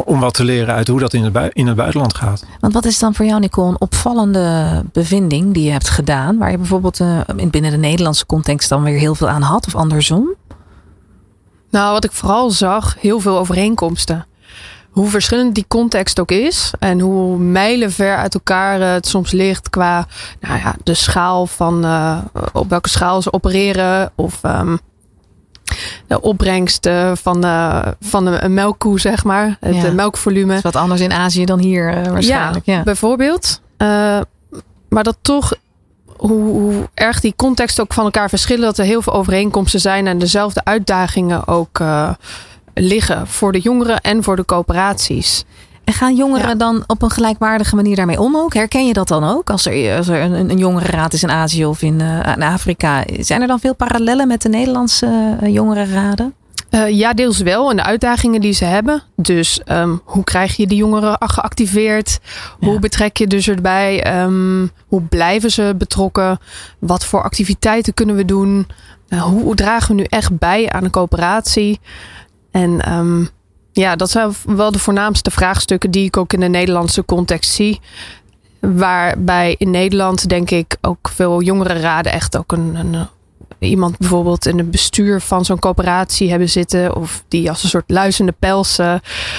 om 0.05 0.21
wat 0.21 0.35
te 0.35 0.45
leren 0.45 0.75
uit 0.75 0.89
hoe 0.89 1.01
dat 1.01 1.13
in 1.13 1.25
het, 1.25 1.51
in 1.53 1.67
het 1.67 1.77
buitenland 1.77 2.15
gaat. 2.15 2.45
Want 2.61 2.73
wat 2.73 2.85
is 2.85 2.99
dan 2.99 3.15
voor 3.15 3.27
jou, 3.27 3.41
Nicole, 3.41 3.69
een 3.69 3.81
opvallende 3.81 4.85
bevinding 4.93 5.55
die 5.55 5.65
je 5.65 5.71
hebt 5.71 5.89
gedaan, 5.89 6.39
waar 6.39 6.51
je 6.51 6.57
bijvoorbeeld 6.57 7.01
binnen 7.51 7.71
de 7.71 7.77
Nederlandse 7.77 8.27
context 8.27 8.69
dan 8.69 8.83
weer 8.83 8.99
heel 8.99 9.15
veel 9.15 9.29
aan 9.29 9.43
had 9.43 9.67
of 9.67 9.75
andersom? 9.75 10.35
Nou, 11.71 11.93
wat 11.93 12.05
ik 12.05 12.13
vooral 12.13 12.51
zag, 12.51 12.97
heel 12.99 13.21
veel 13.21 13.39
overeenkomsten. 13.39 14.27
Hoe 14.91 15.09
verschillend 15.09 15.55
die 15.55 15.65
context 15.69 16.21
ook 16.21 16.31
is 16.31 16.73
en 16.79 17.01
hoe 17.01 17.39
mijlenver 17.39 18.17
uit 18.17 18.35
elkaar 18.35 18.81
het 18.81 19.07
soms 19.07 19.31
ligt 19.31 19.71
qua 19.71 20.07
nou 20.41 20.59
ja, 20.59 20.75
de 20.83 20.95
schaal 20.95 21.47
van 21.47 21.85
uh, 21.85 22.19
op 22.53 22.69
welke 22.69 22.89
schaal 22.89 23.23
ze 23.23 23.33
opereren 23.33 24.13
of 24.15 24.41
um, 24.45 24.79
de 26.07 26.21
opbrengsten 26.21 27.17
van, 27.17 27.45
uh, 27.45 27.87
van 28.01 28.27
een 28.27 28.55
melkkoe, 28.55 29.01
zeg 29.01 29.25
maar. 29.25 29.57
Het 29.61 29.75
ja. 29.75 29.93
melkvolume. 29.93 30.55
is 30.55 30.63
wat 30.63 30.77
anders 30.77 31.01
in 31.01 31.13
Azië 31.13 31.45
dan 31.45 31.59
hier 31.59 31.99
uh, 31.99 32.07
waarschijnlijk. 32.07 32.65
Ja, 32.67 32.75
ja. 32.75 32.83
bijvoorbeeld. 32.83 33.61
Maar 34.89 35.05
dat 35.05 35.17
toch, 35.23 35.55
hoe, 36.21 36.43
hoe, 36.43 36.89
erg 36.95 37.21
die 37.21 37.35
context 37.37 37.81
ook 37.81 37.93
van 37.93 38.05
elkaar 38.05 38.29
verschillen, 38.29 38.65
dat 38.65 38.79
er 38.79 38.85
heel 38.85 39.03
veel 39.03 39.13
overeenkomsten 39.13 39.81
zijn 39.81 40.07
en 40.07 40.19
dezelfde 40.19 40.65
uitdagingen 40.65 41.49
ook 41.49 41.83
liggen 42.75 43.27
voor 43.27 43.53
de 43.53 43.61
jongeren 43.61 44.01
en 44.01 44.23
voor 44.23 44.37
de 44.37 44.45
coöperaties. 44.45 45.45
En 45.85 45.93
gaan 45.93 46.15
jongeren 46.15 46.49
ja. 46.49 46.55
dan 46.55 46.85
op 46.87 47.03
een 47.03 47.11
gelijkwaardige 47.11 47.75
manier 47.75 47.97
daarmee 47.97 48.21
om 48.21 48.37
ook? 48.37 48.55
Herken 48.55 48.87
je 48.87 48.93
dat 48.93 49.09
dan 49.09 49.25
ook? 49.25 49.51
Als 49.51 49.67
er, 49.67 49.97
als 49.97 50.09
er 50.09 50.23
een, 50.23 50.51
een 50.51 50.59
jongerenraad 50.59 51.13
is 51.13 51.23
in 51.23 51.31
Azië 51.31 51.67
of 51.67 51.83
in, 51.83 52.01
uh, 52.01 52.33
in, 52.37 52.43
Afrika. 52.43 53.05
Zijn 53.19 53.41
er 53.41 53.47
dan 53.47 53.61
veel 53.61 53.75
parallellen 53.75 54.29
met 54.29 54.43
de 54.43 54.49
Nederlandse 54.49 55.37
uh, 55.43 55.55
jongerenraden? 55.55 56.35
Uh, 56.71 56.91
ja, 56.91 57.13
deels 57.13 57.39
wel. 57.39 57.71
En 57.71 57.77
de 57.77 57.85
uitdagingen 57.85 58.41
die 58.41 58.53
ze 58.53 58.65
hebben. 58.65 59.03
Dus 59.17 59.61
um, 59.67 60.01
hoe 60.05 60.25
krijg 60.25 60.57
je 60.57 60.67
die 60.67 60.79
jongeren 60.79 61.17
geactiveerd? 61.19 62.21
Hoe 62.59 62.79
betrek 62.79 63.17
je 63.17 63.27
dus 63.27 63.49
erbij? 63.49 64.23
Um, 64.23 64.71
hoe 64.87 65.03
blijven 65.03 65.51
ze 65.51 65.75
betrokken? 65.79 66.39
Wat 66.79 67.05
voor 67.05 67.23
activiteiten 67.23 67.95
kunnen 67.95 68.17
we 68.17 68.25
doen? 68.25 68.67
hoe, 69.09 69.43
hoe, 69.43 69.55
dragen 69.55 69.89
we 69.89 70.01
nu 70.01 70.07
echt 70.09 70.39
bij 70.39 70.71
aan 70.71 70.85
een 70.85 70.91
coöperatie? 70.91 71.81
En 72.51 72.93
um, 72.93 73.29
ja, 73.73 73.97
dat 73.97 74.11
zijn 74.11 74.33
wel 74.47 74.73
de 74.73 74.79
voornaamste 74.79 75.31
vraagstukken 75.31 75.91
die 75.91 76.05
ik 76.05 76.17
ook 76.17 76.33
in 76.33 76.41
de 76.41 76.49
Nederlandse 76.49 77.05
context 77.05 77.53
zie. 77.53 77.81
Waarbij 78.61 79.55
in 79.59 79.71
Nederland 79.71 80.29
denk 80.29 80.51
ik 80.51 80.77
ook 80.81 81.09
veel 81.09 81.43
jongere 81.43 81.81
raden 81.81 82.13
echt 82.13 82.37
ook 82.37 82.53
een, 82.53 82.75
een 82.75 83.09
iemand 83.69 83.99
bijvoorbeeld 83.99 84.47
in 84.47 84.59
het 84.59 84.71
bestuur 84.71 85.21
van 85.21 85.45
zo'n 85.45 85.59
coöperatie 85.59 86.31
hebben 86.31 86.49
zitten. 86.49 86.97
Of 86.97 87.25
die 87.29 87.49
als 87.49 87.63
een 87.63 87.69
soort 87.69 87.91
luizende 87.91 88.35
pels 88.39 88.77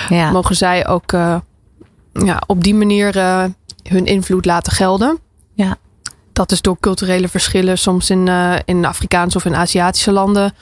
ja. 0.10 0.31
mogen 0.31 0.55
zij 0.55 0.88
ook 0.88 1.12
uh, 1.12 1.36
ja, 2.13 2.41
op 2.47 2.63
die 2.63 2.75
manier 2.75 3.17
uh, 3.17 3.43
hun 3.84 4.05
invloed 4.05 4.45
laten 4.45 4.73
gelden. 4.73 5.19
Ja. 5.53 5.77
Dat 6.34 6.51
is 6.51 6.62
door 6.62 6.77
culturele 6.79 7.27
verschillen 7.27 7.77
soms 7.77 8.10
in, 8.10 8.27
in 8.65 8.86
Afrikaanse 8.86 9.38
of 9.38 9.45
in 9.45 9.55
Aziatische 9.55 10.12
landen 10.12 10.53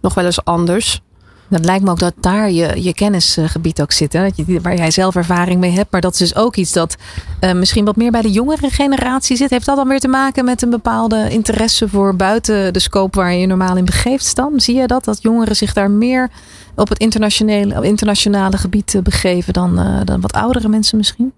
nog 0.00 0.14
wel 0.14 0.24
eens 0.24 0.44
anders. 0.44 1.02
Dat 1.48 1.64
lijkt 1.64 1.84
me 1.84 1.90
ook 1.90 1.98
dat 1.98 2.14
daar 2.20 2.50
je, 2.50 2.82
je 2.82 2.94
kennisgebied 2.94 3.80
ook 3.80 3.92
zit. 3.92 4.12
Hè? 4.12 4.22
Dat 4.22 4.36
je, 4.36 4.60
waar 4.60 4.76
jij 4.76 4.90
zelf 4.90 5.16
ervaring 5.16 5.60
mee 5.60 5.70
hebt. 5.70 5.90
Maar 5.92 6.00
dat 6.00 6.12
is 6.12 6.18
dus 6.18 6.36
ook 6.36 6.56
iets 6.56 6.72
dat 6.72 6.96
uh, 7.40 7.52
misschien 7.52 7.84
wat 7.84 7.96
meer 7.96 8.10
bij 8.10 8.22
de 8.22 8.30
jongere 8.30 8.70
generatie 8.70 9.36
zit. 9.36 9.50
Heeft 9.50 9.66
dat 9.66 9.76
dan 9.76 9.88
weer 9.88 10.00
te 10.00 10.08
maken 10.08 10.44
met 10.44 10.62
een 10.62 10.70
bepaalde 10.70 11.30
interesse 11.30 11.88
voor 11.88 12.16
buiten 12.16 12.72
de 12.72 12.78
scope 12.78 13.18
waar 13.18 13.32
je 13.32 13.40
je 13.40 13.46
normaal 13.46 13.76
in 13.76 13.84
begeeft 13.84 14.36
dan? 14.36 14.60
Zie 14.60 14.76
je 14.76 14.86
dat? 14.86 15.04
Dat 15.04 15.22
jongeren 15.22 15.56
zich 15.56 15.72
daar 15.72 15.90
meer 15.90 16.30
op 16.74 16.88
het 16.88 16.98
internationale, 16.98 17.86
internationale 17.86 18.56
gebied 18.56 19.00
begeven 19.02 19.52
dan, 19.52 19.78
uh, 19.78 20.00
dan 20.04 20.20
wat 20.20 20.32
oudere 20.32 20.68
mensen 20.68 20.96
misschien? 20.96 21.32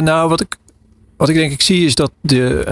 Nou, 0.00 0.28
wat 0.28 0.40
ik 0.40 0.56
wat 1.16 1.28
ik 1.28 1.34
denk 1.34 1.52
ik 1.52 1.62
zie 1.62 1.86
is 1.86 1.94
dat 1.94 2.10
de, 2.20 2.64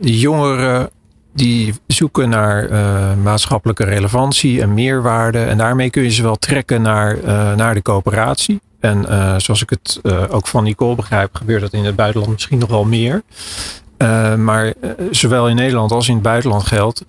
de 0.00 0.18
jongeren 0.18 0.90
die 1.34 1.74
zoeken 1.86 2.28
naar 2.28 2.70
uh, 2.70 3.14
maatschappelijke 3.22 3.84
relevantie 3.84 4.60
en 4.60 4.74
meerwaarde. 4.74 5.38
En 5.38 5.58
daarmee 5.58 5.90
kun 5.90 6.02
je 6.02 6.10
ze 6.10 6.22
wel 6.22 6.36
trekken 6.36 6.82
naar, 6.82 7.18
uh, 7.18 7.54
naar 7.54 7.74
de 7.74 7.82
coöperatie. 7.82 8.60
En 8.80 9.04
zoals 9.40 9.62
ik 9.62 9.70
het 9.70 10.00
ook 10.30 10.46
van 10.46 10.64
Nicole 10.64 10.94
begrijp, 10.94 11.34
gebeurt 11.34 11.60
dat 11.60 11.72
in 11.72 11.84
het 11.84 11.96
buitenland 11.96 12.32
misschien 12.32 12.58
nog 12.58 12.68
wel 12.68 12.84
meer. 12.84 13.22
maar 14.38 14.72
zowel 15.10 15.48
in 15.48 15.56
Nederland 15.56 15.92
als 15.92 16.08
in 16.08 16.14
het 16.14 16.22
buitenland 16.22 16.66
geldt. 16.66 17.04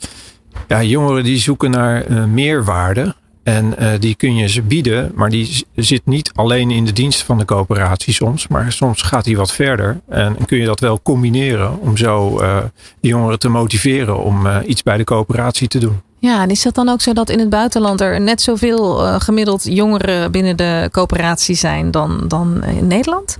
Ja, 0.67 0.83
jongeren 0.83 1.23
die 1.23 1.37
zoeken 1.37 1.71
naar 1.71 2.27
meerwaarde. 2.27 3.15
En 3.45 3.75
uh, 3.79 3.89
die 3.99 4.15
kun 4.15 4.35
je 4.35 4.47
ze 4.47 4.61
bieden, 4.61 5.11
maar 5.15 5.29
die 5.29 5.65
zit 5.75 6.01
niet 6.05 6.31
alleen 6.35 6.71
in 6.71 6.85
de 6.85 6.93
dienst 6.93 7.23
van 7.23 7.37
de 7.37 7.45
coöperatie 7.45 8.13
soms. 8.13 8.47
Maar 8.47 8.71
soms 8.71 9.01
gaat 9.01 9.23
die 9.23 9.37
wat 9.37 9.51
verder. 9.51 10.01
En 10.09 10.37
kun 10.45 10.57
je 10.57 10.65
dat 10.65 10.79
wel 10.79 11.01
combineren 11.01 11.79
om 11.79 11.97
zo 11.97 12.41
uh, 12.41 12.57
de 12.99 13.07
jongeren 13.07 13.39
te 13.39 13.49
motiveren 13.49 14.23
om 14.23 14.45
uh, 14.45 14.57
iets 14.65 14.83
bij 14.83 14.97
de 14.97 15.03
coöperatie 15.03 15.67
te 15.67 15.79
doen. 15.79 16.01
Ja, 16.19 16.41
en 16.41 16.49
is 16.49 16.61
dat 16.61 16.75
dan 16.75 16.89
ook 16.89 17.01
zo 17.01 17.13
dat 17.13 17.29
in 17.29 17.39
het 17.39 17.49
buitenland 17.49 18.01
er 18.01 18.21
net 18.21 18.41
zoveel 18.41 18.97
gemiddeld 19.19 19.63
jongeren 19.63 20.31
binnen 20.31 20.57
de 20.57 20.89
coöperatie 20.91 21.55
zijn 21.55 21.91
dan, 21.91 22.23
dan 22.27 22.63
in 22.63 22.87
Nederland? 22.87 23.37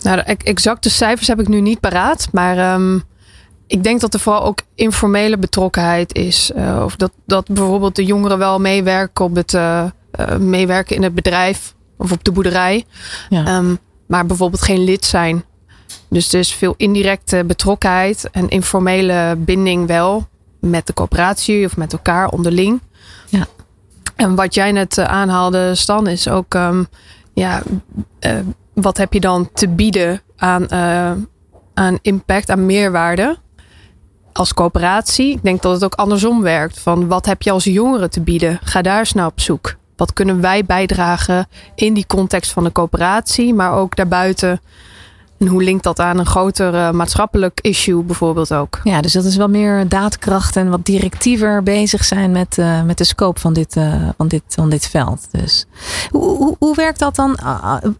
Nou, 0.00 0.16
de 0.16 0.22
exacte 0.22 0.90
cijfers 0.90 1.28
heb 1.28 1.40
ik 1.40 1.48
nu 1.48 1.60
niet 1.60 1.80
paraat. 1.80 2.28
Maar 2.32 2.74
um, 2.74 3.02
ik 3.72 3.82
denk 3.82 4.00
dat 4.00 4.14
er 4.14 4.20
vooral 4.20 4.44
ook 4.44 4.62
informele 4.74 5.38
betrokkenheid 5.38 6.14
is. 6.14 6.50
Uh, 6.56 6.82
of 6.84 6.96
dat, 6.96 7.10
dat 7.26 7.46
bijvoorbeeld 7.48 7.96
de 7.96 8.04
jongeren 8.04 8.38
wel 8.38 8.60
meewerken 8.60 9.24
op 9.24 9.34
het 9.34 9.52
uh, 9.52 9.84
uh, 10.20 10.36
meewerken 10.36 10.96
in 10.96 11.02
het 11.02 11.14
bedrijf 11.14 11.74
of 11.96 12.12
op 12.12 12.24
de 12.24 12.32
boerderij. 12.32 12.84
Ja. 13.28 13.56
Um, 13.56 13.78
maar 14.06 14.26
bijvoorbeeld 14.26 14.62
geen 14.62 14.84
lid 14.84 15.04
zijn. 15.04 15.44
Dus 16.08 16.32
er 16.32 16.38
is 16.38 16.54
veel 16.54 16.74
indirecte 16.76 17.44
betrokkenheid 17.44 18.28
en 18.30 18.48
informele 18.48 19.34
binding 19.38 19.86
wel 19.86 20.28
met 20.60 20.86
de 20.86 20.94
coöperatie 20.94 21.66
of 21.66 21.76
met 21.76 21.92
elkaar 21.92 22.28
onderling. 22.28 22.80
Ja. 23.28 23.46
En 24.16 24.34
wat 24.34 24.54
jij 24.54 24.72
net 24.72 24.98
aanhaalde, 24.98 25.74
Stan, 25.74 26.06
is 26.06 26.28
ook 26.28 26.54
um, 26.54 26.86
ja, 27.34 27.62
wat 28.74 28.96
heb 28.96 29.12
je 29.12 29.20
dan 29.20 29.50
te 29.52 29.68
bieden 29.68 30.20
aan, 30.36 30.72
aan 31.74 31.98
impact, 32.02 32.50
aan 32.50 32.66
meerwaarde? 32.66 33.40
Als 34.32 34.54
coöperatie. 34.54 35.30
Ik 35.30 35.42
denk 35.42 35.62
dat 35.62 35.72
het 35.72 35.84
ook 35.84 35.94
andersom 35.94 36.42
werkt. 36.42 36.80
Van 36.80 37.08
wat 37.08 37.26
heb 37.26 37.42
je 37.42 37.50
als 37.50 37.64
jongere 37.64 38.08
te 38.08 38.20
bieden? 38.20 38.58
Ga 38.62 38.82
daar 38.82 38.98
eens 38.98 39.12
naar 39.12 39.26
op 39.26 39.40
zoek. 39.40 39.74
Wat 39.96 40.12
kunnen 40.12 40.40
wij 40.40 40.64
bijdragen 40.64 41.46
in 41.74 41.94
die 41.94 42.06
context 42.06 42.50
van 42.50 42.64
de 42.64 42.72
coöperatie, 42.72 43.54
maar 43.54 43.72
ook 43.72 43.96
daarbuiten 43.96 44.60
en 45.42 45.48
hoe 45.48 45.62
linkt 45.62 45.82
dat 45.84 45.98
aan 45.98 46.18
een 46.18 46.26
groter 46.26 46.74
uh, 46.74 46.90
maatschappelijk 46.90 47.58
issue 47.60 48.02
bijvoorbeeld 48.02 48.54
ook? 48.54 48.80
Ja, 48.84 49.00
dus 49.00 49.12
dat 49.12 49.24
is 49.24 49.36
wel 49.36 49.48
meer 49.48 49.88
daadkracht 49.88 50.56
en 50.56 50.70
wat 50.70 50.84
directiever 50.84 51.62
bezig 51.62 52.04
zijn 52.04 52.30
met, 52.30 52.58
uh, 52.58 52.82
met 52.82 52.98
de 52.98 53.04
scope 53.04 53.40
van 53.40 53.52
dit, 53.52 53.76
uh, 53.76 54.08
van 54.16 54.28
dit, 54.28 54.42
van 54.48 54.70
dit 54.70 54.88
veld. 54.88 55.28
Dus 55.30 55.66
hoe, 56.10 56.36
hoe, 56.36 56.56
hoe 56.58 56.74
werkt 56.74 56.98
dat 56.98 57.14
dan? 57.14 57.38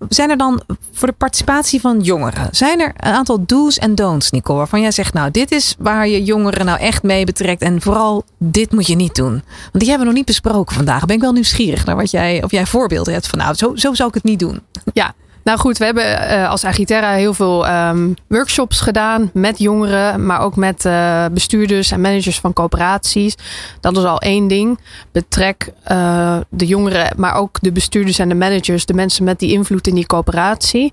zijn 0.09 0.31
er 0.31 0.37
dan 0.37 0.63
voor 0.93 1.09
de 1.09 1.15
participatie 1.15 1.81
van 1.81 2.01
jongeren, 2.01 2.49
zijn 2.51 2.81
er 2.81 2.93
een 2.97 3.13
aantal 3.13 3.45
do's 3.47 3.79
en 3.79 3.95
don'ts, 3.95 4.31
Nicole, 4.31 4.59
waarvan 4.59 4.81
jij 4.81 4.91
zegt, 4.91 5.15
nou, 5.15 5.31
dit 5.31 5.53
is 5.53 5.75
waar 5.79 6.09
je 6.09 6.23
jongeren 6.23 6.67
nou 6.67 6.79
echt 6.79 7.03
mee 7.03 7.25
betrekt 7.25 7.63
en 7.63 7.81
vooral 7.81 8.25
dit 8.39 8.73
moet 8.73 8.87
je 8.87 8.97
niet 8.97 9.15
doen? 9.15 9.31
Want 9.63 9.79
die 9.79 9.89
hebben 9.89 9.99
we 9.99 10.05
nog 10.05 10.15
niet 10.15 10.25
besproken 10.25 10.77
vandaag. 10.77 11.07
Ben 11.07 11.17
ik 11.17 11.23
wel 11.23 11.33
nieuwsgierig 11.33 11.85
naar 11.85 11.97
wat 11.97 12.11
jij, 12.11 12.43
of 12.43 12.51
jij 12.51 12.67
voorbeelden 12.67 13.13
hebt 13.13 13.27
van, 13.27 13.39
nou, 13.39 13.55
zo, 13.55 13.77
zo 13.77 13.95
zou 13.95 14.09
ik 14.09 14.15
het 14.15 14.25
niet 14.25 14.39
doen. 14.39 14.61
Ja, 14.93 15.15
nou 15.45 15.59
goed, 15.59 15.79
we 15.79 15.85
hebben 15.85 16.05
uh, 16.05 16.49
als 16.51 16.65
Agiterra 16.65 17.13
heel 17.13 17.35
veel 17.35 17.69
um, 17.69 18.15
workshops 18.29 18.81
gedaan 18.81 19.31
met 19.33 19.59
jongeren, 19.59 20.27
maar 20.27 20.41
ook 20.41 20.57
met 20.57 20.85
uh, 20.85 21.25
bestuurders 21.33 21.91
en 21.91 22.01
managers 22.01 22.41
van 22.41 22.53
coöperaties. 22.53 23.37
Dat 23.81 23.97
is 23.97 24.05
al 24.05 24.21
één 24.21 24.49
ding. 24.49 24.79
Betrek 25.13 25.73
uh, 25.91 26.37
de 26.49 26.67
jongeren, 26.67 27.13
maar 27.17 27.35
ook 27.35 27.59
de 27.61 27.73
bestuurders 27.73 28.19
en 28.19 28.29
de 28.29 28.35
managers, 28.35 28.87
de 28.87 28.95
mensen 28.95 29.25
met 29.25 29.39
die 29.39 29.53
invloed 29.53 29.87
in 29.87 29.95
die 29.95 30.07
coöperatie. 30.07 30.93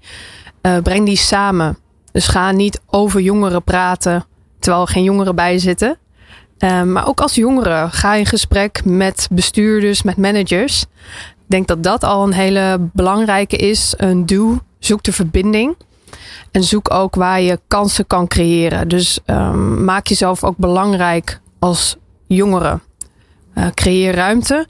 breng 0.83 1.05
die 1.05 1.17
samen. 1.17 1.77
Dus 2.11 2.27
ga 2.27 2.51
niet 2.51 2.81
over 2.85 3.21
jongeren 3.21 3.63
praten 3.63 4.25
terwijl 4.59 4.83
er 4.83 4.91
geen 4.91 5.03
jongeren 5.03 5.35
bij 5.35 5.59
zitten. 5.59 5.97
maar 6.85 7.07
ook 7.07 7.21
als 7.21 7.35
jongeren 7.35 7.91
ga 7.91 8.15
in 8.15 8.25
gesprek 8.25 8.85
met 8.85 9.27
bestuurders, 9.31 10.03
met 10.03 10.17
managers 10.17 10.85
denk 11.49 11.67
dat 11.67 11.83
dat 11.83 12.03
al 12.03 12.23
een 12.23 12.33
hele 12.33 12.89
belangrijke 12.93 13.55
is. 13.55 13.93
Een 13.97 14.25
doe, 14.25 14.59
zoek 14.79 15.03
de 15.03 15.13
verbinding. 15.13 15.75
En 16.51 16.63
zoek 16.63 16.93
ook 16.93 17.15
waar 17.15 17.41
je 17.41 17.59
kansen 17.67 18.07
kan 18.07 18.27
creëren. 18.27 18.87
Dus 18.87 19.19
um, 19.25 19.83
maak 19.83 20.07
jezelf 20.07 20.43
ook 20.43 20.57
belangrijk 20.57 21.41
als 21.59 21.95
jongere. 22.27 22.79
Uh, 23.55 23.67
creëer 23.73 24.15
ruimte. 24.15 24.67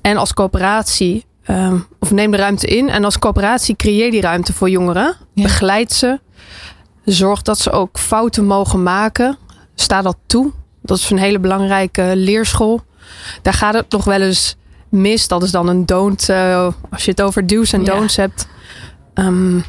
En 0.00 0.16
als 0.16 0.34
coöperatie, 0.34 1.24
um, 1.46 1.86
of 1.98 2.10
neem 2.10 2.30
de 2.30 2.36
ruimte 2.36 2.66
in. 2.66 2.88
En 2.88 3.04
als 3.04 3.18
coöperatie 3.18 3.76
creëer 3.76 4.10
die 4.10 4.20
ruimte 4.20 4.52
voor 4.52 4.70
jongeren. 4.70 5.16
Ja. 5.34 5.42
Begeleid 5.42 5.92
ze. 5.92 6.20
Zorg 7.04 7.42
dat 7.42 7.58
ze 7.58 7.70
ook 7.70 7.98
fouten 7.98 8.44
mogen 8.44 8.82
maken. 8.82 9.38
Sta 9.74 10.02
dat 10.02 10.16
toe. 10.26 10.52
Dat 10.82 10.98
is 10.98 11.10
een 11.10 11.18
hele 11.18 11.38
belangrijke 11.38 12.12
leerschool. 12.14 12.80
Daar 13.42 13.54
gaat 13.54 13.74
het 13.74 13.90
nog 13.90 14.04
wel 14.04 14.20
eens 14.20 14.56
mis. 14.90 15.28
Dat 15.28 15.42
is 15.42 15.50
dan 15.50 15.68
een 15.68 15.86
don't. 15.86 16.28
Uh, 16.28 16.68
als 16.90 17.04
je 17.04 17.10
het 17.10 17.22
over 17.22 17.46
do's 17.46 17.72
en 17.72 17.84
don'ts 17.84 18.14
ja. 18.14 18.22
hebt. 18.22 18.48
Um, 19.14 19.64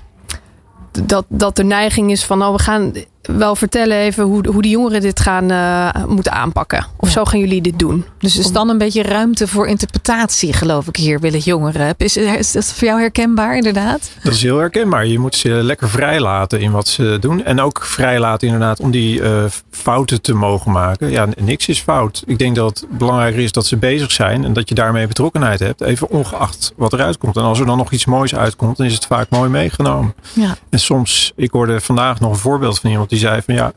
dat, 0.91 1.25
dat 1.27 1.55
de 1.55 1.63
neiging 1.63 2.11
is 2.11 2.25
van, 2.25 2.43
oh, 2.43 2.51
we 2.51 2.59
gaan 2.59 2.93
wel 3.21 3.55
vertellen 3.55 3.97
even 3.97 4.23
hoe, 4.23 4.47
hoe 4.47 4.61
de 4.61 4.69
jongeren 4.69 5.01
dit 5.01 5.19
gaan 5.19 5.51
uh, 5.51 6.05
moeten 6.07 6.31
aanpakken. 6.31 6.85
Of 6.97 7.07
ja. 7.07 7.13
zo 7.13 7.25
gaan 7.25 7.39
jullie 7.39 7.61
dit 7.61 7.79
doen. 7.79 8.05
Dus 8.19 8.37
is 8.37 8.51
dan 8.51 8.69
een 8.69 8.77
beetje 8.77 9.03
ruimte 9.03 9.47
voor 9.47 9.67
interpretatie, 9.67 10.53
geloof 10.53 10.87
ik, 10.87 10.95
hier 10.95 11.19
willen 11.19 11.39
jongeren. 11.39 11.93
Is, 11.97 12.17
is 12.17 12.51
dat 12.51 12.65
voor 12.65 12.87
jou 12.87 12.99
herkenbaar, 12.99 13.55
inderdaad? 13.55 14.11
Dat 14.23 14.33
is 14.33 14.41
heel 14.41 14.57
herkenbaar. 14.57 15.05
Je 15.05 15.19
moet 15.19 15.35
ze 15.35 15.49
lekker 15.49 15.89
vrijlaten 15.89 16.59
in 16.59 16.71
wat 16.71 16.87
ze 16.87 17.17
doen. 17.19 17.43
En 17.43 17.61
ook 17.61 17.85
vrijlaten 17.85 18.47
inderdaad 18.47 18.79
om 18.79 18.91
die 18.91 19.19
uh, 19.19 19.43
fouten 19.71 20.21
te 20.21 20.33
mogen 20.33 20.71
maken. 20.71 21.09
Ja, 21.09 21.27
niks 21.41 21.67
is 21.67 21.79
fout. 21.79 22.23
Ik 22.25 22.37
denk 22.37 22.55
dat 22.55 22.79
het 22.79 22.97
belangrijker 22.97 23.41
is 23.41 23.51
dat 23.51 23.65
ze 23.65 23.77
bezig 23.77 24.11
zijn 24.11 24.45
en 24.45 24.53
dat 24.53 24.69
je 24.69 24.75
daarmee 24.75 25.07
betrokkenheid 25.07 25.59
hebt. 25.59 25.81
Even 25.81 26.09
ongeacht 26.09 26.73
wat 26.75 26.93
eruit 26.93 27.17
komt. 27.17 27.37
En 27.37 27.43
als 27.43 27.59
er 27.59 27.65
dan 27.65 27.77
nog 27.77 27.91
iets 27.91 28.05
moois 28.05 28.35
uitkomt, 28.35 28.77
dan 28.77 28.85
is 28.85 28.93
het 28.93 29.05
vaak 29.05 29.29
mooi 29.29 29.49
meegenomen. 29.49 30.13
Ja. 30.33 30.57
En 30.69 30.79
soms, 30.79 31.31
ik 31.35 31.51
hoorde 31.51 31.81
vandaag 31.81 32.19
nog 32.19 32.31
een 32.31 32.37
voorbeeld 32.37 32.79
van 32.79 32.89
iemand 32.89 33.10
die 33.11 33.19
zei 33.19 33.41
van 33.41 33.55
ja, 33.55 33.73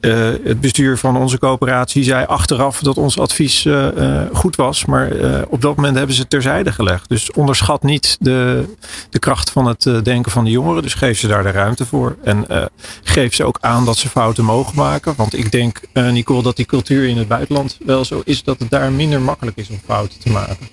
uh, 0.00 0.30
het 0.44 0.60
bestuur 0.60 0.98
van 0.98 1.16
onze 1.16 1.38
coöperatie 1.38 2.04
zei 2.04 2.26
achteraf 2.26 2.80
dat 2.80 2.96
ons 2.96 3.18
advies 3.18 3.64
uh, 3.64 3.86
uh, 3.96 4.22
goed 4.32 4.56
was. 4.56 4.84
Maar 4.84 5.12
op 5.48 5.62
dat 5.62 5.76
moment 5.76 5.96
hebben 5.96 6.14
ze 6.14 6.20
het 6.20 6.30
terzijde 6.30 6.72
gelegd. 6.72 7.08
Dus 7.08 7.32
onderschat 7.32 7.82
niet 7.82 8.16
de, 8.20 8.64
de 9.10 9.18
kracht 9.18 9.50
van 9.50 9.66
het 9.66 9.82
denken 10.02 10.32
van 10.32 10.44
de 10.44 10.50
jongeren. 10.50 10.82
Dus 10.82 10.94
geef 10.94 11.18
ze 11.18 11.26
daar 11.26 11.42
de 11.42 11.50
ruimte 11.50 11.86
voor. 11.86 12.16
En 12.24 12.46
geef 13.02 13.34
ze 13.34 13.44
ook 13.44 13.58
aan 13.60 13.84
dat 13.84 13.96
ze 13.96 14.08
fouten 14.08 14.44
mogen 14.44 14.76
maken. 14.76 15.14
Want 15.16 15.34
ik 15.38 15.52
denk, 15.52 15.80
Nicole, 15.92 16.42
dat 16.42 16.56
die 16.56 16.66
cultuur 16.66 17.08
in 17.08 17.16
het 17.16 17.28
buitenland 17.28 17.78
wel 17.84 18.04
zo 18.04 18.22
is 18.24 18.42
dat 18.42 18.58
het 18.58 18.70
daar 18.70 18.92
minder 18.92 19.20
makkelijk 19.20 19.56
is 19.56 19.68
om 19.68 19.80
fouten 19.84 20.18
te 20.18 20.30
maken. 20.30 20.68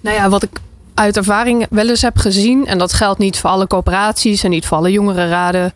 Nou 0.00 0.16
ja, 0.16 0.28
wat 0.28 0.42
ik 0.42 0.60
uit 1.00 1.16
ervaring 1.16 1.66
wel 1.70 1.88
eens 1.88 2.02
heb 2.02 2.18
gezien, 2.18 2.66
en 2.66 2.78
dat 2.78 2.92
geldt 2.92 3.18
niet 3.18 3.38
voor 3.38 3.50
alle 3.50 3.66
coöperaties 3.66 4.42
en 4.42 4.50
niet 4.50 4.66
voor 4.66 4.76
alle 4.76 4.92
jongerenraden 4.92 5.72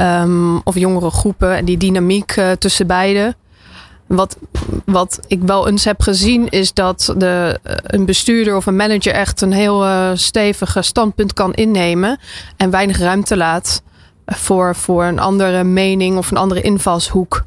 um, 0.00 0.60
of 0.64 0.74
jongere 0.74 1.10
groepen 1.10 1.56
en 1.56 1.64
die 1.64 1.76
dynamiek 1.76 2.36
uh, 2.36 2.50
tussen 2.50 2.86
beide. 2.86 3.34
Wat, 4.06 4.36
wat 4.84 5.20
ik 5.26 5.42
wel 5.42 5.68
eens 5.68 5.84
heb 5.84 6.00
gezien 6.00 6.48
is 6.48 6.72
dat 6.72 7.14
de, 7.16 7.60
uh, 7.66 7.72
een 7.82 8.04
bestuurder 8.04 8.56
of 8.56 8.66
een 8.66 8.76
manager 8.76 9.12
echt 9.12 9.40
een 9.40 9.52
heel 9.52 9.84
uh, 9.84 10.10
stevige 10.14 10.82
standpunt 10.82 11.32
kan 11.32 11.52
innemen 11.52 12.18
en 12.56 12.70
weinig 12.70 12.98
ruimte 12.98 13.36
laat 13.36 13.82
voor, 14.26 14.74
voor 14.74 15.04
een 15.04 15.18
andere 15.18 15.64
mening 15.64 16.16
of 16.16 16.30
een 16.30 16.36
andere 16.36 16.60
invalshoek. 16.60 17.44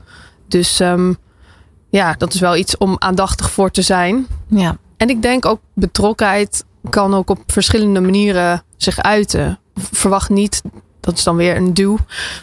Dus 0.47 0.79
um, 0.79 1.17
ja, 1.89 2.15
dat 2.17 2.33
is 2.33 2.39
wel 2.39 2.55
iets 2.55 2.77
om 2.77 2.95
aandachtig 2.99 3.51
voor 3.51 3.71
te 3.71 3.81
zijn. 3.81 4.27
Ja. 4.47 4.77
En 4.97 5.09
ik 5.09 5.21
denk 5.21 5.45
ook 5.45 5.59
betrokkenheid 5.73 6.65
kan 6.89 7.13
ook 7.13 7.29
op 7.29 7.39
verschillende 7.47 8.01
manieren 8.01 8.63
zich 8.77 9.01
uiten. 9.01 9.59
Verwacht 9.75 10.29
niet, 10.29 10.61
dat 10.99 11.17
is 11.17 11.23
dan 11.23 11.35
weer 11.35 11.55
een 11.55 11.73
duw, 11.73 11.97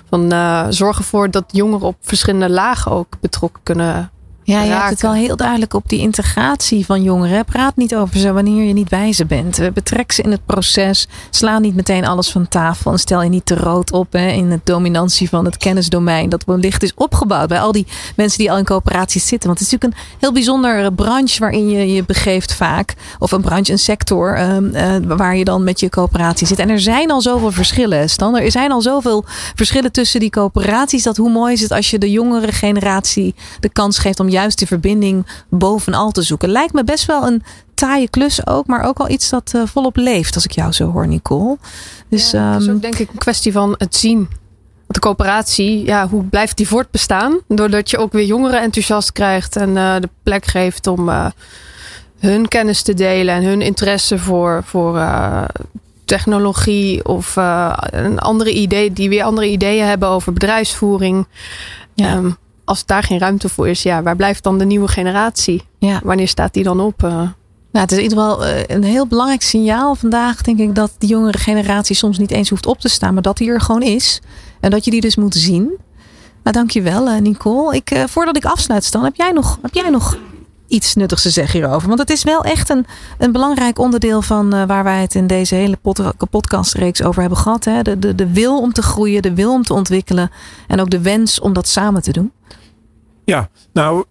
van 0.09 0.33
uh, 0.33 0.67
zorg 0.69 0.99
ervoor 0.99 1.31
dat 1.31 1.45
jongeren 1.47 1.87
op 1.87 1.97
verschillende 2.01 2.51
lagen 2.51 2.93
ook 2.93 3.15
betrokken 3.21 3.63
kunnen 3.63 4.11
Ja, 4.45 4.63
je 4.63 4.71
hebt 4.71 4.91
het 4.91 5.03
wel 5.03 5.13
heel 5.13 5.37
duidelijk 5.37 5.75
op 5.75 5.89
die 5.89 6.01
integratie 6.01 6.87
van 6.87 7.03
jongeren. 7.03 7.45
Praat 7.45 7.77
niet 7.77 7.95
over 7.95 8.19
ze 8.19 8.33
wanneer 8.33 8.65
je 8.65 8.73
niet 8.73 8.89
bij 8.89 9.13
ze 9.13 9.27
bent. 9.27 9.61
Betrek 9.75 10.13
ze 10.13 10.23
in 10.23 10.31
het 10.31 10.47
proces. 10.47 11.09
Sla 11.31 11.59
niet 11.59 11.75
meteen 11.75 12.07
alles 12.07 12.31
van 12.31 12.49
tafel. 12.49 12.93
En 12.93 12.99
stel 12.99 13.23
je 13.23 13.29
niet 13.29 13.47
te 13.47 13.55
rood 13.55 13.93
op 13.93 14.13
hè, 14.13 14.29
in 14.29 14.51
de 14.51 14.61
dominantie 14.65 15.29
van 15.29 15.45
het 15.45 15.57
kennisdomein. 15.57 16.29
Dat 16.29 16.45
wellicht 16.45 16.83
is 16.83 16.95
opgebouwd 16.95 17.49
bij 17.49 17.61
al 17.61 17.73
die 17.73 17.87
mensen 18.17 18.39
die 18.39 18.51
al 18.51 18.59
in 18.59 18.65
coöperaties 18.65 19.27
zitten. 19.27 19.49
Want 19.49 19.59
het 19.59 19.69
is 19.69 19.75
natuurlijk 19.75 20.01
een 20.01 20.17
heel 20.19 20.33
bijzondere 20.33 20.93
branche 20.93 21.41
waarin 21.41 21.71
je 21.71 21.93
je 21.93 22.05
begeeft 22.05 22.55
vaak. 22.55 22.95
Of 23.19 23.33
een 23.33 23.41
branche, 23.41 23.73
een 23.73 23.79
sector 23.79 24.37
ehm, 24.37 24.75
eh, 24.75 25.17
waar 25.17 25.37
je 25.37 25.45
dan 25.45 25.65
met 25.65 25.81
je 25.81 25.89
coöperatie 25.89 26.47
zit. 26.47 26.59
En 26.59 26.69
er 26.69 26.81
zijn 26.81 27.11
al 27.11 27.21
zoveel 27.21 27.53
verschillen, 27.53 28.11
Stan. 28.11 28.39
Er 28.39 28.51
zijn 28.51 28.73
al 28.73 28.83
zoveel 28.83 29.25
verschillen 29.55 29.93
tussen 29.93 30.21
die 30.21 30.31
coöperaties. 30.31 31.03
Dat 31.03 31.17
hoe 31.17 31.31
mooi 31.31 31.53
is 31.53 31.61
het 31.61 31.71
als 31.71 31.91
je 31.91 31.99
de 31.99 32.11
jongere 32.11 32.53
generatie 32.53 33.35
de 33.61 33.69
kans 33.69 33.99
geeft 33.99 34.21
om 34.21 34.31
juist 34.33 34.42
die 34.51 34.67
verbinding 34.67 35.27
bovenal 35.49 36.11
te 36.11 36.23
zoeken. 36.23 36.49
Lijkt 36.49 36.73
me 36.73 36.85
best 36.85 37.07
wel 37.07 37.27
een 37.27 37.43
taaie 37.75 38.09
klus 38.09 38.47
ook, 38.47 38.67
maar 38.67 38.85
ook 38.85 38.99
al 38.99 39.09
iets 39.09 39.29
dat 39.29 39.53
uh, 39.57 39.63
volop 39.65 39.97
leeft, 39.97 40.35
als 40.35 40.45
ik 40.45 40.51
jou 40.51 40.73
zo 40.73 40.91
hoor, 40.91 41.09
Nicole. 41.09 41.59
Dus, 42.09 42.31
ja, 42.31 42.53
het 42.53 42.61
is 42.61 42.67
ehm, 42.67 42.77
ook 42.77 42.83
denk 42.83 42.99
ik 42.99 43.11
een 43.11 43.19
kwestie 43.19 43.53
van 43.53 43.75
het 43.79 43.97
zien. 43.97 44.29
De 44.87 44.99
coöperatie, 44.99 45.85
ja, 45.85 46.09
hoe 46.09 46.25
blijft 46.25 46.57
die 46.57 46.69
voortbestaan? 46.69 47.39
Doordat 47.49 47.91
je 47.91 47.99
ook 47.99 48.13
weer 48.13 48.25
jongeren 48.25 48.61
enthousiast 48.61 49.13
krijgt 49.13 49.57
en 49.57 49.69
uh, 49.69 49.95
de 50.01 50.09
plek 50.23 50.47
geeft 50.47 50.87
om 50.87 51.09
uh, 51.09 51.27
hun 52.19 52.49
kennis 52.49 52.83
te 52.83 52.95
delen 52.95 53.35
en 53.35 53.45
hun 53.45 53.63
interesse 53.63 54.19
voor, 54.19 54.63
voor 54.65 55.03
technologie 56.05 57.05
of 57.05 57.37
een 57.91 58.19
andere 58.19 58.53
idee, 58.53 58.93
die 58.93 59.09
weer 59.09 59.23
andere 59.23 59.51
ideeën 59.51 59.87
hebben 59.87 60.09
over 60.09 60.33
bedrijfsvoering. 60.33 61.27
Ja. 61.95 62.17
Um, 62.17 62.37
als 62.73 62.87
daar 62.87 63.03
geen 63.03 63.19
ruimte 63.19 63.49
voor 63.49 63.69
is, 63.69 63.83
ja, 63.83 64.03
waar 64.03 64.17
blijft 64.17 64.43
dan 64.43 64.59
de 64.59 64.65
nieuwe 64.65 64.89
generatie? 64.89 65.63
Ja. 65.79 66.01
Wanneer 66.05 66.29
staat 66.29 66.55
die 66.55 66.63
dan 66.63 66.81
op? 66.81 67.03
Uh? 67.03 67.11
Nou, 67.11 67.85
het 67.85 67.93
is 67.93 67.97
in 67.97 68.03
ieder 68.03 68.19
geval 68.19 68.45
eh, 68.45 68.63
een 68.67 68.83
heel 68.83 69.07
belangrijk 69.07 69.43
signaal 69.43 69.95
vandaag, 69.95 70.43
denk 70.43 70.59
ik, 70.59 70.75
dat 70.75 70.93
de 70.99 71.07
jongere 71.07 71.39
generatie 71.39 71.97
soms 71.97 72.19
niet 72.19 72.31
eens 72.31 72.51
hoeft 72.51 72.67
op 72.67 72.79
te 72.79 72.89
staan, 72.89 73.15
maar 73.15 73.23
dat 73.23 73.37
die 73.37 73.51
er 73.51 73.61
gewoon 73.61 73.83
is. 73.83 74.21
En 74.61 74.71
dat 74.71 74.85
je 74.85 74.91
die 74.91 75.01
dus 75.01 75.17
moet 75.17 75.35
zien. 75.35 75.63
Nou, 76.43 76.57
dankjewel, 76.57 77.09
uh, 77.09 77.21
Nicole. 77.21 77.77
Ik, 77.77 78.05
voordat 78.07 78.37
ik 78.37 78.45
afsluit, 78.45 78.85
Stan, 78.85 79.05
heb 79.05 79.17
jij 79.17 79.33
nog, 79.33 79.59
heb 79.63 79.75
jij 79.75 79.91
nog 79.91 80.19
iets 80.67 80.95
nuttigs 80.95 81.23
te 81.23 81.31
zeggen 81.31 81.61
hierover? 81.61 81.89
Want 81.89 82.01
het 82.01 82.11
is 82.11 82.23
wel 82.23 82.45
echt 82.45 82.69
een, 82.69 82.87
een 83.19 83.33
belangrijk 83.33 83.79
onderdeel 83.79 84.23
van 84.23 84.67
waar 84.67 84.85
wij 84.85 85.01
het 85.01 85.15
in 85.15 85.27
deze 85.27 85.55
hele 85.55 85.79
podcastreeks 86.31 87.03
over 87.03 87.21
hebben 87.21 87.39
gehad. 87.39 87.65
Hè? 87.65 87.83
De, 87.83 87.99
de, 87.99 88.15
de 88.15 88.33
wil 88.33 88.61
om 88.61 88.73
te 88.73 88.83
groeien, 88.83 89.23
de 89.23 89.35
wil 89.35 89.53
om 89.53 89.63
te 89.63 89.75
ontwikkelen 89.75 90.31
en 90.67 90.81
ook 90.81 90.91
de 90.91 91.01
wens 91.01 91.41
om 91.41 91.53
dat 91.53 91.69
samen 91.69 92.03
te 92.03 92.13
doen. 92.13 92.33
Ja, 93.33 93.49
nou, 93.73 94.05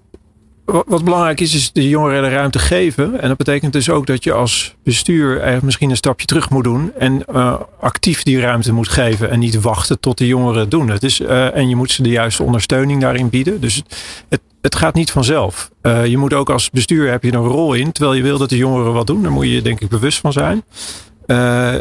wat 0.66 1.04
belangrijk 1.04 1.40
is, 1.40 1.56
is 1.56 1.72
de 1.72 1.90
jongeren 1.90 2.24
de 2.24 2.30
ruimte 2.30 2.60
geven. 2.60 3.22
En 3.22 3.28
dat 3.28 3.38
betekent 3.38 3.74
dus 3.74 3.90
ook 3.90 4.06
dat 4.08 4.24
je 4.24 4.34
als 4.34 4.76
bestuur 4.84 5.32
eigenlijk 5.34 5.64
misschien 5.64 5.90
een 5.90 5.96
stapje 5.96 6.26
terug 6.26 6.50
moet 6.50 6.64
doen. 6.64 6.92
En 6.98 7.24
uh, 7.34 7.60
actief 7.80 8.24
die 8.24 8.40
ruimte 8.40 8.74
moet 8.74 8.88
geven. 8.88 9.30
En 9.30 9.40
niet 9.40 9.62
wachten 9.62 10.00
tot 10.00 10.18
de 10.18 10.28
jongeren 10.28 10.60
het 10.60 10.72
doen. 10.72 10.90
Het 10.90 11.04
is, 11.04 11.20
uh, 11.20 11.56
en 11.56 11.70
je 11.70 11.76
moet 11.76 11.92
ze 11.92 12.04
de 12.04 12.10
juiste 12.10 12.44
ondersteuning 12.44 13.02
daarin 13.02 13.30
bieden. 13.30 13.62
Dus 13.62 13.84
het, 14.30 14.42
het 14.62 14.76
gaat 14.76 14.94
niet 14.94 15.12
vanzelf. 15.12 15.72
Uh, 15.82 16.06
je 16.06 16.18
moet 16.18 16.34
ook 16.34 16.50
als 16.50 16.70
bestuur 16.70 17.12
heb 17.12 17.24
je 17.24 17.34
een 17.34 17.48
rol 17.48 17.74
in. 17.74 17.92
Terwijl 17.92 18.16
je 18.16 18.24
wil 18.24 18.38
dat 18.38 18.50
de 18.50 18.58
jongeren 18.58 18.94
wat 18.94 19.08
doen. 19.08 19.22
Daar 19.22 19.32
moet 19.32 19.48
je 19.48 19.62
denk 19.62 19.80
ik 19.80 19.90
bewust 19.90 20.20
van 20.20 20.34
zijn. 20.34 20.64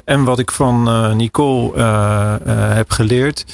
en 0.04 0.24
wat 0.24 0.38
ik 0.38 0.50
van 0.50 1.16
Nicole 1.16 1.82
heb 2.74 2.90
geleerd 2.90 3.44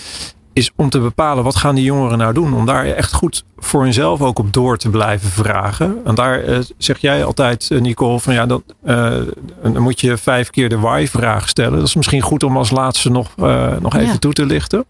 is 0.56 0.70
om 0.76 0.90
te 0.90 0.98
bepalen 1.00 1.44
wat 1.44 1.56
gaan 1.56 1.74
die 1.74 1.84
jongeren 1.84 2.18
nou 2.18 2.34
doen. 2.34 2.54
Om 2.54 2.66
daar 2.66 2.84
echt 2.84 3.12
goed 3.12 3.44
voor 3.58 3.82
hunzelf 3.82 4.20
ook 4.20 4.38
op 4.38 4.52
door 4.52 4.76
te 4.76 4.90
blijven 4.90 5.30
vragen. 5.30 6.00
En 6.04 6.14
daar 6.14 6.44
uh, 6.44 6.58
zeg 6.78 6.98
jij 6.98 7.24
altijd, 7.24 7.68
uh, 7.70 7.80
Nicole, 7.80 8.20
van 8.20 8.34
ja, 8.34 8.46
dan, 8.46 8.62
uh, 8.84 9.16
dan 9.62 9.82
moet 9.82 10.00
je 10.00 10.16
vijf 10.16 10.50
keer 10.50 10.68
de 10.68 10.78
why-vraag 10.78 11.48
stellen. 11.48 11.78
Dat 11.78 11.86
is 11.86 11.94
misschien 11.94 12.20
goed 12.20 12.42
om 12.42 12.56
als 12.56 12.70
laatste 12.70 13.10
nog, 13.10 13.36
nog 13.80 13.94
even 13.94 14.06
ja. 14.06 14.18
toe 14.18 14.32
te 14.32 14.46
lichten. 14.46 14.84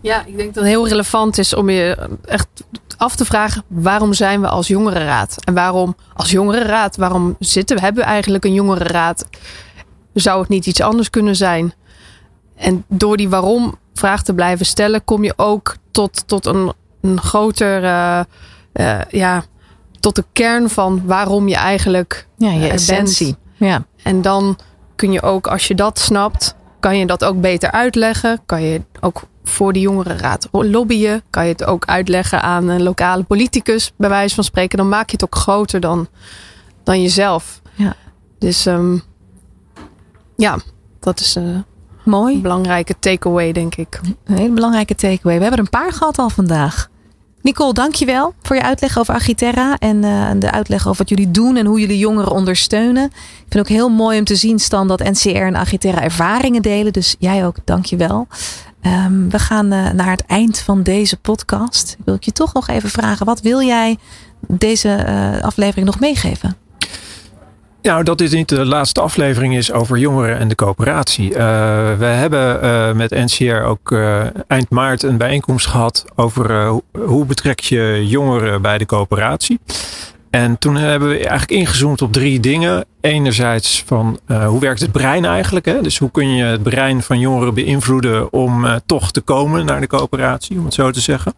Ja, 0.00 0.24
ik 0.26 0.36
denk 0.36 0.54
dat 0.54 0.64
het 0.64 0.72
heel 0.72 0.88
relevant 0.88 1.38
is 1.38 1.54
om 1.54 1.70
je 1.70 2.08
echt 2.24 2.48
af 2.96 3.16
te 3.16 3.24
vragen: 3.24 3.62
waarom 3.68 4.12
zijn 4.12 4.40
we 4.40 4.48
als 4.48 4.66
jongerenraad? 4.66 5.36
En 5.44 5.54
waarom 5.54 5.96
als 6.14 6.30
jongerenraad, 6.30 6.96
waarom 6.96 7.36
zitten 7.38 7.76
we? 7.76 7.82
Hebben 7.82 8.02
we 8.02 8.08
eigenlijk 8.08 8.44
een 8.44 8.54
jongerenraad? 8.54 9.26
Zou 10.14 10.40
het 10.40 10.48
niet 10.48 10.66
iets 10.66 10.80
anders 10.80 11.10
kunnen 11.10 11.36
zijn? 11.36 11.72
En 12.56 12.84
door 12.88 13.16
die 13.16 13.28
waarom 13.28 13.78
vraag 13.98 14.22
te 14.22 14.34
blijven 14.34 14.66
stellen, 14.66 15.04
kom 15.04 15.24
je 15.24 15.32
ook 15.36 15.76
tot, 15.90 16.28
tot 16.28 16.46
een, 16.46 16.72
een 17.00 17.20
groter, 17.20 17.82
uh, 17.82 18.20
uh, 18.72 19.00
ja, 19.10 19.44
tot 20.00 20.14
de 20.14 20.24
kern 20.32 20.70
van 20.70 21.02
waarom 21.04 21.48
je 21.48 21.56
eigenlijk 21.56 22.26
ja, 22.36 22.50
je 22.50 22.68
essentie. 22.68 23.36
Bent. 23.58 23.70
Ja. 23.72 23.84
En 24.02 24.22
dan 24.22 24.58
kun 24.96 25.12
je 25.12 25.22
ook, 25.22 25.46
als 25.46 25.68
je 25.68 25.74
dat 25.74 25.98
snapt, 25.98 26.54
kan 26.80 26.98
je 26.98 27.06
dat 27.06 27.24
ook 27.24 27.40
beter 27.40 27.70
uitleggen. 27.70 28.40
Kan 28.46 28.62
je 28.62 28.82
ook 29.00 29.22
voor 29.44 29.72
de 29.72 29.80
jongerenraad 29.80 30.48
lobbyen. 30.50 31.22
Kan 31.30 31.44
je 31.44 31.52
het 31.52 31.64
ook 31.64 31.84
uitleggen 31.84 32.42
aan 32.42 32.68
een 32.68 32.82
lokale 32.82 33.22
politicus, 33.22 33.92
bij 33.96 34.08
wijze 34.08 34.34
van 34.34 34.44
spreken. 34.44 34.78
Dan 34.78 34.88
maak 34.88 35.06
je 35.06 35.12
het 35.12 35.24
ook 35.24 35.34
groter 35.34 35.80
dan, 35.80 36.08
dan 36.84 37.02
jezelf. 37.02 37.60
Ja. 37.74 37.94
Dus 38.38 38.66
um, 38.66 39.02
ja, 40.36 40.58
dat 41.00 41.20
is. 41.20 41.36
Uh, 41.36 41.58
Mooi. 42.06 42.34
Een 42.34 42.42
belangrijke 42.42 42.98
takeaway, 42.98 43.52
denk 43.52 43.74
ik. 43.74 44.00
Een 44.24 44.36
hele 44.36 44.52
belangrijke 44.52 44.94
takeaway. 44.94 45.36
We 45.36 45.42
hebben 45.42 45.52
er 45.52 45.58
een 45.58 45.80
paar 45.80 45.92
gehad 45.92 46.18
al 46.18 46.30
vandaag. 46.30 46.88
Nicole, 47.42 47.72
dankjewel 47.72 48.34
voor 48.42 48.56
je 48.56 48.62
uitleg 48.62 48.98
over 48.98 49.14
Agiterra 49.14 49.76
en 49.78 50.02
uh, 50.02 50.30
de 50.38 50.50
uitleg 50.50 50.86
over 50.86 50.98
wat 50.98 51.08
jullie 51.08 51.30
doen 51.30 51.56
en 51.56 51.66
hoe 51.66 51.80
jullie 51.80 51.98
jongeren 51.98 52.32
ondersteunen. 52.32 53.04
Ik 53.04 53.12
vind 53.38 53.52
het 53.52 53.58
ook 53.58 53.68
heel 53.68 53.88
mooi 53.88 54.18
om 54.18 54.24
te 54.24 54.36
zien, 54.36 54.58
Stan, 54.58 54.88
dat 54.88 55.04
NCR 55.04 55.28
en 55.28 55.56
Agiterra 55.56 56.02
ervaringen 56.02 56.62
delen. 56.62 56.92
Dus 56.92 57.16
jij 57.18 57.46
ook, 57.46 57.56
dankjewel. 57.64 58.26
Um, 58.82 59.30
we 59.30 59.38
gaan 59.38 59.72
uh, 59.72 59.90
naar 59.90 60.10
het 60.10 60.24
eind 60.26 60.58
van 60.58 60.82
deze 60.82 61.16
podcast. 61.16 61.96
Wil 62.04 62.14
ik 62.14 62.24
je 62.24 62.32
toch 62.32 62.54
nog 62.54 62.68
even 62.68 62.90
vragen, 62.90 63.26
wat 63.26 63.40
wil 63.40 63.62
jij 63.62 63.96
deze 64.48 65.04
uh, 65.08 65.42
aflevering 65.42 65.86
nog 65.86 66.00
meegeven? 66.00 66.56
Nou, 67.86 68.02
dat 68.02 68.18
dit 68.18 68.32
niet 68.32 68.48
de 68.48 68.64
laatste 68.64 69.00
aflevering 69.00 69.56
is 69.56 69.72
over 69.72 69.98
jongeren 69.98 70.38
en 70.38 70.48
de 70.48 70.54
coöperatie. 70.54 71.30
Uh, 71.30 71.36
we 71.98 72.04
hebben 72.04 72.64
uh, 72.64 72.92
met 72.92 73.10
NCR 73.10 73.62
ook 73.62 73.90
uh, 73.90 74.24
eind 74.46 74.70
maart 74.70 75.02
een 75.02 75.16
bijeenkomst 75.16 75.66
gehad 75.66 76.04
over 76.14 76.66
hoe 77.06 77.24
betrek 77.24 77.60
je 77.60 78.06
jongeren 78.06 78.62
bij 78.62 78.78
de 78.78 78.86
coöperatie. 78.86 79.60
En 80.30 80.58
toen 80.58 80.76
hebben 80.76 81.08
we 81.08 81.14
eigenlijk 81.14 81.50
ingezoomd 81.50 82.02
op 82.02 82.12
drie 82.12 82.40
dingen. 82.40 82.84
Enerzijds 83.00 83.82
van 83.86 84.18
hoe 84.46 84.60
werkt 84.60 84.80
het 84.80 84.92
brein 84.92 85.24
eigenlijk? 85.24 85.66
Hè? 85.66 85.82
Dus 85.82 85.98
hoe 85.98 86.10
kun 86.10 86.34
je 86.34 86.44
het 86.44 86.62
brein 86.62 87.02
van 87.02 87.18
jongeren 87.18 87.54
beïnvloeden 87.54 88.32
om 88.32 88.66
toch 88.86 89.12
te 89.12 89.20
komen 89.20 89.66
naar 89.66 89.80
de 89.80 89.86
coöperatie, 89.86 90.58
om 90.58 90.64
het 90.64 90.74
zo 90.74 90.90
te 90.90 91.00
zeggen. 91.00 91.34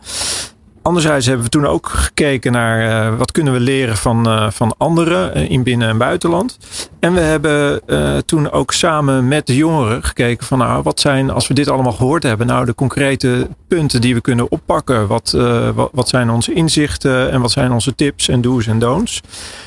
Anderzijds 0.88 1.26
hebben 1.26 1.44
we 1.44 1.50
toen 1.50 1.66
ook 1.66 1.88
gekeken 1.88 2.52
naar 2.52 3.10
uh, 3.10 3.18
wat 3.18 3.32
kunnen 3.32 3.52
we 3.52 3.60
leren 3.60 3.96
van, 3.96 4.28
uh, 4.28 4.50
van 4.50 4.74
anderen 4.78 5.38
uh, 5.38 5.50
in 5.50 5.62
binnen- 5.62 5.88
en 5.88 5.98
buitenland. 5.98 6.58
En 7.00 7.14
we 7.14 7.20
hebben 7.20 7.82
toen 8.24 8.50
ook 8.50 8.72
samen 8.72 9.28
met 9.28 9.46
de 9.46 9.56
jongeren 9.56 10.04
gekeken 10.04 10.46
van 10.46 10.58
nou, 10.58 10.82
wat 10.82 11.00
zijn, 11.00 11.30
als 11.30 11.46
we 11.46 11.54
dit 11.54 11.68
allemaal 11.68 11.92
gehoord 11.92 12.22
hebben, 12.22 12.46
nou 12.46 12.64
de 12.64 12.74
concrete 12.74 13.48
punten 13.68 14.00
die 14.00 14.14
we 14.14 14.20
kunnen 14.20 14.50
oppakken. 14.50 15.06
Wat, 15.06 15.30
wat, 15.74 15.90
wat, 15.92 16.08
zijn 16.08 16.30
onze 16.30 16.52
inzichten 16.52 17.30
en 17.30 17.40
wat 17.40 17.50
zijn 17.50 17.72
onze 17.72 17.94
tips 17.94 18.28
en 18.28 18.40
do's 18.40 18.66
en 18.66 18.78
don'ts. 18.78 19.20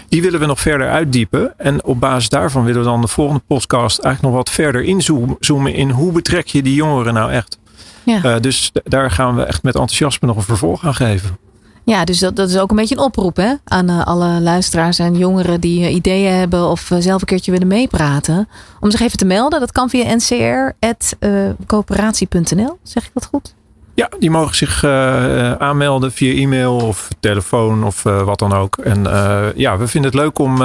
Die 0.10 0.22
willen 0.22 0.40
we 0.40 0.46
nog 0.46 0.60
verder 0.60 0.90
uitdiepen. 0.90 1.54
En 1.58 1.84
op 1.84 2.00
basis 2.00 2.30
daarvan 2.30 2.64
willen 2.66 2.82
we 2.82 2.88
dan 2.88 3.02
de 3.02 3.08
volgende 3.08 3.42
podcast 3.48 4.00
eigenlijk 4.00 4.34
nog 4.34 4.44
wat 4.44 4.54
verder 4.54 4.84
inzoomen 4.84 5.74
in 5.74 5.90
hoe 5.90 6.12
betrek 6.12 6.48
je 6.48 6.62
die 6.62 6.76
jongeren 6.76 7.14
nou 7.14 7.32
echt. 7.32 7.60
Ja. 8.04 8.24
Uh, 8.24 8.39
dus 8.39 8.72
daar 8.84 9.12
gaan 9.12 9.36
we 9.36 9.43
echt 9.43 9.64
met 9.64 9.76
enthousiasme 9.76 10.28
nog 10.28 10.38
een 10.38 10.43
vervolg 10.43 10.86
aan 10.86 10.95
geven. 10.95 11.38
Ja, 11.84 12.06
dus 12.06 12.20
dat, 12.20 12.36
dat 12.36 12.49
is 12.49 12.58
ook 12.58 12.70
een 12.70 12.76
beetje 12.76 12.95
een 12.95 13.04
oproep 13.04 13.36
hè? 13.36 13.54
aan 13.64 13.89
uh, 13.89 14.06
alle 14.06 14.41
luisteraars 14.41 14.99
en 14.99 15.18
jongeren 15.18 15.62
die 15.62 15.80
uh, 15.80 15.93
ideeën 15.93 16.34
hebben 16.34 16.70
of 16.70 16.91
zelf 16.99 17.22
een 17.22 17.28
keertje 17.28 17.52
willen 17.52 17.68
meepraten. 17.68 18.47
Om 18.80 18.91
zich 18.91 19.02
even 19.02 19.18
te 19.18 19.26
melden. 19.26 19.60
Dat 19.60 19.72
kan 19.72 19.89
via 19.89 20.16
ncr.coöperatie.nl. 20.16 22.78
Zeg 22.84 23.06
ik 23.06 23.12
dat 23.14 23.26
goed? 23.26 23.54
Ja, 24.02 24.10
die 24.20 24.32
mogen 24.32 24.56
zich 24.56 24.84
uh, 24.84 25.52
aanmelden 25.52 26.12
via 26.12 26.34
e-mail 26.34 26.76
of 26.76 27.08
telefoon 27.20 27.84
of 27.84 28.06
uh, 28.06 28.22
wat 28.22 28.39
dan 28.39 28.54
ook. 28.54 28.78
En 28.78 29.04
uh, 29.04 29.43
ja, 29.56 29.78
we 29.78 29.88
vinden 29.88 30.12
het 30.12 30.20
leuk 30.20 30.39
om, 30.39 30.62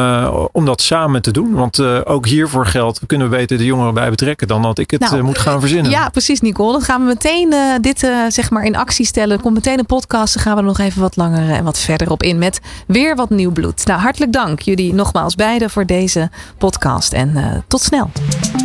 om 0.53 0.65
dat 0.65 0.81
samen 0.81 1.23
te 1.23 1.31
doen. 1.31 1.55
Want 1.55 1.81
ook 2.05 2.27
hiervoor 2.27 2.67
geldt, 2.67 3.01
we 3.01 3.07
kunnen 3.07 3.31
beter 3.31 3.59
de 3.59 3.65
jongeren 3.65 3.95
bij 3.95 4.11
betrekken 4.11 4.49
dan 4.49 4.63
dat 4.63 4.79
ik 4.79 4.91
het 4.91 5.01
nou, 5.01 5.23
moet 5.23 5.39
gaan 5.39 5.61
verzinnen. 5.61 5.91
Ja, 5.91 6.09
precies 6.09 6.41
Nicole. 6.41 6.73
Dan 6.73 6.81
gaan 6.81 7.01
we 7.01 7.07
meteen 7.07 7.55
dit 7.81 7.99
zeg 8.29 8.51
maar 8.51 8.65
in 8.65 8.77
actie 8.77 9.07
stellen. 9.07 9.37
Er 9.37 9.43
komt 9.43 9.55
meteen 9.55 9.79
een 9.79 9.87
podcast. 9.87 10.35
Dan 10.35 10.43
gaan 10.43 10.55
we 10.55 10.61
er 10.61 10.67
nog 10.67 10.79
even 10.79 11.01
wat 11.01 11.17
langer 11.17 11.51
en 11.51 11.65
wat 11.65 11.79
verder 11.79 12.11
op 12.11 12.23
in 12.23 12.39
met 12.39 12.61
weer 12.87 13.17
wat 13.17 13.31
nieuw 13.31 13.53
bloed. 13.53 13.87
Nou, 13.87 14.01
hartelijk 14.01 14.33
dank 14.33 14.61
jullie 14.61 14.95
nogmaals 14.95 15.35
beiden 15.35 15.71
voor 15.71 15.87
deze 15.87 16.31
podcast. 16.59 17.13
En 17.13 17.65
tot 17.69 17.81
snel. 17.81 18.11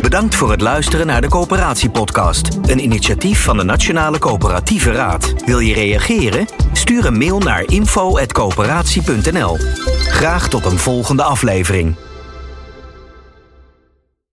Bedankt 0.00 0.34
voor 0.34 0.50
het 0.50 0.60
luisteren 0.60 1.06
naar 1.06 1.20
de 1.20 1.28
Coöperatiepodcast. 1.28 2.48
Een 2.62 2.82
initiatief 2.82 3.42
van 3.42 3.56
de 3.56 3.64
Nationale 3.64 4.18
Raad. 4.70 5.34
Wil 5.46 5.58
je 5.58 5.74
reageren? 5.74 6.46
Stuur 6.72 7.06
een 7.06 7.18
mail 7.18 7.38
naar 7.38 7.62
info.coöperatie.nl. 7.66 9.56
Graag 10.08 10.48
tot 10.48 10.64
een 10.64 10.78
volgende 10.78 11.22
aflevering. 11.22 11.96